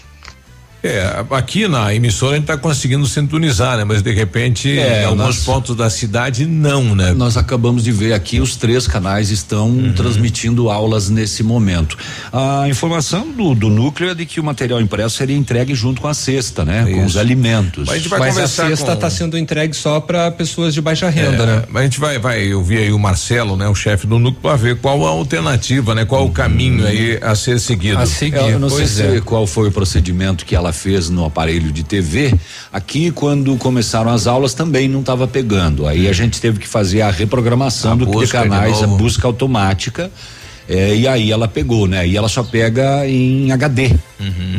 [0.83, 3.85] É, aqui na emissora a gente está conseguindo sintonizar, né?
[3.85, 7.13] Mas de repente, é, em alguns nós, pontos da cidade, não, né?
[7.13, 9.93] Nós acabamos de ver aqui, os três canais estão uhum.
[9.93, 11.97] transmitindo aulas nesse momento.
[12.33, 16.09] A informação do, do núcleo é de que o material impresso seria entregue junto com
[16.09, 16.83] a cesta, né?
[16.85, 16.99] Isso.
[16.99, 17.85] Com os alimentos.
[17.87, 19.09] Mas a, gente vai Mas a cesta está com...
[19.09, 21.63] sendo entregue só para pessoas de baixa renda, é, né?
[21.69, 23.69] Mas a gente vai, vai ouvir aí o Marcelo, né?
[23.69, 26.03] O chefe do núcleo, para ver qual a alternativa, né?
[26.03, 27.99] Qual o caminho aí a ser seguido.
[27.99, 29.21] A seguir, eu não sei é.
[29.21, 32.33] qual foi o procedimento que ela fez no aparelho de TV,
[32.71, 35.87] aqui quando começaram as aulas também não estava pegando.
[35.87, 40.11] Aí a gente teve que fazer a reprogramação A do de canais, a busca automática.
[40.67, 42.07] É, e aí ela pegou, né?
[42.07, 43.91] E ela só pega em HD,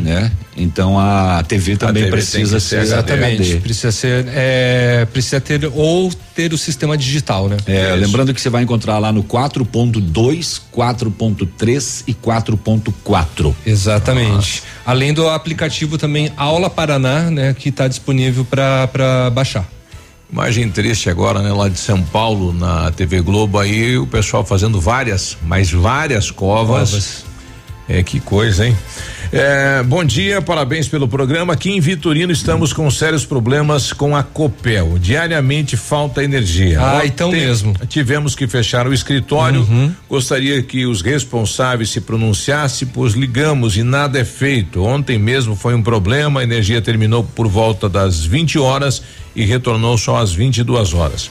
[0.01, 0.31] né?
[0.55, 3.41] Então a TV também TV tem precisa ser ser Exatamente.
[3.41, 3.59] HD.
[3.59, 7.57] Precisa ser, é, precisa ter ou ter o sistema digital, né?
[7.65, 13.55] É, lembrando que você vai encontrar lá no 4.2, 4.3 e 4.4.
[13.65, 14.63] Exatamente.
[14.85, 19.74] Além do aplicativo também Aula Paraná, né, que está disponível para baixar.
[20.31, 21.53] Imagem triste agora, né?
[21.53, 26.89] Lá de São Paulo, na TV Globo, aí o pessoal fazendo várias, mas várias covas.
[26.91, 27.25] Covas.
[27.87, 28.75] É, que coisa, hein?
[29.37, 31.51] É, bom dia, parabéns pelo programa.
[31.51, 34.97] Aqui em Vitorino estamos com sérios problemas com a Copel.
[34.97, 36.79] Diariamente falta energia.
[36.81, 37.71] Ah, então mesmo.
[37.77, 37.85] Uhum.
[37.85, 39.67] Tivemos que fechar o escritório.
[40.09, 44.81] Gostaria que os responsáveis se pronunciassem, pois ligamos e nada é feito.
[44.81, 49.03] Ontem mesmo foi um problema, a energia terminou por volta das 20 horas
[49.35, 51.29] e retornou só às 22 horas.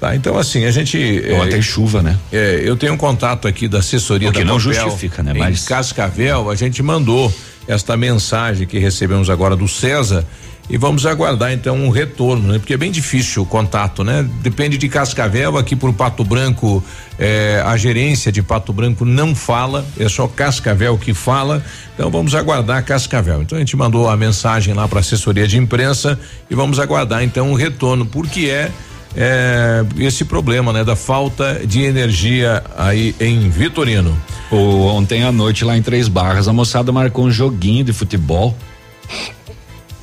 [0.00, 1.22] Tá, então assim, a gente.
[1.40, 2.18] Ontem chuva, né?
[2.32, 5.32] É, eu tenho um contato aqui da assessoria O que da não justifica, né?
[5.34, 7.32] Em Mas- Cascavel, a gente mandou
[7.66, 10.26] esta mensagem que recebemos agora do César
[10.68, 12.58] e vamos aguardar então um retorno, né?
[12.58, 14.26] Porque é bem difícil o contato, né?
[14.42, 16.82] Depende de Cascavel, aqui por Pato Branco,
[17.18, 21.62] eh, a gerência de Pato Branco não fala, é só Cascavel que fala.
[21.94, 23.42] Então vamos aguardar Cascavel.
[23.42, 26.18] Então a gente mandou a mensagem lá para assessoria de imprensa
[26.50, 28.70] e vamos aguardar então um retorno, porque é
[29.16, 34.16] é, esse problema, né, da falta de energia aí em Vitorino.
[34.50, 38.56] O, ontem à noite lá em Três Barras, a moçada marcou um joguinho de futebol.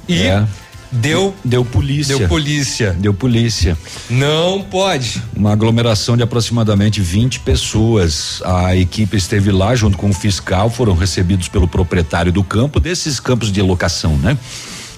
[0.08, 0.46] E É.
[0.92, 2.18] deu deu polícia.
[2.18, 2.96] Deu polícia.
[3.00, 3.78] Deu polícia.
[4.10, 5.22] Não pode.
[5.36, 8.42] Uma aglomeração de aproximadamente 20 pessoas.
[8.44, 13.20] A equipe esteve lá junto com o fiscal, foram recebidos pelo proprietário do campo, desses
[13.20, 14.38] campos de locação, né?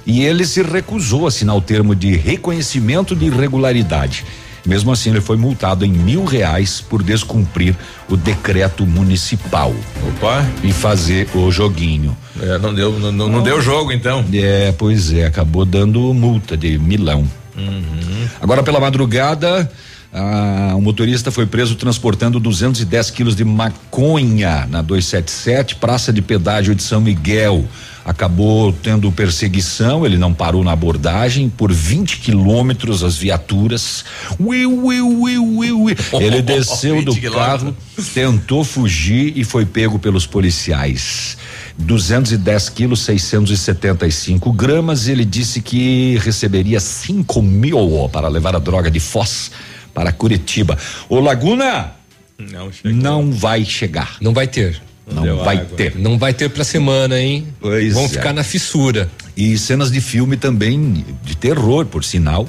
[0.06, 4.26] E ele se recusou a assinar o termo de reconhecimento de irregularidade.
[4.66, 7.76] Mesmo assim, ele foi multado em mil reais por descumprir
[8.10, 9.76] o decreto municipal.
[10.08, 10.46] Opa!
[10.64, 12.16] E fazer o joguinho.
[12.42, 14.24] É, não deu, não, não, não deu jogo então.
[14.34, 17.28] É, pois é, acabou dando multa de milão.
[17.58, 18.28] Uhum.
[18.42, 19.70] Agora pela madrugada,
[20.16, 26.76] ah, o motorista foi preso transportando 210 quilos de maconha na 277, Praça de Pedágio
[26.76, 27.66] de São Miguel.
[28.06, 34.06] Acabou tendo perseguição, ele não parou na abordagem por 20 quilômetros as viaturas.
[34.38, 35.98] Ui, ui, ui, ui, ui.
[36.20, 37.76] Ele desceu do 20 carro,
[38.14, 41.38] tentou fugir e foi pego pelos policiais.
[41.80, 45.08] 210 quilos, 675 gramas.
[45.08, 49.50] Ele disse que receberia 5 mil para levar a droga de Foz
[49.94, 50.78] para Curitiba.
[51.08, 51.94] Ô Laguna,
[52.38, 54.18] Não, não vai chegar.
[54.20, 54.82] Não vai ter.
[55.06, 55.98] Não, vai ter.
[55.98, 57.48] Não vai ter pra semana, hein?
[57.60, 58.08] Pois Vão é.
[58.08, 59.10] ficar na fissura.
[59.36, 62.48] E cenas de filme também de terror, por sinal.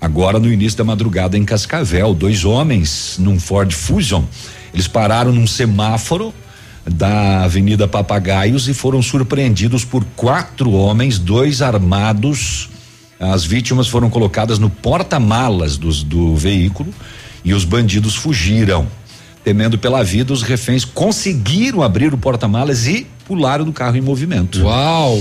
[0.00, 4.24] Agora no início da madrugada em Cascavel, dois homens num Ford Fusion.
[4.72, 6.34] Eles pararam num semáforo
[6.84, 12.68] da Avenida Papagaios e foram surpreendidos por quatro homens, dois armados.
[13.18, 16.92] As vítimas foram colocadas no porta-malas do veículo
[17.44, 18.86] e os bandidos fugiram.
[19.44, 24.62] Temendo pela vida, os reféns conseguiram abrir o porta-malas e pularam do carro em movimento.
[24.62, 25.20] Uau!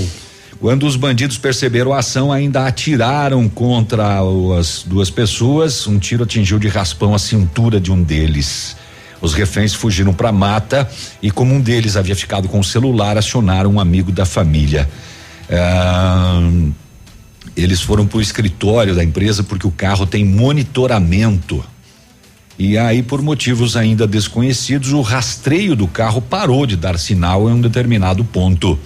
[0.60, 4.22] Quando os bandidos perceberam a ação, ainda atiraram contra
[4.58, 5.86] as duas pessoas.
[5.88, 8.78] Um tiro atingiu de raspão a cintura de um deles.
[9.20, 10.90] Os reféns fugiram para a mata
[11.22, 14.90] e, como um deles havia ficado com o celular, acionaram um amigo da família.
[15.52, 16.42] Ah,
[17.56, 21.64] eles foram para o escritório da empresa porque o carro tem monitoramento.
[22.58, 27.54] E aí, por motivos ainda desconhecidos, o rastreio do carro parou de dar sinal em
[27.54, 28.78] um determinado ponto.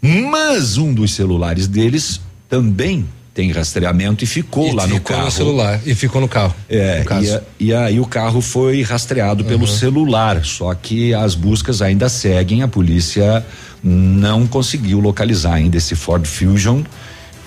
[0.00, 3.04] Mas um dos celulares deles também
[3.34, 5.24] tem rastreamento e ficou E lá no ficou carro.
[5.26, 5.80] no celular.
[5.84, 6.54] E ficou no carro.
[6.68, 7.26] É, no caso.
[7.26, 12.08] e, a- e aí o carro foi rastreado pelo celular, só que as buscas ainda
[12.08, 13.44] seguem, a polícia
[13.82, 16.82] não conseguiu localizar ainda esse Ford Fusion.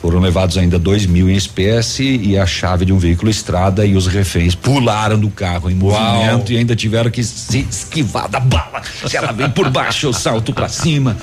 [0.02, 3.96] Foram levados ainda dois mil em espécie e a chave de um veículo estrada e
[3.96, 8.82] os reféns pularam do carro em movimento e ainda tiveram que se esquivar da bala.
[9.08, 11.18] Se ela vem por baixo, eu salto pra cima.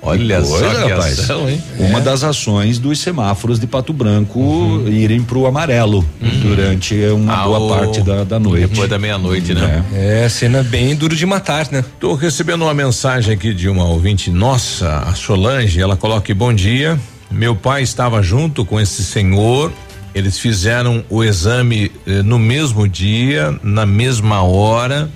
[0.00, 1.60] Olha só que ação, hein?
[1.78, 2.02] Uma É.
[2.02, 6.06] das ações dos semáforos de Pato Branco irem pro amarelo
[6.40, 8.68] durante uma Ah, boa parte da, da noite.
[8.68, 9.84] Depois da meia-noite, né?
[9.92, 11.84] É, cena bem duro de matar, né?
[11.98, 16.52] Tô recebendo uma mensagem aqui de uma ouvinte nossa, a Solange, ela coloca aqui, bom
[16.54, 16.96] dia,
[17.30, 19.72] meu pai estava junto com esse senhor,
[20.14, 25.10] eles fizeram o exame eh, no mesmo dia, na mesma hora,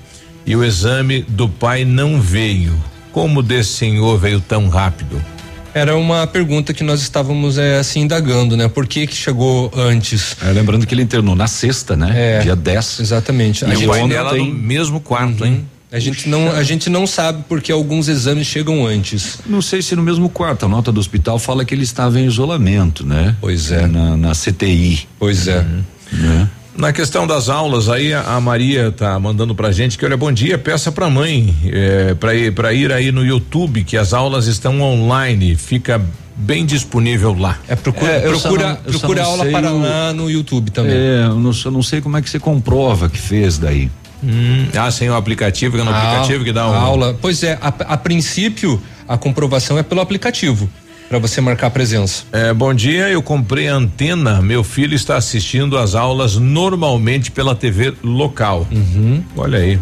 [0.47, 2.74] e o exame do pai não veio.
[3.12, 5.22] Como desse senhor veio tão rápido?
[5.74, 8.68] Era uma pergunta que nós estávamos é, assim indagando, né?
[8.68, 10.36] Por que que chegou antes?
[10.43, 12.10] É, lembrando que ele internou na sexta, né?
[12.14, 13.01] É, Dia 10.
[13.01, 13.64] Exatamente.
[13.64, 15.66] E A o gente pai dela tem- no mesmo quarto, hein?
[15.93, 19.39] A gente não, a gente não sabe porque alguns exames chegam antes.
[19.47, 20.64] Não sei se no mesmo quarto.
[20.64, 23.36] A nota do hospital fala que ele estava em isolamento, né?
[23.40, 23.86] Pois é.
[23.86, 25.06] Na, na CTI.
[25.19, 25.64] Pois é.
[26.12, 26.48] Né?
[26.74, 30.56] Na questão das aulas, aí a, Maria tá mandando pra gente que olha, bom dia,
[30.56, 34.81] peça pra mãe é, para ir para ir aí no YouTube que as aulas estão
[34.81, 36.01] online, fica
[36.35, 37.59] bem disponível lá.
[37.69, 40.94] É procura, É, procura, não- procura aula para o- lá no YouTube também.
[40.97, 43.90] É, eu não, eu não sei como é que você comprova que fez daí.
[44.22, 46.74] Hum, ah, sem o aplicativo, que é no A aplicativo que dá a um.
[46.74, 47.18] aula.
[47.20, 50.68] Pois é, a, a princípio a comprovação é pelo aplicativo
[51.08, 52.24] para você marcar a presença.
[52.32, 57.54] É, bom dia, eu comprei a antena, meu filho está assistindo as aulas normalmente pela
[57.54, 58.66] TV local.
[58.72, 59.22] Uhum.
[59.36, 59.78] Olha aí.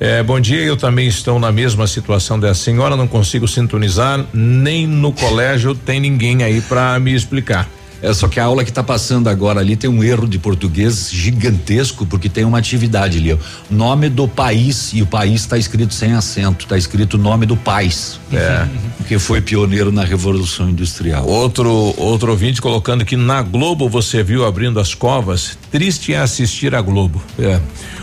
[0.00, 4.84] É, bom dia, eu também estou na mesma situação da senhora, não consigo sintonizar, nem
[4.84, 7.68] no colégio tem ninguém aí para me explicar.
[8.04, 11.08] É só que a aula que está passando agora ali tem um erro de português
[11.10, 13.38] gigantesco, porque tem uma atividade ali, ó.
[13.70, 18.20] Nome do país, e o país está escrito sem acento, está escrito nome do país.
[18.30, 18.68] É.
[19.08, 21.26] Que foi pioneiro na Revolução Industrial.
[21.26, 26.74] Outro outro ouvinte colocando que na Globo você viu abrindo as covas, triste é assistir
[26.74, 27.22] a Globo.
[27.38, 27.58] É.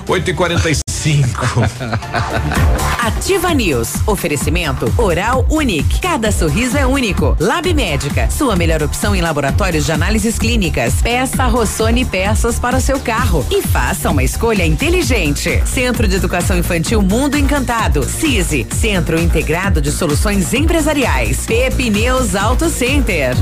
[0.08, 1.64] 8 45
[3.02, 3.96] Ativa News.
[4.06, 6.00] Oferecimento Oral Unique.
[6.00, 7.36] Cada sorriso é único.
[7.40, 8.30] Lab Médica.
[8.30, 11.02] Sua melhor opção em laboratórios de análises clínicas.
[11.02, 15.64] Peça Rossoni peças para o seu carro e faça uma escolha inteligente.
[15.66, 18.04] Centro de Educação Infantil Mundo Encantado.
[18.04, 18.68] CISI.
[18.70, 21.46] Centro Integrado de Soluções Empresariais.
[21.48, 23.36] Pepineus Auto Center.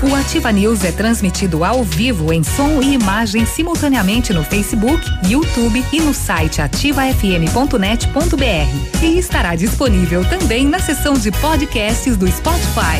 [0.00, 5.84] O Ativa News é transmitido ao vivo em som e imagem simultaneamente no Facebook, YouTube
[5.92, 6.60] e no site
[6.98, 9.02] ativafm.net.br.
[9.02, 12.98] E estará disponível também na seção de podcasts do Spotify.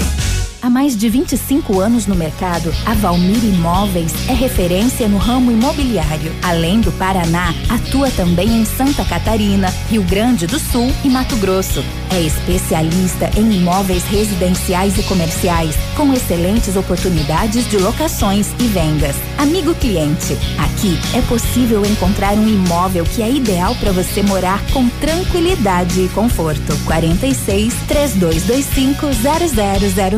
[0.61, 6.33] Há mais de 25 anos no mercado, a Valmir Imóveis é referência no ramo imobiliário.
[6.43, 11.85] Além do Paraná, atua também em Santa Catarina, Rio Grande do Sul e Mato Grosso.
[12.11, 19.17] É especialista em imóveis residenciais e comerciais, com excelentes oportunidades de locações e vendas.
[19.37, 24.89] Amigo cliente, aqui é possível encontrar um imóvel que é ideal para você morar com
[25.01, 26.77] tranquilidade e conforto.
[26.85, 29.07] 46 3225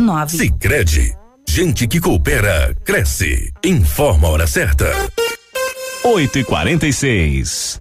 [0.03, 0.37] 0009.
[0.37, 1.13] Sicredi,
[1.49, 3.53] gente que coopera cresce.
[3.65, 4.87] Informa a hora certa.
[6.05, 7.81] 8 e 46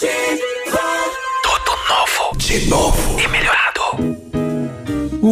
[0.00, 2.34] Tudo novo.
[2.38, 3.20] De novo.
[3.20, 4.29] E melhorado.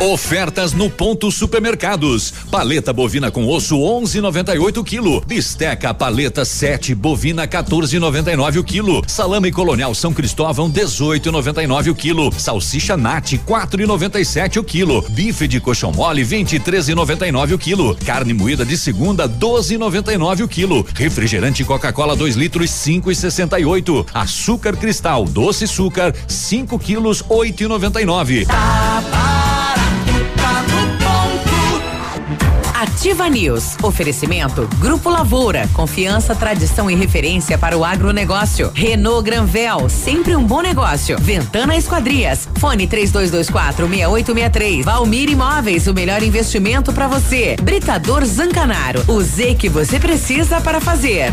[0.00, 2.32] Ofertas no ponto supermercados.
[2.52, 5.20] Paleta bovina com osso 11,98 quilo.
[5.22, 9.02] Bisteca paleta 7 bovina 14,99 o quilo.
[9.08, 12.32] Salame colonial São Cristóvão 18,99 o quilo.
[12.32, 15.02] Salsicha Nat 4,97 o quilo.
[15.08, 17.96] Bife de coxão mole 23,99 o quilo.
[18.06, 20.86] Carne moída de segunda 12,99 o quilo.
[20.94, 24.06] Refrigerante Coca-Cola 2 litros 5,68.
[24.14, 28.46] Açúcar cristal doce açúcar 5 quilos 8,99.
[32.78, 33.76] Ativa News.
[33.82, 35.68] Oferecimento Grupo Lavoura.
[35.72, 38.70] Confiança, tradição e referência para o agronegócio.
[38.72, 39.88] Renault Granvel.
[39.88, 41.18] Sempre um bom negócio.
[41.18, 42.48] Ventana Esquadrias.
[42.60, 44.84] Fone 3224 6863.
[44.84, 45.88] Valmir Imóveis.
[45.88, 47.56] O melhor investimento para você.
[47.60, 49.02] Britador Zancanaro.
[49.08, 51.32] O Z que você precisa para fazer.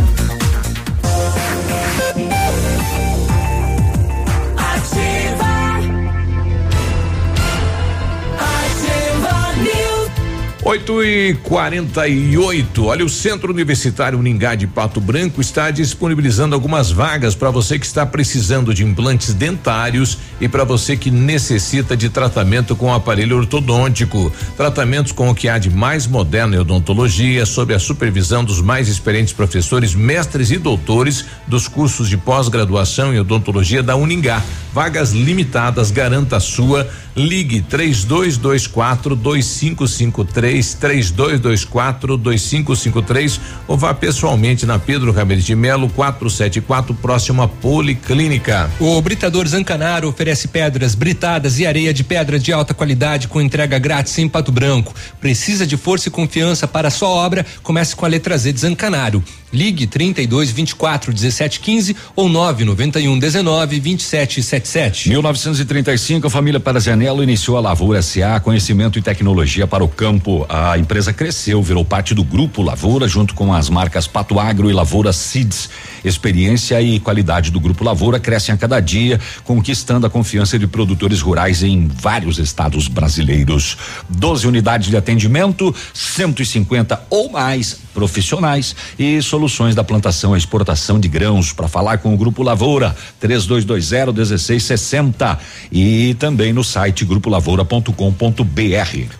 [10.68, 12.86] 8 e 48.
[12.86, 17.86] Olha, o Centro Universitário Uningá de Pato Branco está disponibilizando algumas vagas para você que
[17.86, 24.34] está precisando de implantes dentários e para você que necessita de tratamento com aparelho ortodôntico.
[24.58, 28.88] Tratamentos com o que há de mais moderno em odontologia, sob a supervisão dos mais
[28.88, 34.42] experientes professores, mestres e doutores dos cursos de pós-graduação em odontologia da Uningá.
[34.74, 36.90] Vagas limitadas, garanta a sua.
[37.16, 47.41] Ligue 3224 2553 3224 2553 ou vá pessoalmente na Pedro Ramirez de Melo 474 próximo
[47.41, 48.69] à Policlínica.
[48.80, 53.77] O Britador Zancanaro oferece pedras britadas e areia de pedra de alta qualidade com entrega
[53.80, 54.94] grátis em Pato Branco.
[55.19, 57.45] Precisa de força e confiança para a sua obra?
[57.61, 59.23] Comece com a letra Z de Zancanaro.
[59.53, 65.10] Ligue 32 24 17 15 ou 991 19 27 77.
[65.10, 70.45] 1935, a família Parazianello iniciou a Lavoura SA, conhecimento e tecnologia para o campo.
[70.50, 74.74] A empresa cresceu, virou parte do grupo Lavoura, junto com as marcas Pato Agro e
[74.74, 75.70] Lavoura Seeds.
[76.06, 81.19] Experiência e qualidade do grupo Lavoura crescem a cada dia, conquistando a confiança de produtores
[81.19, 83.76] rurais em vários estados brasileiros.
[84.07, 91.07] 12 unidades de atendimento, 150 ou mais profissionais e soluções da plantação e exportação de
[91.07, 91.53] grãos.
[91.53, 95.40] Para falar com o Grupo Lavoura, 3220 1660
[95.72, 97.94] e também no site grupolavoura.com.br.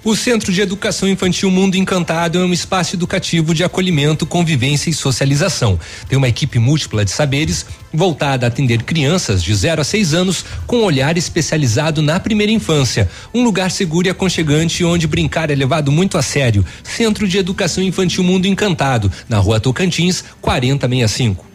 [0.03, 4.94] O Centro de Educação Infantil Mundo Encantado é um espaço educativo de acolhimento, convivência e
[4.94, 5.80] socialização.
[6.07, 10.44] Tem uma equipe múltipla de saberes voltada a atender crianças de 0 a 6 anos
[10.68, 13.10] com olhar especializado na primeira infância.
[13.34, 16.66] Um lugar seguro e aconchegante onde brincar é levado muito a sério.
[16.84, 21.46] Centro de Educação Infantil Mundo Encantado, na rua Tocantins, 4065.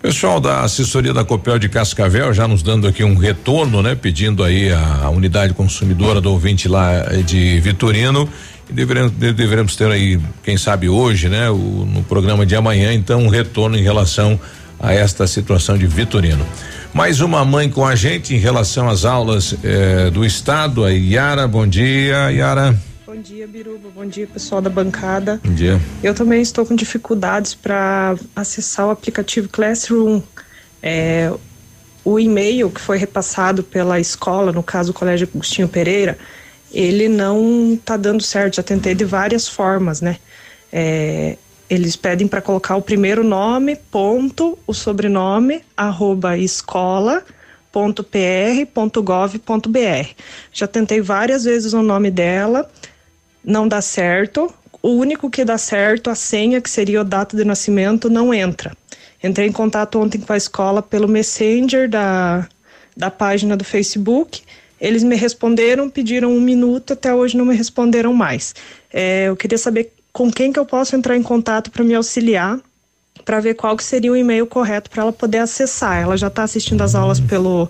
[0.00, 3.94] Pessoal da assessoria da Copel de Cascavel já nos dando aqui um retorno, né?
[3.94, 8.28] Pedindo aí a, a unidade consumidora do ouvinte lá eh, de Vitorino
[8.68, 11.50] e deveremos, deveremos ter aí, quem sabe hoje, né?
[11.50, 14.38] O, no programa de amanhã, então, um retorno em relação
[14.78, 16.44] a esta situação de Vitorino.
[16.92, 21.48] Mais uma mãe com a gente em relação às aulas eh, do estado, a Yara,
[21.48, 22.78] bom dia, Yara.
[23.04, 23.88] Bom dia, Biruba.
[23.94, 25.40] Bom dia, pessoal da bancada.
[25.44, 25.80] Bom dia.
[26.02, 30.20] Eu também estou com dificuldades para acessar o aplicativo Classroom.
[30.82, 31.32] É,
[32.04, 36.18] o e-mail que foi repassado pela escola, no caso o Colégio Agostinho Pereira,
[36.74, 38.56] ele não está dando certo.
[38.56, 40.18] Já tentei de várias formas, né?
[40.72, 41.36] É,
[41.70, 47.24] eles pedem para colocar o primeiro nome, ponto, o sobrenome, arroba escola
[48.10, 49.38] .pr.gov.br.
[50.52, 52.70] Já tentei várias vezes o nome dela,
[53.44, 54.52] não dá certo.
[54.80, 58.72] O único que dá certo, a senha, que seria a data de nascimento, não entra.
[59.22, 62.46] Entrei em contato ontem com a escola pelo Messenger da,
[62.96, 64.42] da página do Facebook.
[64.84, 68.54] Eles me responderam, pediram um minuto, até hoje não me responderam mais.
[68.92, 72.58] É, eu queria saber com quem que eu posso entrar em contato para me auxiliar,
[73.24, 76.02] para ver qual que seria o e-mail correto para ela poder acessar.
[76.02, 77.66] Ela já está assistindo as aulas pelo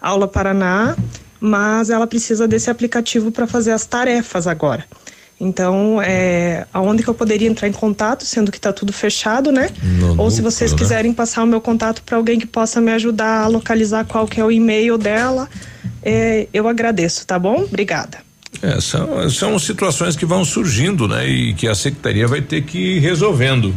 [0.00, 0.96] Aula Paraná,
[1.38, 4.86] mas ela precisa desse aplicativo para fazer as tarefas agora.
[5.38, 9.68] Então, é, aonde que eu poderia entrar em contato, sendo que está tudo fechado, né?
[9.82, 10.78] No Ou se vocês né?
[10.78, 14.40] quiserem passar o meu contato para alguém que possa me ajudar a localizar qual que
[14.40, 15.46] é o e-mail dela,
[16.04, 17.62] é, eu agradeço, tá bom?
[17.62, 18.18] Obrigada.
[18.62, 21.26] É, são, são situações que vão surgindo, né?
[21.26, 23.74] E que a secretaria vai ter que ir resolvendo.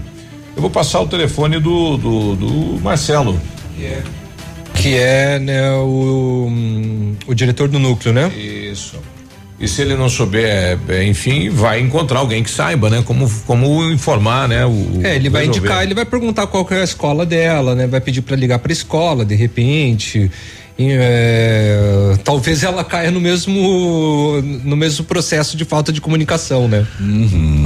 [0.55, 3.39] Eu vou passar o telefone do, do, do Marcelo.
[4.75, 6.49] Que é né, o,
[7.25, 8.29] o diretor do núcleo, né?
[8.29, 8.95] Isso.
[9.59, 13.03] E se ele não souber, é, enfim, vai encontrar alguém que saiba, né?
[13.03, 14.63] Como, como informar, né?
[14.65, 15.59] O, É, ele vai resolver.
[15.59, 17.87] indicar, ele vai perguntar qual que é a escola dela, né?
[17.87, 20.29] Vai pedir para ligar para escola, de repente.
[20.79, 26.85] É, talvez ela caia no mesmo no mesmo processo de falta de comunicação, né?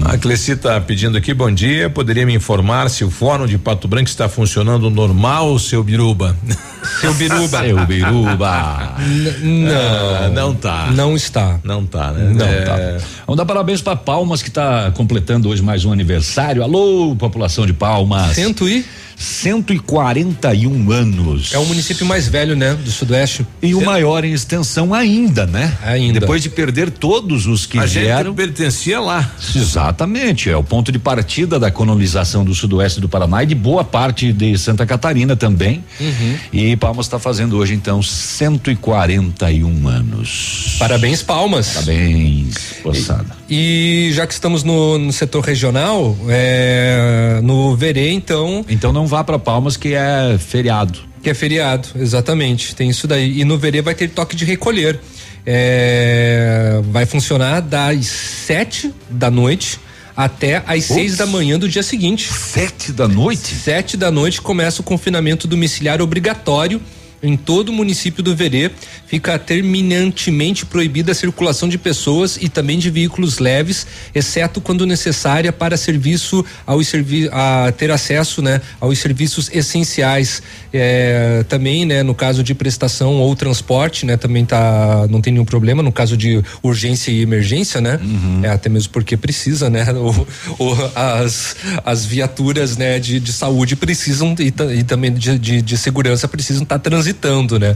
[0.06, 1.90] A Cleci tá pedindo aqui, bom dia.
[1.90, 6.36] Poderia me informar se o fórum de Pato Branco está funcionando normal, seu Biruba?
[7.00, 7.60] Seu Biruba.
[7.64, 8.96] Seu Biruba.
[9.44, 10.16] não.
[10.16, 10.90] Ah, não tá.
[10.92, 11.60] Não está.
[11.64, 12.34] Não tá, né?
[12.34, 13.06] Não, É, tá.
[13.28, 16.64] Vamos dar parabéns para Palmas que está completando hoje mais um aniversário.
[16.64, 18.34] Alô, população de Palmas.
[18.36, 18.84] Cento e
[19.22, 21.53] 141 anos.
[21.53, 23.45] É o município mais velho, né, do Sudoeste.
[23.61, 25.77] E o maior em extensão ainda, né?
[25.84, 26.19] Ainda.
[26.19, 28.34] Depois de perder todos os que a gente vieram.
[28.34, 29.31] pertencia lá.
[29.56, 33.84] Exatamente, é o ponto de partida da colonização do sudoeste do Paraná e de boa
[33.84, 35.84] parte de Santa Catarina também.
[35.99, 36.35] Uhum.
[36.52, 40.77] E Palmas está fazendo hoje então 141 anos.
[40.80, 41.69] Parabéns, Palmas.
[41.73, 43.38] Parabéns, moçada.
[43.48, 48.65] E já que estamos no, no setor regional, é, no Verê, então.
[48.68, 51.00] Então não vá para Palmas que é feriado.
[51.22, 52.74] Que é feriado, exatamente.
[52.74, 53.42] Tem isso daí.
[53.42, 55.00] E no Verê vai ter toque de recolher.
[55.46, 59.80] é, vai funcionar das sete da noite
[60.16, 62.32] até às seis da manhã do dia seguinte.
[62.32, 63.54] Sete da noite?
[63.54, 66.82] Sete da noite começa o confinamento domiciliar obrigatório
[67.23, 68.72] em todo o município do Verê
[69.06, 73.85] fica terminantemente proibida a circulação de pessoas e também de veículos leves,
[74.15, 80.41] exceto quando necessária para serviço ao servi a ter acesso, né, aos serviços essenciais.
[80.73, 85.45] É, também, né, no caso de prestação ou transporte, né, também tá não tem nenhum
[85.45, 87.99] problema no caso de urgência e emergência, né?
[88.02, 88.39] Uhum.
[88.43, 89.85] É até mesmo porque precisa, né?
[90.02, 90.10] O,
[90.57, 95.77] o, as, as viaturas, né, de, de saúde precisam e, e também de, de, de
[95.77, 97.11] segurança precisam estar tá transitando,
[97.60, 97.76] né?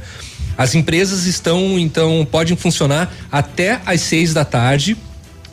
[0.58, 4.96] As empresas estão, então, podem funcionar até às seis da tarde.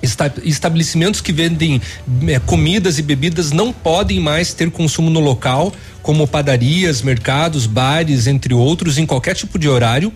[0.00, 1.80] Esta- Estabelecimentos que vendem
[2.26, 5.72] eh, comidas e bebidas não podem mais ter consumo no local,
[6.02, 10.12] como padarias, mercados, bares, entre outros, em qualquer tipo de horário.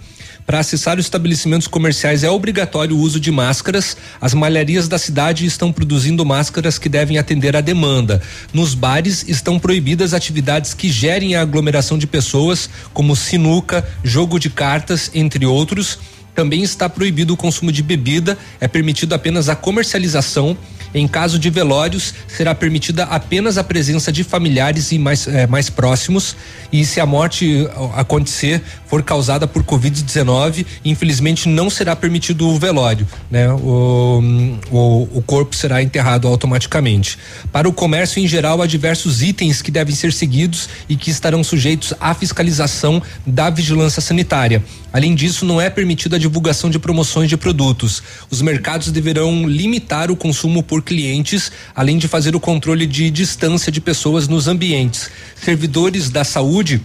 [0.47, 3.97] Para acessar os estabelecimentos comerciais é obrigatório o uso de máscaras.
[4.21, 8.23] As malharias da cidade estão produzindo máscaras que devem atender à demanda.
[8.53, 14.49] Nos bares estão proibidas atividades que gerem a aglomeração de pessoas, como sinuca, jogo de
[14.49, 15.99] cartas, entre outros.
[16.33, 20.57] Também está proibido o consumo de bebida, é permitido apenas a comercialização.
[20.97, 25.69] Em caso de velórios, será permitida apenas a presença de familiares e mais, eh, mais
[25.69, 26.35] próximos.
[26.73, 32.59] E se a morte ó, acontecer, for causada por Covid-19, infelizmente não será permitido o
[32.59, 33.47] velório, né?
[33.53, 34.23] O,
[34.71, 37.19] o, o corpo será enterrado automaticamente.
[37.53, 41.45] Para o comércio em geral, há diversos itens que devem ser seguidos e que estarão
[41.45, 44.65] sujeitos à fiscalização da vigilância sanitária.
[44.97, 48.03] Além disso, não é permitida a divulgação de promoções de produtos.
[48.31, 53.71] Os mercados deverão limitar o consumo por clientes, além de fazer o controle de distância
[53.71, 55.11] de pessoas nos ambientes.
[55.35, 56.81] Servidores da saúde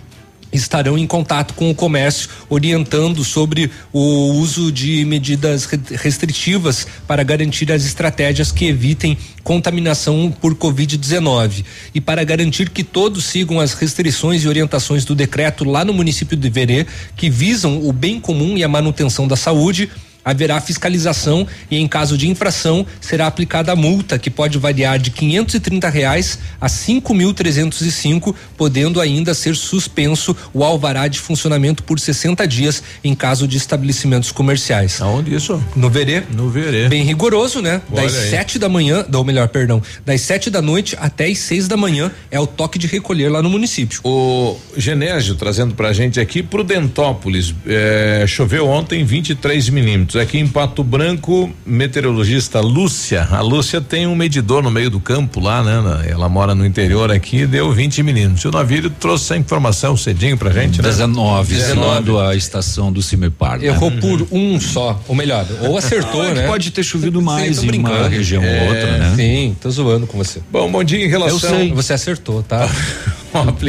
[0.51, 7.23] estarão em contato com o comércio, orientando sobre o uso de medidas re- restritivas para
[7.23, 11.63] garantir as estratégias que evitem contaminação por Covid-19.
[11.95, 16.35] E para garantir que todos sigam as restrições e orientações do decreto lá no município
[16.35, 19.89] de Verê, que visam o bem comum e a manutenção da saúde,
[20.23, 25.11] haverá fiscalização e em caso de infração será aplicada a multa que pode variar de
[25.11, 32.83] 530 reais a 5.305, podendo ainda ser suspenso o alvará de funcionamento por 60 dias
[33.03, 35.01] em caso de estabelecimentos comerciais.
[35.01, 35.61] Aonde isso?
[35.75, 36.23] No Verê.
[36.33, 36.87] No Verê.
[36.87, 37.81] Bem rigoroso, né?
[37.91, 38.29] Olha das aí.
[38.29, 42.11] sete da manhã, ou melhor, perdão, das sete da noite até as seis da manhã
[42.29, 43.99] é o toque de recolher lá no município.
[44.03, 50.10] O Genésio trazendo pra gente aqui, Prudentópolis, eh, choveu ontem 23 milímetros.
[50.19, 55.39] Aqui em Pato Branco, meteorologista Lúcia, a Lúcia tem um medidor no meio do campo
[55.39, 56.05] lá, né?
[56.09, 58.43] Ela mora no interior aqui, deu 20 milímetros.
[58.43, 60.87] E o navio trouxe essa informação cedinho pra gente, né?
[60.89, 63.59] 19, segundo a estação do Cimepar.
[63.59, 63.67] né?
[63.67, 66.47] Errou por um só, ou melhor, ou acertou, Não, é né?
[66.47, 68.07] pode ter chovido mais Sim, em uma brincando.
[68.09, 69.13] região ou É, outra, né?
[69.15, 70.41] Sim, tô zoando com você.
[70.51, 71.49] Bom, bom dia em relação.
[71.51, 71.73] Eu sei.
[71.73, 72.67] Você acertou, tá?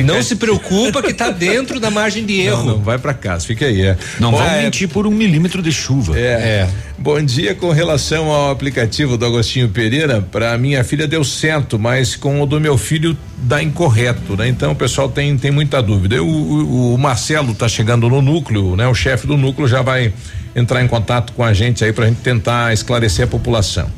[0.05, 2.65] Não se preocupa que tá dentro da margem de erro.
[2.65, 3.83] Não, não, vai pra casa, fica aí.
[3.83, 3.97] É.
[4.19, 6.19] Não Bom, vai é, mentir por um milímetro de chuva.
[6.19, 6.69] É.
[6.99, 12.15] Bom dia com relação ao aplicativo do Agostinho Pereira, para minha filha deu certo, mas
[12.15, 14.47] com o do meu filho dá incorreto, né?
[14.49, 16.23] Então o pessoal tem tem muita dúvida.
[16.23, 18.87] O, o, o Marcelo tá chegando no núcleo, né?
[18.87, 20.13] O chefe do núcleo já vai
[20.55, 23.89] entrar em contato com a gente aí pra gente tentar esclarecer a população.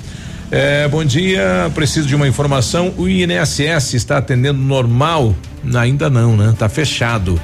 [0.51, 2.95] É, bom dia, preciso de uma informação.
[2.97, 5.35] O INSS está atendendo normal?
[5.75, 6.55] Ainda não, né?
[6.57, 7.41] Tá fechado.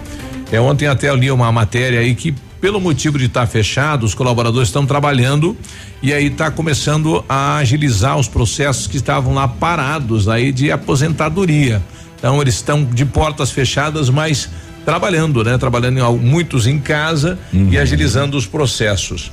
[0.53, 4.15] É, ontem até eu li uma matéria aí que, pelo motivo de estar fechado, os
[4.15, 5.57] colaboradores estão trabalhando
[6.03, 11.83] e aí está começando a agilizar os processos que estavam lá parados aí de aposentadoria.
[12.19, 14.51] Então eles estão de portas fechadas, mas
[14.85, 15.57] trabalhando, né?
[15.57, 19.33] Trabalhando em, muitos em casa e agilizando os processos.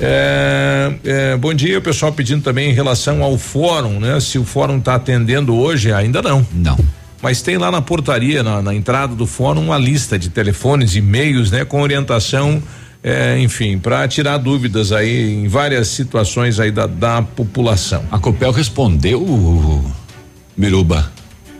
[0.00, 4.18] É, é, bom dia, o pessoal pedindo também em relação ao fórum, né?
[4.20, 6.46] Se o fórum está atendendo hoje, ainda não.
[6.52, 6.78] Não.
[7.22, 11.50] Mas tem lá na portaria, na, na entrada do fórum, uma lista de telefones, e-mails,
[11.50, 11.64] né?
[11.64, 12.62] Com orientação,
[13.02, 18.04] é, enfim, para tirar dúvidas aí em várias situações aí da, da população.
[18.10, 19.84] A Copel respondeu,
[20.56, 21.10] Miruba,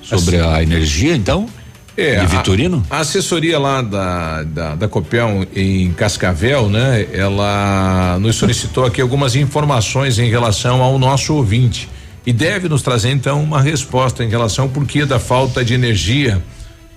[0.03, 1.49] sobre a energia, então?
[1.97, 2.85] É, de Vitorino?
[2.91, 7.07] A, a assessoria lá da, da, da Copel em Cascavel, né?
[7.13, 11.89] Ela nos solicitou aqui algumas informações em relação ao nosso ouvinte
[12.27, 16.43] e deve nos trazer então uma resposta em relação ao porquê da falta de energia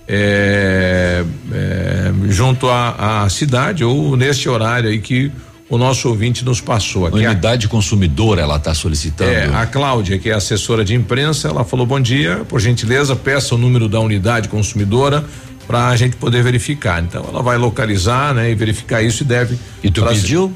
[0.08, 1.22] é,
[1.52, 5.30] é, junto à, à cidade ou neste horário aí que
[5.68, 7.24] o nosso ouvinte nos passou aqui.
[7.24, 9.30] A- Unidade consumidora, ela está solicitando.
[9.30, 13.54] é, a Cláudia, que é assessora de imprensa, ela falou: bom dia, por gentileza, peça
[13.54, 15.24] o número da unidade consumidora
[15.66, 17.02] para a gente poder verificar.
[17.02, 19.58] Então ela vai localizar, né, e verificar isso e deve.
[19.82, 20.52] E tu pediu?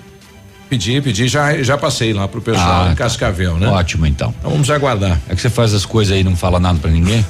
[0.72, 3.04] Pedi, pedi, já, já passei lá pro pessoal Ah, em tá.
[3.04, 3.68] Cascavel, né?
[3.68, 4.34] Ótimo, então.
[4.38, 5.20] Então vamos aguardar.
[5.28, 7.22] É que você faz as coisas aí e não fala nada pra ninguém?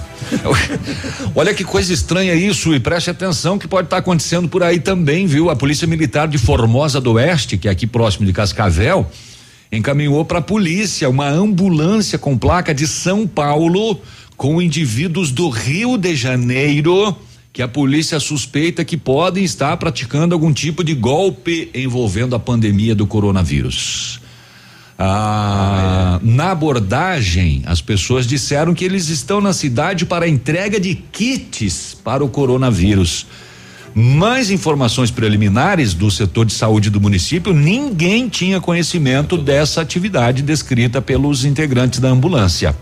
[1.34, 5.26] Olha que coisa estranha isso e preste atenção que pode estar acontecendo por aí também,
[5.26, 5.50] viu?
[5.50, 9.10] A Polícia Militar de Formosa do Oeste, que é aqui próximo de Cascavel,
[9.72, 14.00] encaminhou para a polícia uma ambulância com placa de São Paulo
[14.36, 17.16] com indivíduos do Rio de Janeiro
[17.52, 22.94] que a polícia suspeita que podem estar praticando algum tipo de golpe envolvendo a pandemia
[22.94, 24.20] do coronavírus.
[24.98, 31.94] Ah, Na abordagem, as pessoas disseram que eles estão na cidade para entrega de kits
[32.02, 33.26] para o coronavírus.
[33.94, 41.02] Mais informações preliminares do setor de saúde do município, ninguém tinha conhecimento dessa atividade descrita
[41.02, 42.74] pelos integrantes da ambulância.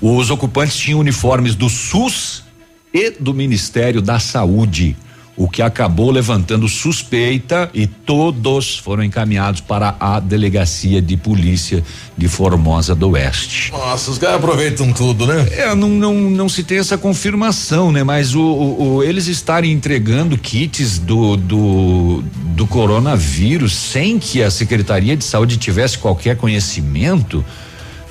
[0.00, 2.47] Os ocupantes tinham uniformes do SUS
[2.92, 4.96] e do Ministério da Saúde,
[5.36, 11.84] o que acabou levantando suspeita e todos foram encaminhados para a delegacia de polícia
[12.16, 13.70] de Formosa do Oeste.
[13.70, 15.46] Nossa, os caras aproveitam tudo, né?
[15.52, 18.02] É, não, não, não se tem essa confirmação, né?
[18.02, 22.24] Mas o, o- o- eles estarem entregando kits do, do,
[22.56, 27.44] do coronavírus sem que a Secretaria de Saúde tivesse qualquer conhecimento,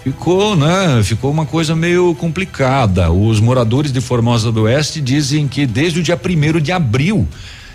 [0.03, 1.01] ficou, né?
[1.03, 3.11] Ficou uma coisa meio complicada.
[3.11, 7.27] Os moradores de Formosa do Oeste dizem que desde o dia primeiro de abril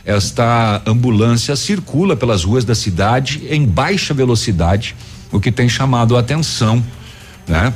[0.05, 4.97] esta ambulância circula pelas ruas da cidade em baixa velocidade,
[5.31, 6.83] o que tem chamado a atenção,
[7.47, 7.73] né?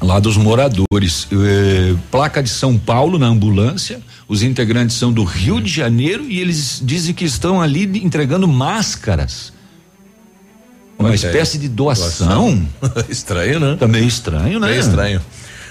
[0.00, 1.28] lá dos moradores.
[1.30, 4.00] Eh, placa de São Paulo na ambulância.
[4.26, 9.52] Os integrantes são do Rio de Janeiro e eles dizem que estão ali entregando máscaras.
[11.00, 12.66] Uma espécie de doação.
[13.08, 13.76] estranho, né?
[13.78, 14.76] Também estranho, né?
[14.76, 15.20] É estranho.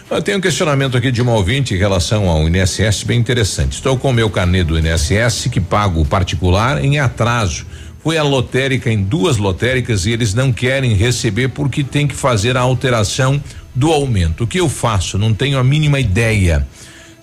[0.09, 3.73] Eu tenho um questionamento aqui de uma ouvinte em relação ao INSS bem interessante.
[3.73, 7.67] Estou com o meu carnê do INSS que pago particular em atraso.
[8.01, 12.57] Fui à lotérica em duas lotéricas e eles não querem receber porque tem que fazer
[12.57, 13.39] a alteração
[13.75, 14.45] do aumento.
[14.45, 15.17] O que eu faço?
[15.17, 16.65] Não tenho a mínima ideia.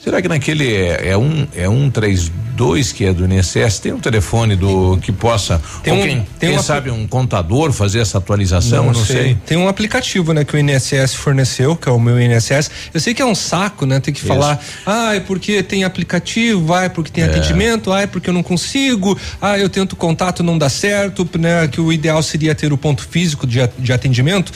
[0.06, 3.92] Será que naquele é, é um é um três dois que é do INSS tem
[3.92, 7.98] um telefone do que possa Tem um- quem, tem quem uma- sabe um contador fazer
[7.98, 8.86] essa atualização?
[8.86, 9.36] Não, sei.
[9.44, 12.70] Tem um aplicativo, né, que o INSS forneceu, que é o meu INSS.
[12.94, 14.28] Eu sei que é um saco, né, ter que Isso.
[14.28, 17.26] falar, ah, é porque tem aplicativo, ah, é porque tem É.
[17.26, 21.66] atendimento, ah, é porque eu não consigo, ah, eu tento contato, não dá certo, né,
[21.68, 24.50] que o ideal seria ter o ponto físico de, de atendimento.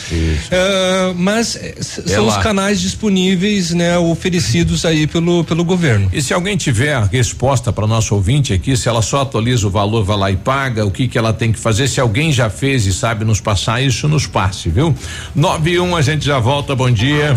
[0.50, 2.42] Ah, mas eh, É são os lá.
[2.42, 6.08] canais disponíveis, né, oferecidos aí pelo, pelo governo.
[6.12, 10.04] E se alguém tiver resposta para nosso ouvinte aqui, se ela só atualiza o valor,
[10.04, 12.86] vai lá e paga, o que que ela tem que fazer, se alguém já fez
[12.86, 14.94] e sabe nos passar isso, nos passe, viu?
[15.34, 17.36] Nove e um, a gente já volta, bom dia.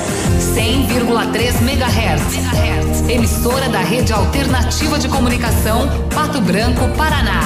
[0.41, 3.09] 100,3 MHz.
[3.09, 7.41] Emissora da Rede Alternativa de Comunicação, Pato Branco, Paraná.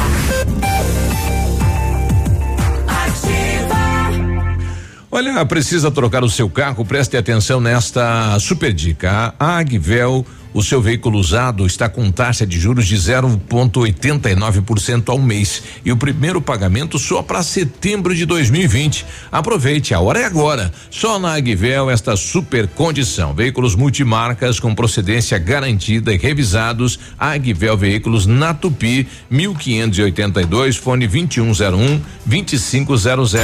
[5.11, 6.83] Olha, precisa trocar o seu carro?
[6.83, 9.33] Preste atenção nesta super dica.
[9.39, 15.61] A Agvel, o seu veículo usado está com taxa de juros de 0,89% ao mês
[15.83, 19.05] e o primeiro pagamento só para setembro de 2020.
[19.29, 20.71] Aproveite, a hora é agora.
[20.89, 23.33] Só na Agvel esta super condição.
[23.33, 26.97] Veículos multimarcas com procedência garantida e revisados.
[27.19, 33.35] Agvel Veículos na Tupi, 1582, fone 2101 2500.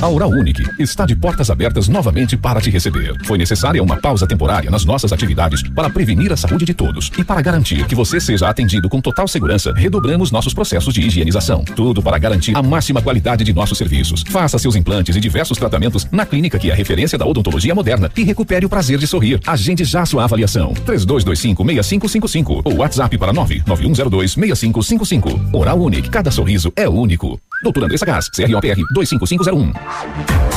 [0.00, 3.14] A Oral Unique está de portas abertas novamente para te receber.
[3.24, 7.24] Foi necessária uma pausa temporária nas nossas atividades para prevenir a saúde de todos e
[7.24, 11.64] para garantir que você seja atendido com total segurança, redobramos nossos processos de higienização.
[11.64, 14.22] Tudo para garantir a máxima qualidade de nossos serviços.
[14.28, 18.10] Faça seus implantes e diversos tratamentos na clínica que é a referência da odontologia moderna
[18.14, 19.40] e recupere o prazer de sorrir.
[19.46, 20.74] Agende já sua avaliação.
[20.86, 25.54] 3225-6555 ou WhatsApp para 99102-6555.
[25.54, 27.40] Oral Unique, cada sorriso é único.
[27.66, 29.72] Doutora Andressa Gás, CROPR 25501.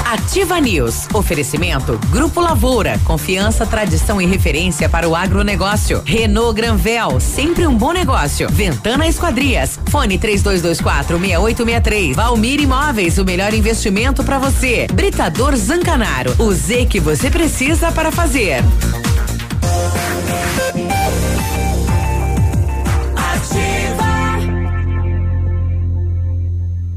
[0.05, 1.07] Ativa News.
[1.11, 2.99] Oferecimento Grupo Lavoura.
[3.03, 6.03] Confiança, tradição e referência para o agronegócio.
[6.05, 7.19] Renault Granvel.
[7.19, 8.47] Sempre um bom negócio.
[8.51, 9.79] Ventana Esquadrias.
[9.89, 12.15] Fone 3224 6863.
[12.15, 13.17] Valmir Imóveis.
[13.17, 14.85] O melhor investimento para você.
[14.93, 16.35] Britador Zancanaro.
[16.37, 18.63] O Z que você precisa para fazer.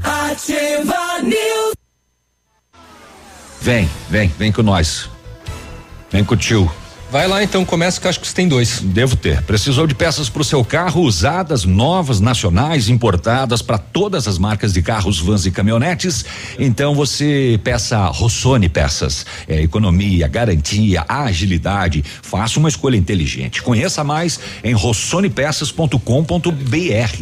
[0.03, 1.73] Ativa News.
[3.61, 5.09] Vem, vem, vem com nós.
[6.11, 6.69] Vem com o tio.
[7.13, 8.79] Vai lá então, começa que acho que você tem dois.
[8.81, 9.43] Devo ter.
[9.43, 14.73] Precisou de peças para o seu carro usadas, novas, nacionais, importadas para todas as marcas
[14.73, 16.25] de carros, vans e caminhonetes?
[16.57, 19.27] Então você peça Rossoni Peças.
[19.47, 22.03] É economia, garantia, agilidade.
[22.23, 23.61] Faça uma escolha inteligente.
[23.61, 25.99] Conheça mais em rossonepeças.com.br.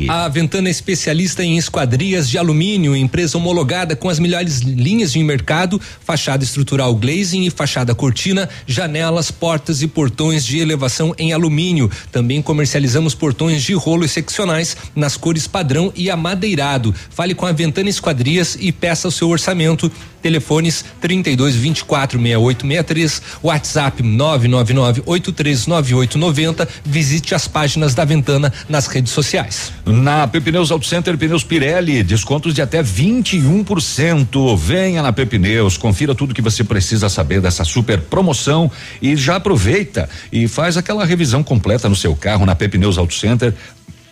[0.07, 5.21] A Ventana é especialista em esquadrias de alumínio, empresa homologada com as melhores linhas de
[5.21, 11.89] mercado, fachada estrutural glazing e fachada cortina, janelas, portas e portões de elevação em alumínio.
[12.11, 16.93] Também comercializamos portões de rolo e seccionais nas cores padrão e amadeirado.
[17.09, 19.91] Fale com a Ventana Esquadrias e peça o seu orçamento.
[20.21, 26.67] Telefones 32 24 68 63, WhatsApp 999 839890.
[26.85, 29.71] Visite as páginas da Ventana nas redes sociais.
[29.85, 34.57] Na Pepineus Auto Center, pneus Pirelli, descontos de até 21%.
[34.57, 38.71] Venha na Pepineus, confira tudo que você precisa saber dessa super promoção
[39.01, 43.53] e já aproveita e faz aquela revisão completa no seu carro na Pepineus Auto Center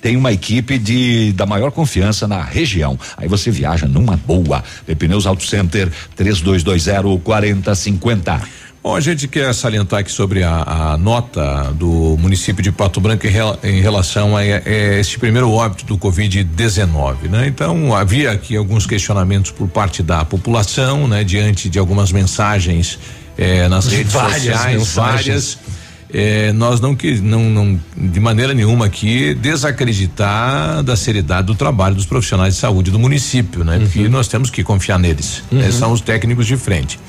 [0.02, 2.98] tem uma equipe de da maior confiança na região.
[3.18, 4.64] Aí você viaja numa boa.
[4.98, 8.42] Pneus Auto Center 3220 4050.
[8.82, 13.28] Bom, a gente quer salientar aqui sobre a, a nota do município de Pato Branco
[13.28, 17.48] em, rel, em relação a, a, este primeiro óbito do Covid-19, né?
[17.48, 21.26] Então, havia aqui alguns questionamentos por parte da população, né?
[21.26, 22.98] Diante de algumas mensagens
[23.38, 25.58] eh, nas redes Várias sociais, mensagens.
[25.58, 25.79] várias.
[26.12, 31.94] Eh, nós não que não, não de maneira nenhuma aqui desacreditar da seriedade do trabalho
[31.96, 33.80] dos profissionais de saúde do município, né?
[33.80, 35.44] Porque nós temos que confiar neles.
[35.52, 35.60] Uhum.
[35.60, 35.72] né?
[35.72, 37.00] São os técnicos de frente.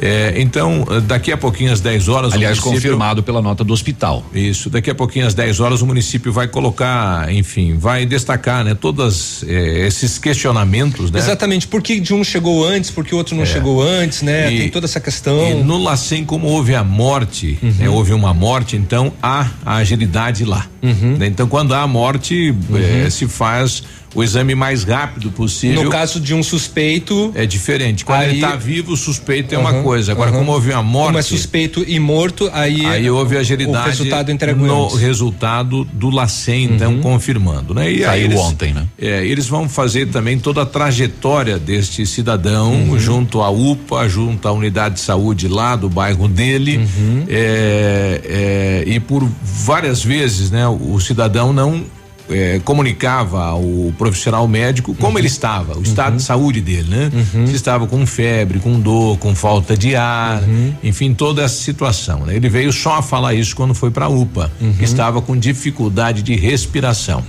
[0.00, 2.32] Eh, então, daqui a pouquinho às 10 horas.
[2.32, 4.24] o Aliás, confirmado pela nota do hospital.
[4.34, 8.74] Isso, daqui a pouquinho às 10 horas o município vai colocar, enfim, vai destacar, né,
[8.74, 11.18] todos esses questionamentos, né?
[11.18, 13.46] Exatamente, por que de um chegou antes, por que o outro não É.
[13.46, 14.52] chegou antes, né?
[14.52, 15.50] E- Tem toda essa questão.
[15.50, 17.74] E no LACEN, como houve a morte, Uhum.
[17.78, 20.66] né, houve uma morte, então há a agilidade lá.
[20.82, 21.16] Uhum.
[21.18, 21.26] né?
[21.26, 23.82] Então, quando há a morte, eh, se faz
[24.16, 25.84] o exame mais rápido possível.
[25.84, 27.30] No caso de um suspeito.
[27.34, 28.04] É diferente.
[28.04, 30.12] Quando ele aí- está vivo, o suspeito é uma Uhum, coisa.
[30.12, 30.38] Agora, uhum.
[30.38, 31.06] como houve uma morte.
[31.08, 32.84] Como é suspeito e morto, aí.
[32.86, 34.98] Aí houve O agilidade resultado entrega no antes.
[34.98, 37.90] resultado do LACEN, então, confirmando, né?
[37.92, 38.86] E aí Saiu eles, ontem, né?
[38.98, 42.98] É, eles vão fazer também toda a trajetória deste cidadão Uhum.
[42.98, 46.78] junto à UPA, junto à unidade de saúde lá do bairro dele.
[46.78, 47.24] Uhum.
[47.28, 50.66] É, é, e por várias vezes, né?
[50.68, 51.84] O cidadão não
[52.30, 53.62] eh, comunicava ao
[53.98, 55.18] profissional médico como Uhum.
[55.18, 57.10] ele estava, o estado de saúde dele, né?
[57.46, 60.74] Se estava com febre, com dor, com falta de ar, Uhum.
[60.82, 62.20] enfim, toda essa situação.
[62.26, 62.36] Né?
[62.36, 64.72] Ele veio só a falar isso quando foi para a UPA, Uhum.
[64.74, 67.22] que estava com dificuldade de respiração,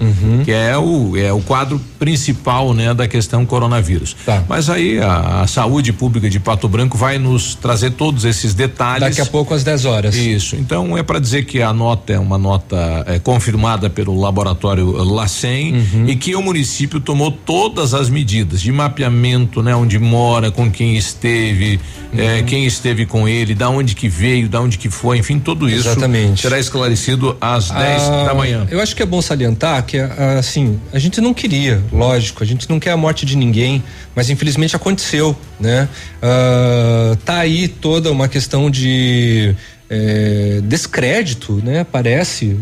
[0.44, 4.16] que é o é o quadro principal, né, da questão coronavírus.
[4.26, 4.44] Tá.
[4.48, 9.02] Mas aí a, a saúde pública de Pato Branco vai nos trazer todos esses detalhes.
[9.02, 10.16] Daqui a pouco às 10 horas.
[10.16, 10.56] Isso.
[10.56, 15.74] Então é para dizer que a nota é uma nota é, confirmada pelo laboratório LACEN
[15.74, 16.06] Uhum.
[16.08, 20.96] e que o município tomou todas as medidas de mapeamento, né, onde mora, com quem
[20.98, 21.80] esteve,
[22.14, 22.20] Uhum.
[22.20, 25.68] é, quem esteve com ele, da onde que veio, da onde que foi, enfim, tudo
[25.70, 26.42] isso Exatamente.
[26.42, 28.66] será esclarecido às 10 Ah, da manhã.
[28.72, 32.46] Eu acho que é bom salientar que, ah, assim, a gente não queria, lógico, a
[32.48, 33.84] gente não quer a morte de ninguém,
[34.16, 35.90] mas infelizmente aconteceu, né?
[36.22, 39.54] Ah, tá aí toda uma questão de
[39.90, 41.86] eh, descrédito, né?
[41.90, 42.58] Parece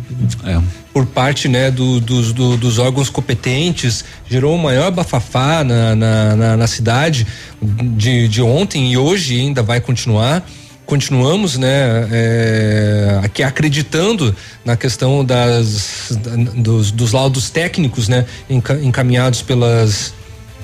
[0.94, 6.36] por parte, né, do- dos, do- dos órgãos competentes, gerou um maior bafafá na, na,
[6.36, 7.28] na- na cidade
[7.62, 10.46] de, de ontem e hoje ainda vai continuar
[10.86, 18.80] continuamos né é, aqui acreditando na questão das da- dos, dos laudos técnicos né enca-
[18.84, 20.14] encaminhados pelas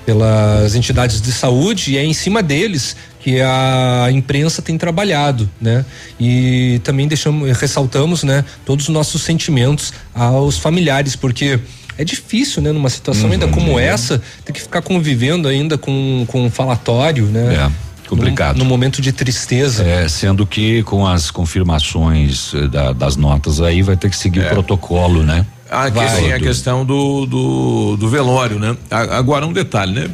[0.06, 5.85] pelas entidades de saúde e é em cima deles que a imprensa tem trabalhado, né?
[6.19, 11.60] E também deixamos, ressaltamos, né, todos os nossos sentimentos aos familiares, porque
[11.98, 16.45] é difícil, né, numa situação ainda como essa, ter que ficar convivendo ainda com com
[16.45, 17.56] um falatório, né?
[17.68, 18.57] É, complicado.
[18.57, 19.84] No, no momento de tristeza.
[19.84, 24.39] É, sendo que com as confirmações eh, da- das notas aí vai ter que seguir
[24.41, 25.45] o protocolo, né?
[25.73, 26.10] Ah, que Vai.
[26.10, 28.76] sim, a questão do, do, do velório, né?
[28.89, 30.06] A- Agora um detalhe, né?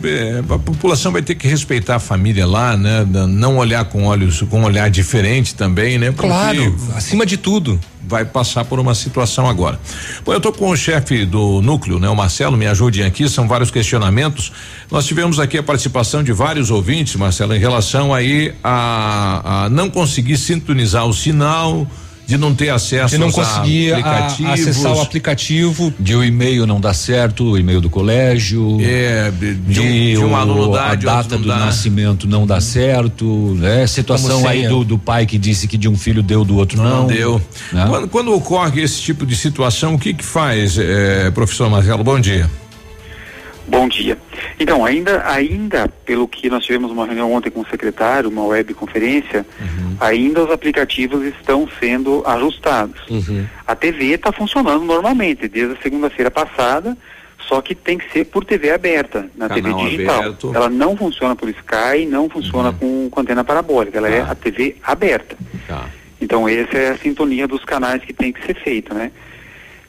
[0.50, 3.04] A população vai ter que respeitar a família lá, né?
[3.28, 6.12] Não olhar com olhos, com um olhar diferente também, né?
[6.12, 7.80] Porque Claro, acima de tudo.
[8.10, 9.78] Vai passar por uma situação agora.
[10.24, 12.08] Bom, eu tô com o chefe do núcleo, né?
[12.08, 14.54] O Marcelo, me ajudem aqui, são vários questionamentos.
[14.90, 19.90] Nós tivemos aqui a participação de vários ouvintes, Marcelo, em relação aí a, a não
[19.90, 21.86] conseguir sintonizar o sinal,
[22.28, 25.94] de não ter acesso De não conseguir a- acessar o aplicativo.
[25.98, 28.78] De o e-mail não dá certo, o e-mail do colégio.
[28.82, 31.56] É, de, de um, de um o- aluno dá, a data do dá.
[31.58, 33.26] nascimento não dá certo,
[33.58, 33.88] né?
[33.88, 36.98] Situação aí do, do pai que disse que de um filho deu, do outro não.
[37.04, 37.42] Não deu.
[37.72, 37.86] Né?
[37.88, 42.04] Quando, quando ocorre esse tipo de situação, o que que faz, eh, professor Marcelo?
[42.04, 42.50] Bom dia.
[43.68, 44.18] Bom dia.
[44.60, 49.46] Então, ainda, ainda, pelo que nós tivemos uma reunião ontem com o secretário, uma webconferência,
[50.00, 53.02] ainda os aplicativos estão sendo ajustados.
[53.66, 56.98] A TV está funcionando normalmente, desde a segunda-feira passada,
[57.40, 60.20] só que tem que ser por TV aberta, na TV Canal digital.
[60.22, 60.52] aberto.
[60.56, 64.78] Ela não funciona por Sky, não funciona com, com antena parabólica, ela é a TV
[64.84, 65.38] aberta.
[65.68, 65.86] Tá.
[66.20, 69.12] Então, essa é a sintonia dos canais que tem que ser feita, né?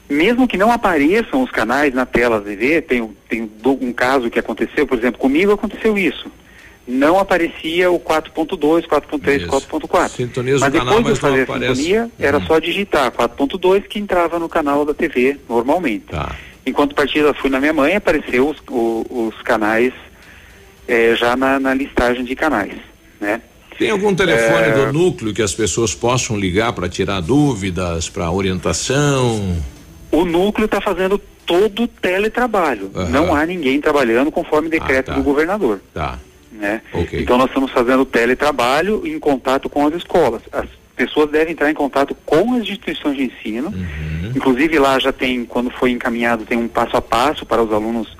[0.09, 4.29] Mesmo que não apareçam os canais na tela da TV, tem, um- tem um caso
[4.29, 6.31] que aconteceu, por exemplo, comigo aconteceu isso.
[6.87, 10.09] Não aparecia o 4.2, 4.3, 4.4.
[10.09, 13.99] Sintoniza Mas canal, depois de mas não fazer a sintonia, era só digitar 4.2 que
[13.99, 16.05] entrava no canal da TV normalmente.
[16.05, 16.35] Tá.
[16.65, 19.93] Enquanto partida fui na minha mãe, apareceu os, o- os canais
[20.87, 22.73] eh, já na, na listagem de canais,
[23.21, 23.39] né?
[23.77, 24.71] Tem algum telefone É.
[24.71, 29.55] do núcleo que as pessoas possam ligar para tirar dúvidas, para orientação?
[30.11, 32.91] O núcleo está fazendo todo o teletrabalho.
[32.95, 33.09] Aham.
[33.09, 35.13] Não há ninguém trabalhando conforme decreto tá.
[35.13, 35.81] do governador.
[35.93, 36.19] Tá.
[36.51, 36.81] Né?
[36.93, 37.21] Ok.
[37.21, 40.41] Então nós estamos fazendo teletrabalho em contato com as escolas.
[40.51, 43.69] As pessoas devem entrar em contato com as instituições de ensino.
[43.69, 44.33] Uhum.
[44.35, 48.17] Inclusive lá já tem, quando foi encaminhado, tem um passo a passo para os alunos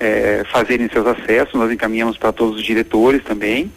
[0.00, 1.54] eh, fazerem seus acessos.
[1.54, 3.70] Nós encaminhamos para todos os diretores também.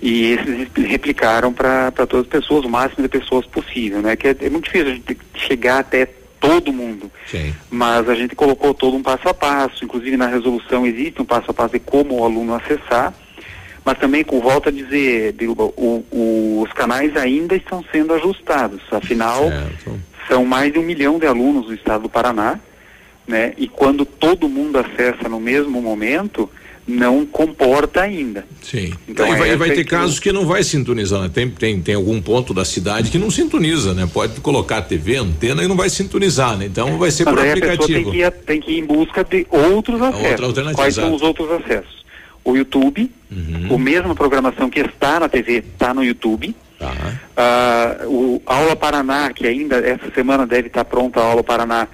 [0.00, 4.16] E esses replicaram para todas as pessoas, o máximo de pessoas possível, né?
[4.16, 6.08] Que é, é muito difícil a gente chegar até
[6.48, 7.10] todo mundo.
[7.30, 7.54] Sim.
[7.70, 11.50] mas a gente colocou todo um passo a passo, inclusive na resolução existe um passo
[11.50, 13.12] a passo de como o aluno acessar,
[13.84, 18.80] mas também, com volta a dizer, Biruba, o- o- os canais ainda estão sendo ajustados,
[18.92, 19.44] afinal,
[20.28, 22.58] são mais de um milhão de alunos do estado do Paraná,
[23.26, 23.52] né?
[23.58, 26.48] E quando todo mundo acessa no mesmo momento,
[26.86, 28.44] não comporta ainda.
[28.62, 28.92] Sim.
[29.08, 31.30] Então, e vai, essa vai é ter que- casos que não vai sintonizar, né?
[31.32, 34.08] Tem, tem, tem algum ponto da cidade que não sintoniza, né?
[34.12, 36.66] Pode colocar TV, antena e não vai sintonizar, né?
[36.66, 38.10] Então vai ser Mas por aí a pessoa aplicativo.
[38.10, 40.44] tem que, ir, tem que ir em busca de outros acessos.
[40.44, 42.04] alternativa, Quais são os outros acessos?
[42.44, 43.74] O YouTube, Uhum.
[43.74, 46.54] a mesma programação que está na TV está no YouTube.
[46.78, 46.92] Tá.
[47.36, 51.88] Ah, o Aula Paraná, que ainda essa semana deve estar pronta a Aula Paraná,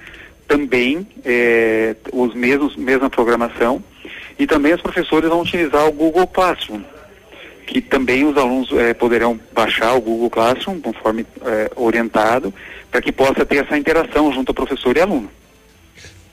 [0.47, 3.81] também é, os mesmos mesma programação.
[4.41, 6.81] E também os professores vão utilizar o Google Classroom,
[7.67, 12.51] que também os alunos eh, poderão baixar o Google Classroom conforme eh, orientado,
[12.89, 15.29] para que possa ter essa interação junto ao professor e aluno.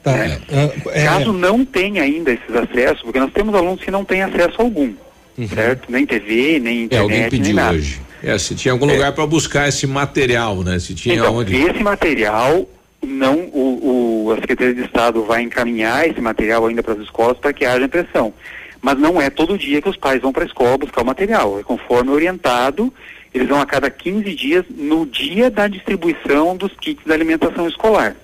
[0.01, 0.11] Tá.
[0.13, 0.41] né?
[0.51, 4.23] Ah, é- Caso não tenha ainda esses acessos, porque nós temos alunos que não têm
[4.23, 4.91] acesso algum,
[5.37, 5.47] Uhum.
[5.47, 5.91] certo?
[5.91, 7.75] Nem TV, nem É, internet, alguém nem pediu nada.
[7.75, 8.01] hoje.
[8.23, 10.79] É, se tinha algum lugar para buscar esse material, né?
[10.79, 11.55] Se tinha então, onde.
[11.55, 12.65] esse material,
[13.01, 17.37] não, o, o- a Secretaria de Estado vai encaminhar esse material ainda para as escolas
[17.37, 18.33] para que haja impressão.
[18.81, 21.59] Mas não é todo dia que os pais vão para a escola buscar o material.
[21.59, 22.93] É conforme orientado,
[23.33, 28.15] eles vão a cada 15 dias no dia da distribuição dos kits da alimentação escolar.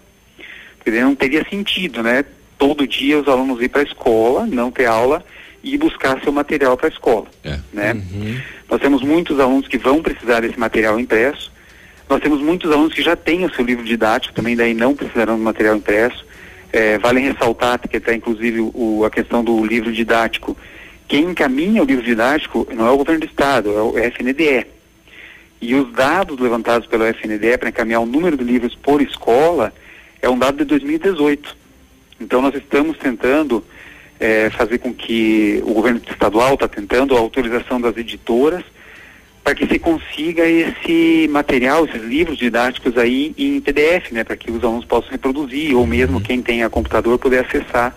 [0.86, 2.24] Dizer, não teria sentido, né?
[2.58, 5.24] Todo dia os alunos ir para a escola, não ter aula
[5.64, 7.26] e buscar seu material para a escola.
[7.74, 7.94] Né?
[8.70, 11.52] Nós temos muitos alunos que vão precisar desse material impresso.
[12.08, 15.38] Nós temos muitos alunos que já têm o seu livro didático, também daí não precisarão
[15.38, 16.26] do material impresso.
[16.72, 20.56] É, vale ressaltar que está inclusive o, a questão do livro didático.
[21.08, 24.68] Quem encaminha o livro didático não é o governo do estado, é o FNDE.
[25.62, 29.74] E os dados levantados pelo FNDE para encaminhar o número de livros por escola
[30.22, 31.56] é um dado de 2018.
[32.20, 33.64] Então nós estamos tentando
[34.20, 38.64] eh, fazer com que o governo estadual está tentando a autorização das editoras
[39.46, 44.52] para que se consiga esse material, esses livros didáticos aí em PDF, né, para que
[44.52, 47.96] os alunos possam reproduzir ou mesmo quem tenha computador poder acessar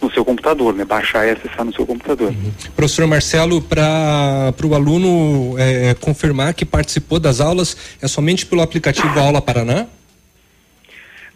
[0.00, 2.34] no seu computador, né, baixar e acessar no seu computador.
[2.74, 9.20] Professor Marcelo, para o aluno é, confirmar que participou das aulas, é somente pelo aplicativo
[9.20, 9.86] Aula Paraná?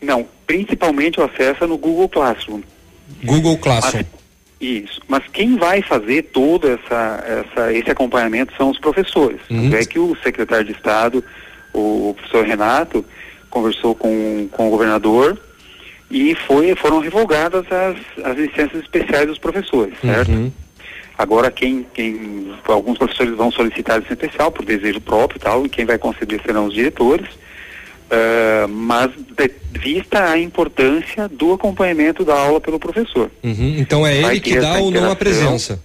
[0.01, 2.63] Não, principalmente o acesso é no Google Classroom.
[3.23, 4.05] Google Classroom.
[4.61, 5.01] Isso.
[5.09, 9.41] Mas quem vai fazer todo essa, essa, esse acompanhamento são os professores.
[9.51, 9.75] Uhum.
[9.75, 11.25] É que o secretário de Estado,
[11.73, 13.05] o professor Renato,
[13.49, 15.39] conversou com, com o governador
[16.11, 20.31] e foi, foram revogadas as, as licenças especiais dos professores, certo?
[20.31, 20.53] Uhum.
[21.17, 25.69] Agora quem, quem alguns professores vão solicitar licença especial por desejo próprio e tal, e
[25.69, 27.29] quem vai conceder serão os diretores.
[28.11, 33.31] Ah, mas de, vista a importância do acompanhamento da aula pelo professor.
[33.43, 33.77] Uhum.
[33.79, 35.81] Então é Vai ele que dá ou não a presença?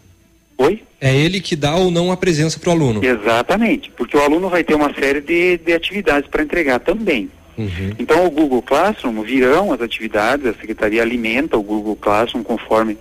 [0.57, 0.81] Oi?
[0.99, 3.03] É ele que dá ou não a presença para o aluno?
[3.03, 7.29] Exatamente, porque o aluno vai ter uma série de, de atividades para entregar também.
[7.57, 7.93] Uhum.
[7.99, 12.97] Então o Google Classroom virão as atividades, a secretaria alimenta o Google Classroom conforme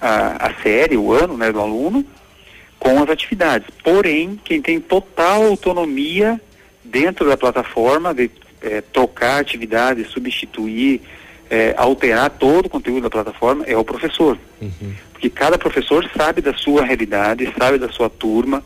[0.00, 2.04] a, a série, o ano né, do aluno,
[2.78, 3.68] com as atividades.
[3.82, 6.40] Porém, quem tem total autonomia
[6.82, 8.30] dentro da plataforma de
[8.64, 11.00] eh, trocar atividades, substituir,
[11.50, 14.38] eh, alterar todo o conteúdo da plataforma é o professor.
[15.12, 18.64] Porque cada professor sabe da sua realidade, sabe da sua turma,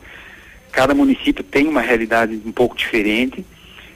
[0.71, 3.45] cada município tem uma realidade um pouco diferente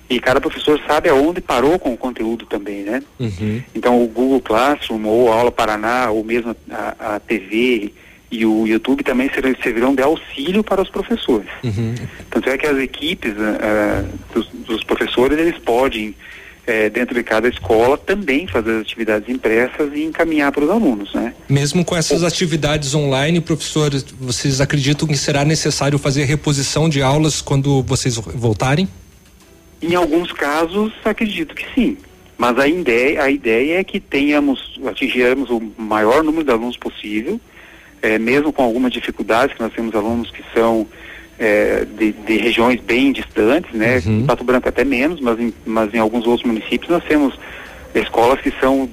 [0.10, 3.02] e cada professor sabe aonde parou com o conteúdo também, né?
[3.20, 3.64] Uhum.
[3.74, 7.94] Então o Google Classroom ou a Aula Paraná ou mesmo a, a TV
[8.34, 9.30] e o YouTube também
[9.62, 11.48] servirão de auxílio para os professores.
[11.64, 11.94] Uhum.
[12.32, 14.04] Tanto é que as equipes ah,
[14.34, 16.16] dos, dos professores, eles podem,
[16.66, 21.14] eh, dentro de cada escola, também fazer as atividades impressas e encaminhar para os alunos,
[21.14, 21.36] né?
[21.48, 27.40] Mesmo com essas atividades online, professores, vocês acreditam que será necessário fazer reposição de aulas
[27.40, 28.90] quando vocês voltarem?
[29.80, 31.98] Em alguns casos, acredito que sim.
[32.36, 37.40] Mas a ideia, a ideia é que tenhamos, atingirmos o maior número de alunos possível,
[38.04, 40.86] eh, mesmo com algumas dificuldades, que nós temos alunos que são
[41.40, 43.98] eh, de, de regiões bem distantes, né?
[44.06, 47.34] Em Pato Branco até menos, mas em, mas em alguns outros municípios nós temos
[47.96, 48.88] escolas que são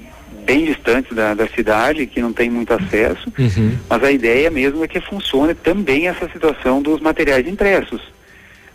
[0.45, 3.77] bem distantes da, da cidade, que não têm muito acesso, Uhum.
[3.87, 8.01] mas a ideia mesmo é que funcione também essa situação dos materiais impressos.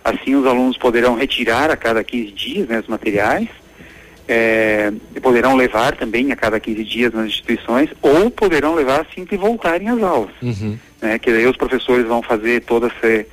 [0.04, 3.48] Assim, os alunos poderão retirar a cada 15 dias né, os materiais,
[4.28, 9.36] e poderão levar também a cada 15 dias nas instituições, ou poderão levar assim que
[9.36, 10.30] voltarem às aulas.
[10.42, 10.78] Uhum.
[11.00, 13.26] Né, que daí os professores vão fazer todo esse,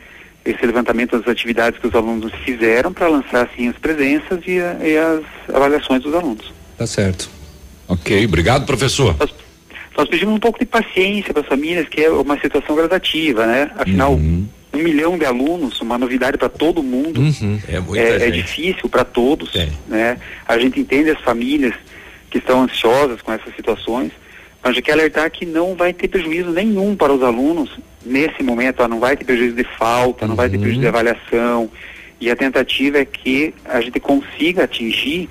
[0.46, 4.78] esse levantamento das atividades que os alunos fizeram para lançar assim as presenças e, a-
[4.86, 5.22] e as
[5.56, 6.54] avaliações dos alunos.
[6.78, 7.30] Tá certo.
[7.88, 9.16] Ok, obrigado, professor.
[9.98, 13.70] Nós pedimos um pouco de paciência para as famílias, que é uma situação gradativa, né?
[13.78, 14.20] Afinal,
[14.74, 17.22] um milhão de alunos, uma novidade para todo mundo.
[17.68, 18.42] É muita é, é gente.
[18.42, 19.54] difícil para todos,
[19.88, 20.18] né?
[20.48, 21.74] A gente entende as famílias
[22.30, 24.12] que estão ansiosas com essas situações,
[24.62, 27.70] mas a gente quer alertar que não vai ter prejuízo nenhum para os alunos
[28.04, 31.70] nesse momento, ó, não vai ter prejuízo de falta, não vai ter prejuízo de avaliação,
[32.20, 35.30] e a tentativa é que a gente consiga atingir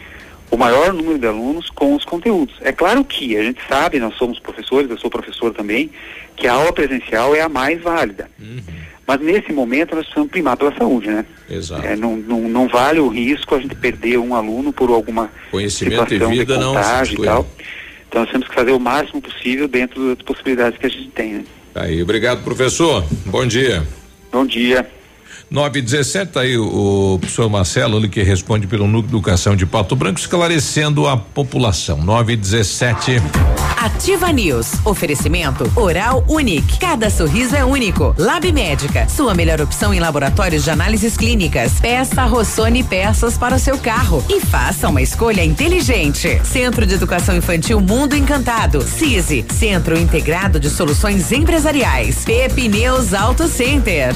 [0.50, 2.54] o maior número de alunos com os conteúdos.
[2.60, 5.90] É claro que a gente sabe, nós somos professores, eu sou professor também,
[6.36, 8.30] que a aula presencial é a mais válida.
[9.12, 11.26] Mas nesse momento nós precisamos primar pela saúde, né?
[11.50, 11.86] Exato.
[11.86, 16.14] É, não, não, não vale o risco a gente perder um aluno por alguma Conhecimento
[16.14, 17.46] e vida de não contágio se e tal.
[18.08, 21.32] Então nós temos que fazer o máximo possível dentro das possibilidades que a gente tem,
[21.34, 21.44] né?
[21.74, 23.04] Aí, obrigado, professor.
[23.26, 23.82] Bom dia.
[24.30, 24.88] Bom dia.
[25.52, 29.08] 9 e 17, tá aí o, o professor Marcelo, ele que responde pelo Núcleo de
[29.16, 31.98] Educação de Pato Branco, esclarecendo a população.
[31.98, 33.20] 9 e 17.
[33.76, 34.72] Ativa News.
[34.82, 36.78] Oferecimento Oral Unique.
[36.78, 38.14] Cada sorriso é único.
[38.16, 39.06] Lab Médica.
[39.10, 41.72] Sua melhor opção em laboratórios de análises clínicas.
[41.80, 46.40] Peça Rossoni peças para o seu carro e faça uma escolha inteligente.
[46.44, 48.80] Centro de Educação Infantil Mundo Encantado.
[48.80, 49.44] CISI.
[49.52, 52.24] Centro Integrado de Soluções Empresariais.
[52.24, 54.14] Pepineus Auto Center.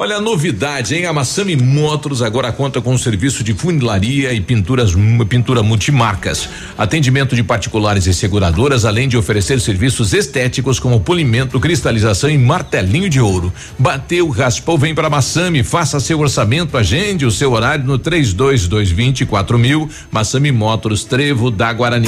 [0.00, 1.06] Olha a novidade, hein?
[1.06, 4.92] A Massami Motors agora conta com um serviço de funilaria e pinturas,
[5.28, 6.48] pintura multimarcas.
[6.78, 13.10] Atendimento de particulares e seguradoras, além de oferecer serviços estéticos como polimento, cristalização e martelinho
[13.10, 13.52] de ouro.
[13.76, 19.90] Bateu, raspou, vem para Massami, faça seu orçamento, agende o seu horário no 32224 mil.
[20.12, 22.06] Massami Motors, Trevo da Guarani.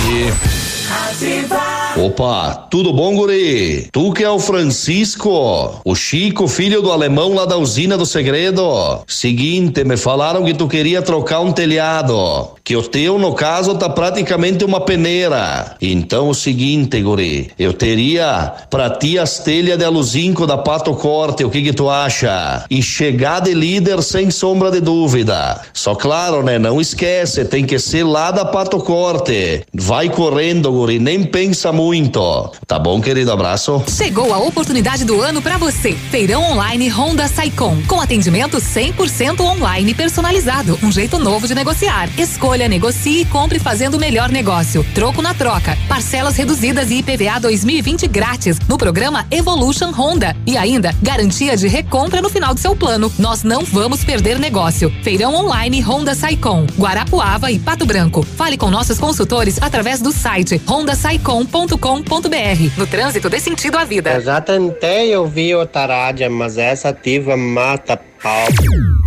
[1.96, 3.88] Opa, tudo bom, guri?
[3.90, 9.02] Tu que é o Francisco, o Chico, filho do alemão lá da usina do segredo.
[9.06, 13.88] Seguinte, me falaram que tu queria trocar um telhado, que o teu, no caso, tá
[13.88, 15.76] praticamente uma peneira.
[15.80, 21.44] Então, o seguinte, guri, eu teria pra ti as telhas de aluzinco da Pato Corte,
[21.44, 22.64] o que que tu acha?
[22.70, 25.60] E chegar de líder sem sombra de dúvida.
[25.72, 29.64] Só claro, né, não esquece, tem que ser lá da Pato Corte.
[29.72, 32.52] Vai correndo, guri, nem pensa muito.
[32.66, 33.32] Tá bom, querido?
[33.32, 33.82] Abraço.
[33.88, 35.92] Chegou a oportunidade do ano para você.
[35.92, 42.08] Feirão online Honda Saicom, com atendimento 100% online personalizado, um jeito novo de negociar.
[42.18, 44.84] Escolha, negocie e compre fazendo o melhor negócio.
[44.94, 50.94] Troco na troca, parcelas reduzidas e IPVA 2020 grátis no programa Evolution Honda e ainda
[51.02, 53.12] garantia de recompra no final do seu plano.
[53.18, 54.92] Nós não vamos perder negócio.
[55.02, 58.22] Feirão online Honda Saicom, Guarapuava e Pato Branco.
[58.22, 62.78] Fale com nossos consultores através do site hondasaicom.com ativa.com.br.
[62.78, 64.12] No trânsito dê sentido à vida.
[64.12, 68.99] Eu já tentei ouvir o Tarádia, mas essa ativa mata pau.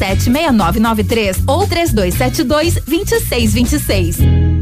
[0.00, 4.59] 6993 ou 3272 2626.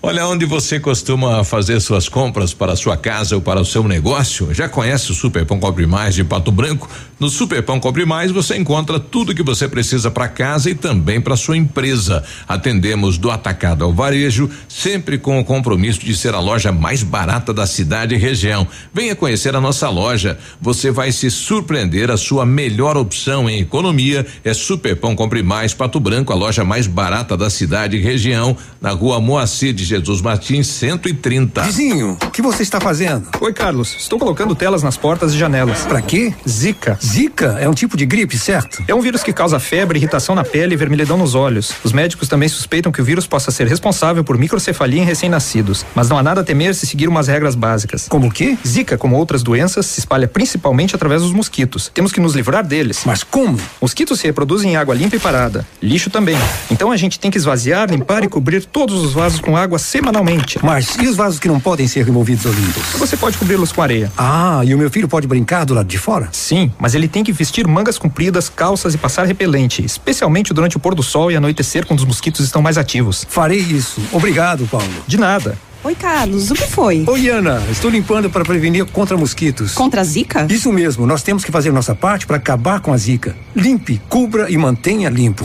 [0.00, 4.54] Olha, onde você costuma fazer suas compras para sua casa ou para o seu negócio?
[4.54, 6.88] Já conhece o Super Pão Cobre Mais de Pato Branco?
[7.18, 11.20] No Super Pão Cobre Mais você encontra tudo que você precisa para casa e também
[11.20, 12.22] para sua empresa.
[12.46, 17.52] Atendemos do atacado ao varejo, sempre com o compromisso de ser a loja mais barata
[17.52, 18.68] da cidade e região.
[18.94, 20.38] Venha conhecer a nossa loja.
[20.60, 22.08] Você vai se surpreender.
[22.08, 26.64] A sua melhor opção em economia é Super Pão Compre Mais Pato Branco, a loja
[26.64, 31.62] mais barata da cidade e região, na rua Moacir de Jesus Martins 130.
[31.62, 33.28] Vizinho, o que você está fazendo?
[33.40, 33.96] Oi, Carlos.
[33.98, 35.80] Estou colocando telas nas portas e janelas.
[35.82, 36.32] Para quê?
[36.48, 36.98] Zika.
[37.04, 38.82] Zika é um tipo de gripe, certo?
[38.86, 41.72] É um vírus que causa febre, irritação na pele e vermelhidão nos olhos.
[41.84, 46.08] Os médicos também suspeitam que o vírus possa ser responsável por microcefalia em recém-nascidos, mas
[46.08, 48.06] não há nada a temer se seguir umas regras básicas.
[48.08, 48.56] Como o quê?
[48.66, 51.90] Zika, como outras doenças, se espalha principalmente através dos mosquitos.
[51.92, 53.02] Temos que nos livrar deles.
[53.04, 53.58] Mas como?
[53.80, 55.66] Mosquitos se reproduzem em água limpa e parada.
[55.82, 56.36] Lixo também.
[56.70, 60.58] Então a gente tem que esvaziar, limpar e cobrir todos os vasos com água semanalmente.
[60.62, 62.82] Mas e os vasos que não podem ser removidos ou limpos?
[62.98, 64.12] Você pode cobri-los com areia.
[64.16, 66.28] Ah, e o meu filho pode brincar do lado de fora?
[66.32, 70.80] Sim, mas ele tem que vestir mangas compridas, calças e passar repelente, especialmente durante o
[70.80, 73.26] pôr do sol e anoitecer quando os mosquitos estão mais ativos.
[73.28, 74.00] Farei isso.
[74.12, 74.88] Obrigado, Paulo.
[75.06, 75.56] De nada.
[75.84, 77.04] Oi, Carlos, o que foi?
[77.06, 79.74] Oi, Ana, estou limpando para prevenir contra mosquitos.
[79.74, 80.46] Contra a zika?
[80.50, 83.36] Isso mesmo, nós temos que fazer nossa parte para acabar com a zika.
[83.54, 85.44] Limpe, cubra e mantenha limpo.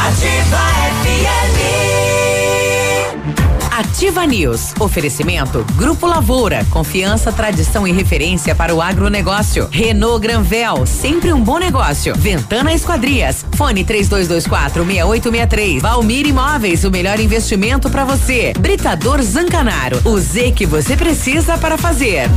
[0.00, 1.01] Ativa
[3.82, 4.72] Ativa News.
[4.78, 6.64] Oferecimento Grupo Lavoura.
[6.70, 9.68] Confiança, tradição e referência para o agronegócio.
[9.72, 10.86] Renault Granvel.
[10.86, 12.14] Sempre um bom negócio.
[12.16, 13.44] Ventana Esquadrias.
[13.56, 15.82] Fone 3224 6863.
[15.82, 16.84] Valmir Imóveis.
[16.84, 18.52] O melhor investimento para você.
[18.56, 20.00] Britador Zancanaro.
[20.04, 22.30] O Z que você precisa para fazer.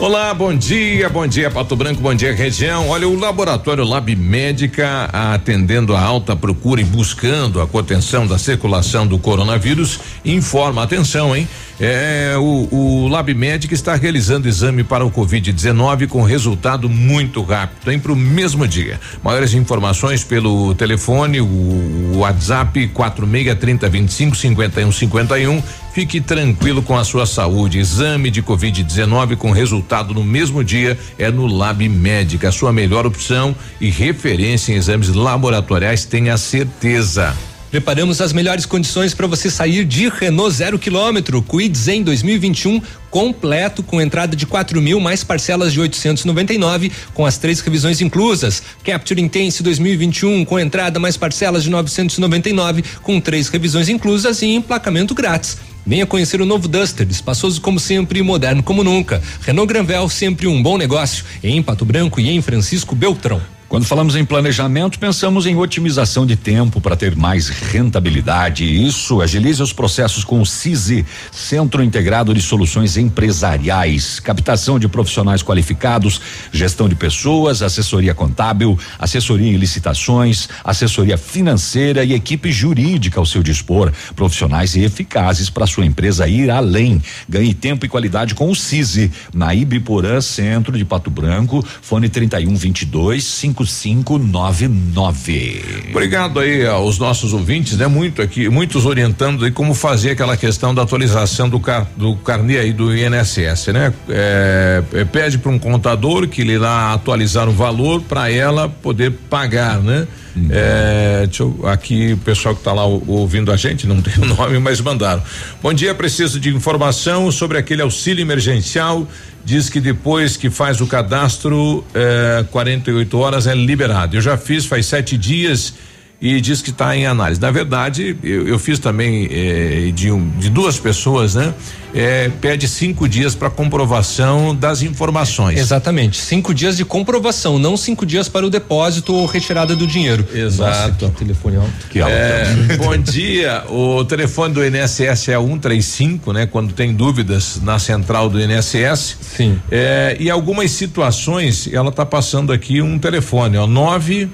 [0.00, 2.88] Olá, bom dia, bom dia Pato Branco, bom dia região.
[2.88, 9.06] Olha, o laboratório Lab Médica atendendo a alta procura e buscando a contenção da circulação
[9.06, 11.46] do coronavírus informa, atenção, hein?
[11.80, 17.90] É, o, o Lab Médica está realizando exame para o Covid-19 com resultado muito rápido,
[17.90, 17.98] hein?
[17.98, 19.00] Para o mesmo dia.
[19.24, 27.02] Maiores informações pelo telefone, o, o WhatsApp 4630 25 51 51 Fique tranquilo com a
[27.02, 27.78] sua saúde.
[27.78, 32.48] Exame de Covid-19 com resultado no mesmo dia é no Lab Médica.
[32.48, 37.34] A sua melhor opção e referência em exames laboratoriais, tenha certeza.
[37.70, 41.40] Preparamos as melhores condições para você sair de Renault zero quilômetro.
[41.40, 47.38] Kwid Zen 2021 completo com entrada de 4 mil mais parcelas de 899 com as
[47.38, 48.60] três revisões inclusas.
[48.82, 55.14] Capture Intense 2021 com entrada mais parcelas de 999 com três revisões inclusas e emplacamento
[55.14, 55.56] grátis.
[55.86, 59.22] Venha conhecer o novo Duster, espaçoso como sempre e moderno como nunca.
[59.42, 61.24] Renault Granvel, sempre um bom negócio.
[61.42, 63.40] Em Pato Branco e em Francisco Beltrão.
[63.70, 68.64] Quando falamos em planejamento, pensamos em otimização de tempo para ter mais rentabilidade.
[68.64, 75.40] Isso agiliza os processos com o CISI, Centro Integrado de Soluções Empresariais, captação de profissionais
[75.40, 83.24] qualificados, gestão de pessoas, assessoria contábil, assessoria em licitações, assessoria financeira e equipe jurídica ao
[83.24, 87.00] seu dispor, profissionais eficazes para sua empresa ir além.
[87.28, 93.22] Ganhe tempo e qualidade com o CISI, na Ibiporã, Centro de Pato Branco, fone 3122
[93.22, 95.88] 5 5599.
[95.90, 97.86] Obrigado aí aos nossos ouvintes, né?
[97.86, 102.58] Muito aqui, muitos orientando aí como fazer aquela questão da atualização do car, do carnê
[102.58, 103.92] aí do INSS, né?
[104.08, 109.10] É, é, pede para um contador que lhe lá atualizar o valor para ela poder
[109.28, 110.06] pagar, né?
[110.36, 110.48] Uhum.
[110.50, 114.58] É, eu, aqui o pessoal que está lá ouvindo a gente, não tem o nome,
[114.58, 115.22] mas mandaram.
[115.62, 119.06] Bom dia, preciso de informação sobre aquele auxílio emergencial
[119.44, 124.16] diz que depois que faz o cadastro, eh, 48 horas é liberado.
[124.16, 125.74] Eu já fiz faz sete dias
[126.20, 127.40] e diz que está em análise.
[127.40, 131.54] Na verdade, eu, eu fiz também eh, de, um, de duas pessoas, né?
[131.94, 135.58] Eh, pede cinco dias para comprovação das informações.
[135.58, 140.26] Exatamente, cinco dias de comprovação, não cinco dias para o depósito ou retirada do dinheiro.
[140.32, 141.04] Exato.
[141.06, 141.86] Nossa, que telefone alto.
[141.88, 142.14] Que alto.
[142.14, 143.64] É, bom dia.
[143.70, 146.46] O telefone do INSS é 135, né?
[146.46, 149.16] Quando tem dúvidas na central do INSS.
[149.20, 149.58] Sim.
[149.70, 154.28] É, e algumas situações, ela está passando aqui um telefone, ó, nove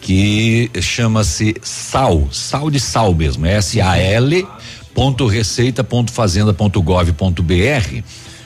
[0.00, 4.46] que chama-se SAL, SAL de sal mesmo, S-A-L
[4.94, 8.02] ponto receita ponto fazenda ponto gov ponto br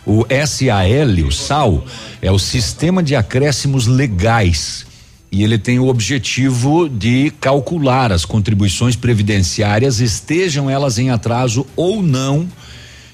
[0.06, 1.84] o SAL, o SAL,
[2.20, 4.86] é o Sistema de Acréscimos Legais.
[5.30, 12.02] E ele tem o objetivo de calcular as contribuições previdenciárias, estejam elas em atraso ou
[12.02, 12.46] não,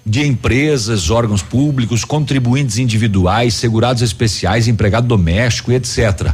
[0.04, 6.32] de empresas, órgãos públicos, contribuintes individuais, segurados especiais, empregado doméstico, etc.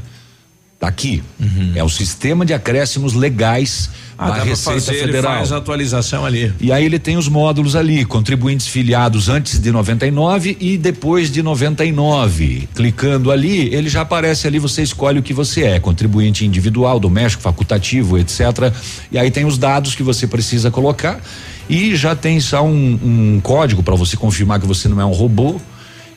[0.78, 1.22] Tá aqui.
[1.40, 1.72] Uhum.
[1.74, 5.32] É o sistema de acréscimos legais ah, da Receita fazer, Federal.
[5.32, 6.52] Ele faz a atualização ali.
[6.60, 11.42] E aí ele tem os módulos ali, contribuintes filiados antes de 99 e depois de
[11.42, 12.68] 99.
[12.74, 17.42] Clicando ali, ele já aparece ali, você escolhe o que você é, contribuinte individual, doméstico,
[17.42, 18.72] facultativo, etc.
[19.10, 21.20] E aí tem os dados que você precisa colocar
[21.68, 25.12] e já tem só um, um código para você confirmar que você não é um
[25.12, 25.60] robô.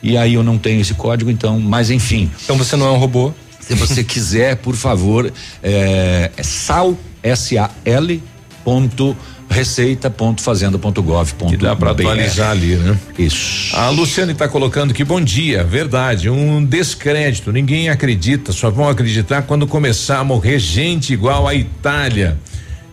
[0.00, 2.30] E aí eu não tenho esse código, então, mas enfim.
[2.44, 3.32] Então você não é um robô?
[3.68, 5.30] Se você quiser, por favor,
[5.62, 8.22] é, é sal S-A-L
[8.64, 9.14] ponto
[9.50, 11.34] receita.fazenda.gov.
[11.50, 12.98] Que dá para atualizar ali, né?
[13.18, 13.76] Isso.
[13.76, 19.42] A Luciane está colocando que bom dia, verdade, um descrédito, ninguém acredita, só vão acreditar
[19.42, 22.38] quando começar a morrer gente igual a Itália.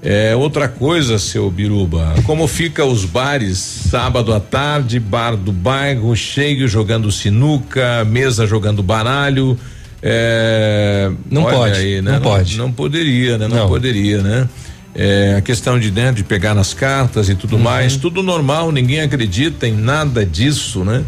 [0.03, 6.13] É outra coisa, seu Biruba, como fica os bares sábado à tarde, bar do bairro
[6.15, 9.57] cheio jogando sinuca, mesa jogando baralho,
[10.07, 12.11] é, não pode, aí, né?
[12.11, 12.57] não, pode.
[12.59, 13.47] Não poderia, né?
[13.47, 13.67] Não, não.
[13.67, 14.47] poderia, né?
[14.93, 17.63] É, a questão de né, de pegar nas cartas e tudo uhum.
[17.63, 21.03] mais, tudo normal, ninguém acredita em nada disso, né?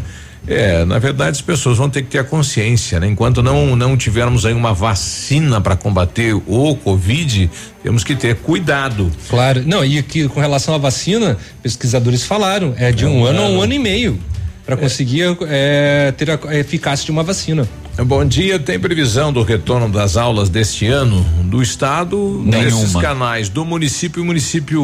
[0.48, 3.06] É, na verdade as pessoas vão ter que ter a consciência, né?
[3.06, 7.48] Enquanto não não tivermos aí uma vacina para combater o Covid,
[7.82, 9.12] temos que ter cuidado.
[9.30, 13.24] Claro, não, e aqui com relação à vacina, pesquisadores falaram, é de é um, um
[13.26, 14.18] ano a um ano e meio
[14.66, 17.66] para conseguir é, ter a eficácia de uma vacina.
[18.06, 22.64] Bom dia, tem previsão do retorno das aulas deste ano do estado Nenhuma.
[22.80, 24.22] nesses canais do município.
[24.22, 24.82] O município,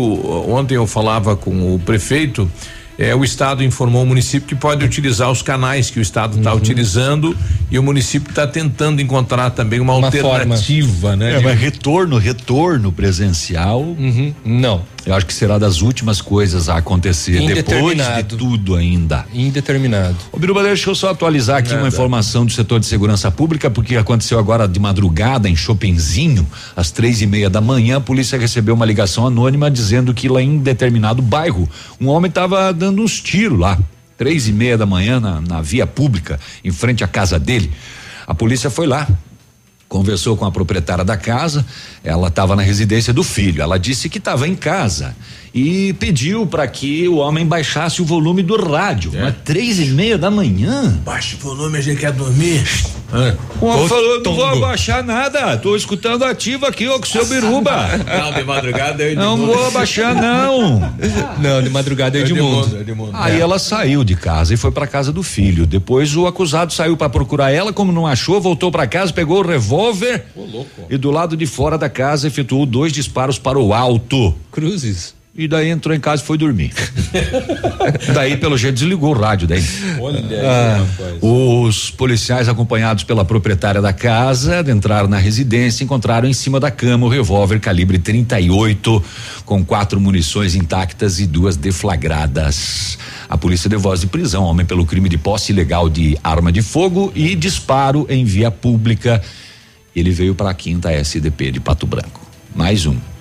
[0.50, 2.50] ontem eu falava com o prefeito,
[2.96, 6.52] É, o estado informou o município que pode utilizar os canais que o estado está
[6.52, 6.58] Uhum.
[6.58, 7.36] utilizando
[7.68, 11.34] e o município está tentando encontrar também uma, Uma alternativa, né?
[11.34, 13.80] É, de- mas retorno, retorno presencial.
[13.82, 14.32] Uhum.
[14.44, 14.82] Não.
[15.06, 19.26] Eu acho que será das últimas coisas a acontecer depois de tudo ainda.
[19.34, 20.16] Indeterminado.
[20.32, 21.82] Ô, Biruba, deixa eu só atualizar aqui Nada.
[21.82, 26.90] uma informação do setor de segurança pública, porque aconteceu agora de madrugada em Chopinzinho, às
[26.90, 30.58] três e meia da manhã, a polícia recebeu uma ligação anônima dizendo que lá em
[30.58, 31.68] determinado bairro,
[32.00, 33.78] um homem estava dando uns tiros lá,
[34.16, 37.70] três e meia da manhã na, na via pública, em frente à casa dele.
[38.26, 39.06] A polícia foi lá,
[39.94, 41.64] conversou com a proprietária da casa,
[42.02, 43.62] ela estava na residência do filho.
[43.62, 45.14] Ela disse que estava em casa
[45.54, 49.12] e pediu para que o homem baixasse o volume do rádio.
[49.14, 51.00] Mas três e meia da manhã.
[51.04, 52.64] Baixa o volume, a gente quer dormir.
[53.60, 57.24] O homem falou: não vou abaixar nada, tô escutando ativo aqui, ó, com o seu
[57.24, 57.86] biruba.
[58.04, 60.80] Não, de madrugada eu Não vou abaixar, não.
[61.38, 62.76] Não, de madrugada é Edmundo.
[63.12, 65.66] Aí ela saiu de casa e foi para casa do filho.
[65.66, 69.46] Depois o acusado saiu para procurar ela, como não achou, voltou para casa, pegou o
[69.46, 70.24] revólver
[70.90, 74.34] e do lado de fora da casa efetuou dois disparos para o alto.
[74.50, 75.14] Cruzes.
[75.36, 76.72] E daí entrou em casa e foi dormir.
[78.14, 79.64] daí, pelo jeito, desligou o rádio daí.
[79.98, 80.86] Olha Ah,
[81.20, 86.70] os policiais, acompanhados pela proprietária da casa, adentraram na residência e encontraram em cima da
[86.70, 89.02] cama o revólver calibre 38,
[89.44, 92.96] com quatro munições intactas e duas deflagradas.
[93.28, 96.62] A polícia deu voz de prisão homem pelo crime de posse ilegal de arma de
[96.62, 99.20] fogo e disparo em via pública.
[99.96, 102.20] Ele veio para a quinta SDP de Pato Branco.
[102.54, 103.13] Mais um.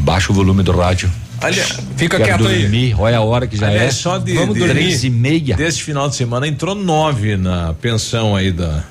[0.00, 1.10] Baixa o volume do rádio.
[1.42, 1.64] Olha,
[1.96, 2.62] Fica Quero quieto aí.
[2.62, 3.92] dormir, olha a hora que já Aliás, é.
[3.92, 4.74] só de, Vamos de dormir.
[4.74, 5.56] Três e meia.
[5.56, 8.84] Desse final de semana entrou nove na pensão aí da.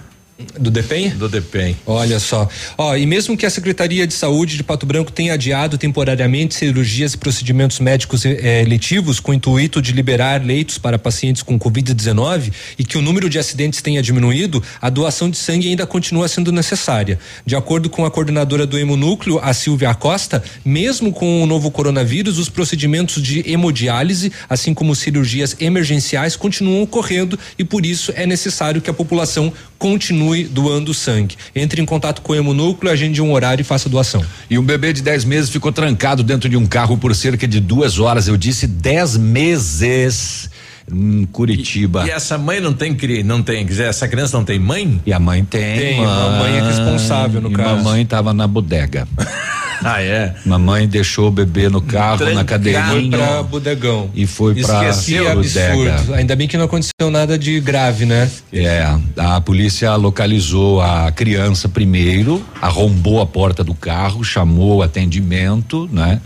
[0.58, 1.10] Do DEPEN?
[1.10, 1.76] Do DEPEN.
[1.86, 2.48] Olha só.
[2.78, 7.14] Ó, e mesmo que a Secretaria de Saúde de Pato Branco tenha adiado temporariamente cirurgias
[7.14, 12.54] e procedimentos médicos eh, eletivos com o intuito de liberar leitos para pacientes com Covid-19
[12.78, 16.54] e que o número de acidentes tenha diminuído, a doação de sangue ainda continua sendo
[16.54, 17.20] necessária.
[17.46, 22.38] De acordo com a coordenadora do hemonúcleo, a Silvia Acosta, mesmo com o novo coronavírus,
[22.38, 28.82] os procedimentos de hemodiálise, assim como cirurgias emergenciais, continuam ocorrendo e por isso é necessário
[28.82, 31.38] que a população continue doando sangue.
[31.56, 34.24] Entre em contato com o hemonúcleo, agende um horário e faça a doação.
[34.50, 37.62] E um bebê de 10 meses ficou trancado dentro de um carro por cerca de
[37.62, 38.28] duas horas.
[38.28, 40.50] Eu disse 10 meses
[40.92, 42.06] em Curitiba.
[42.06, 45.02] E essa mãe não tem cri, não tem, quer dizer, essa criança não tem mãe?
[45.06, 45.80] E a mãe tem.
[45.80, 47.84] Tem, a mãe é responsável no e caso.
[47.84, 49.08] Mamãe estava na bodega.
[49.84, 50.34] Ah, é?
[50.46, 52.36] Mamãe deixou o bebê no carro, Trancado.
[52.36, 53.18] na cadeirinha.
[53.18, 54.10] Foi pra bodegão.
[54.14, 55.32] E foi pra Que bodega.
[55.32, 56.14] absurdo.
[56.16, 58.30] Ainda bem que não aconteceu nada de grave, né?
[58.52, 58.86] É,
[59.18, 66.20] a polícia localizou a criança primeiro, arrombou a porta do carro, chamou o atendimento, né?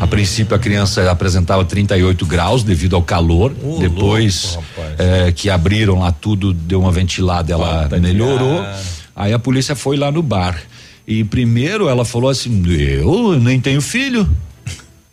[0.00, 3.54] A princípio a criança apresentava 38 graus devido ao calor.
[3.62, 8.64] Ô, Depois louco, eh, que abriram lá tudo, deu uma ventilada, ela de melhorou.
[9.14, 10.56] Aí a polícia foi lá no bar.
[11.06, 14.28] E primeiro ela falou assim: Eu nem tenho filho.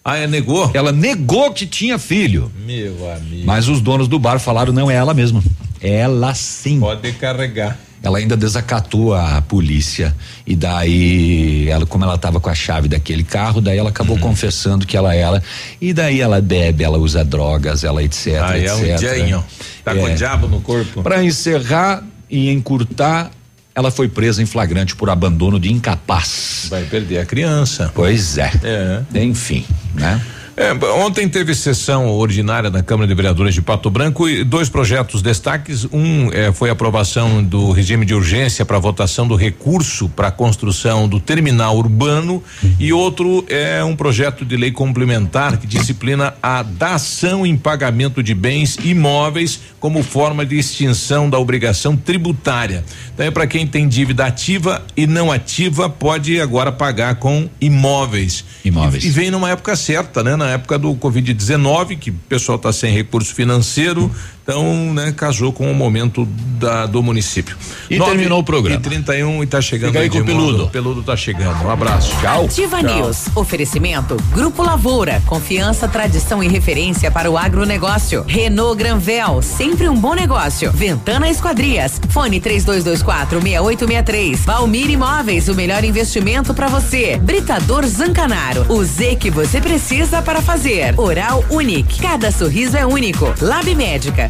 [0.04, 0.72] Ah, é, negou?
[0.74, 2.52] Ela negou que tinha filho.
[2.66, 3.44] Meu amigo.
[3.46, 5.44] Mas os donos do bar falaram: não, é ela mesma.
[5.82, 6.80] Ela sim.
[6.80, 7.78] Pode carregar.
[8.04, 10.16] Ela ainda desacatou a polícia
[10.48, 14.22] e daí ela, como ela estava com a chave daquele carro, daí ela acabou Uhum.
[14.24, 15.44] confessando que ela era
[15.80, 18.98] e daí ela bebe, ela usa drogas, ela etc, Ah, é um etc.
[19.00, 19.44] gênio.
[19.86, 21.04] Tá com o diabo no corpo.
[21.04, 23.30] Para encerrar e encurtar,
[23.74, 26.68] ela foi presa em flagrante por abandono de incapaz.
[26.70, 27.92] Vai perder a criança.
[27.94, 28.52] Pois é.
[28.64, 29.22] É.
[29.22, 30.22] Enfim, né?
[30.62, 35.24] É, ontem teve sessão ordinária da Câmara de Vereadores de Pato Branco e dois projetos
[35.24, 35.88] destaques.
[35.92, 40.32] Um eh, foi a aprovação do regime de urgência para votação do recurso para a
[40.32, 42.44] construção do terminal urbano
[42.80, 48.36] e outro é um projeto de lei complementar que disciplina a dação em pagamento de
[48.36, 52.86] bens imóveis como forma de extinção da obrigação tributária.
[53.12, 58.46] Então é para quem tem dívida ativa e não ativa pode agora pagar com imóveis.
[58.64, 59.04] Imóveis.
[59.04, 60.36] E, e vem numa época certa, né?
[60.36, 64.12] Na época do Covid-19, que o pessoal está sem recurso financeiro,
[64.44, 66.26] então, né, casou com o momento
[66.60, 67.56] da, do município.
[67.90, 68.80] E terminou o programa.
[68.80, 70.26] E 31 e tá chegando Fica aí com o.
[70.26, 70.64] Peludo.
[70.66, 71.64] O Peludo tá chegando.
[71.64, 72.12] Um abraço.
[72.20, 72.46] Tchau.
[72.46, 72.96] Ativa Tchau.
[72.96, 73.28] News.
[73.36, 75.22] Oferecimento Grupo Lavoura.
[75.28, 78.24] Confiança, tradição e referência para o agronegócio.
[78.28, 79.42] Renault Granvel.
[79.42, 80.72] Sempre um bom negócio.
[80.72, 82.02] Ventana Esquadrias.
[82.10, 84.40] Fone 3224 6863.
[84.46, 85.48] Valmir Imóveis.
[85.50, 87.18] O melhor investimento para você.
[87.18, 88.66] Britador Zancanaro.
[88.70, 90.98] O Z que você precisa para para fazer.
[90.98, 92.02] Oral Unique.
[92.02, 93.34] Cada sorriso é único.
[93.42, 94.30] Lab Médica.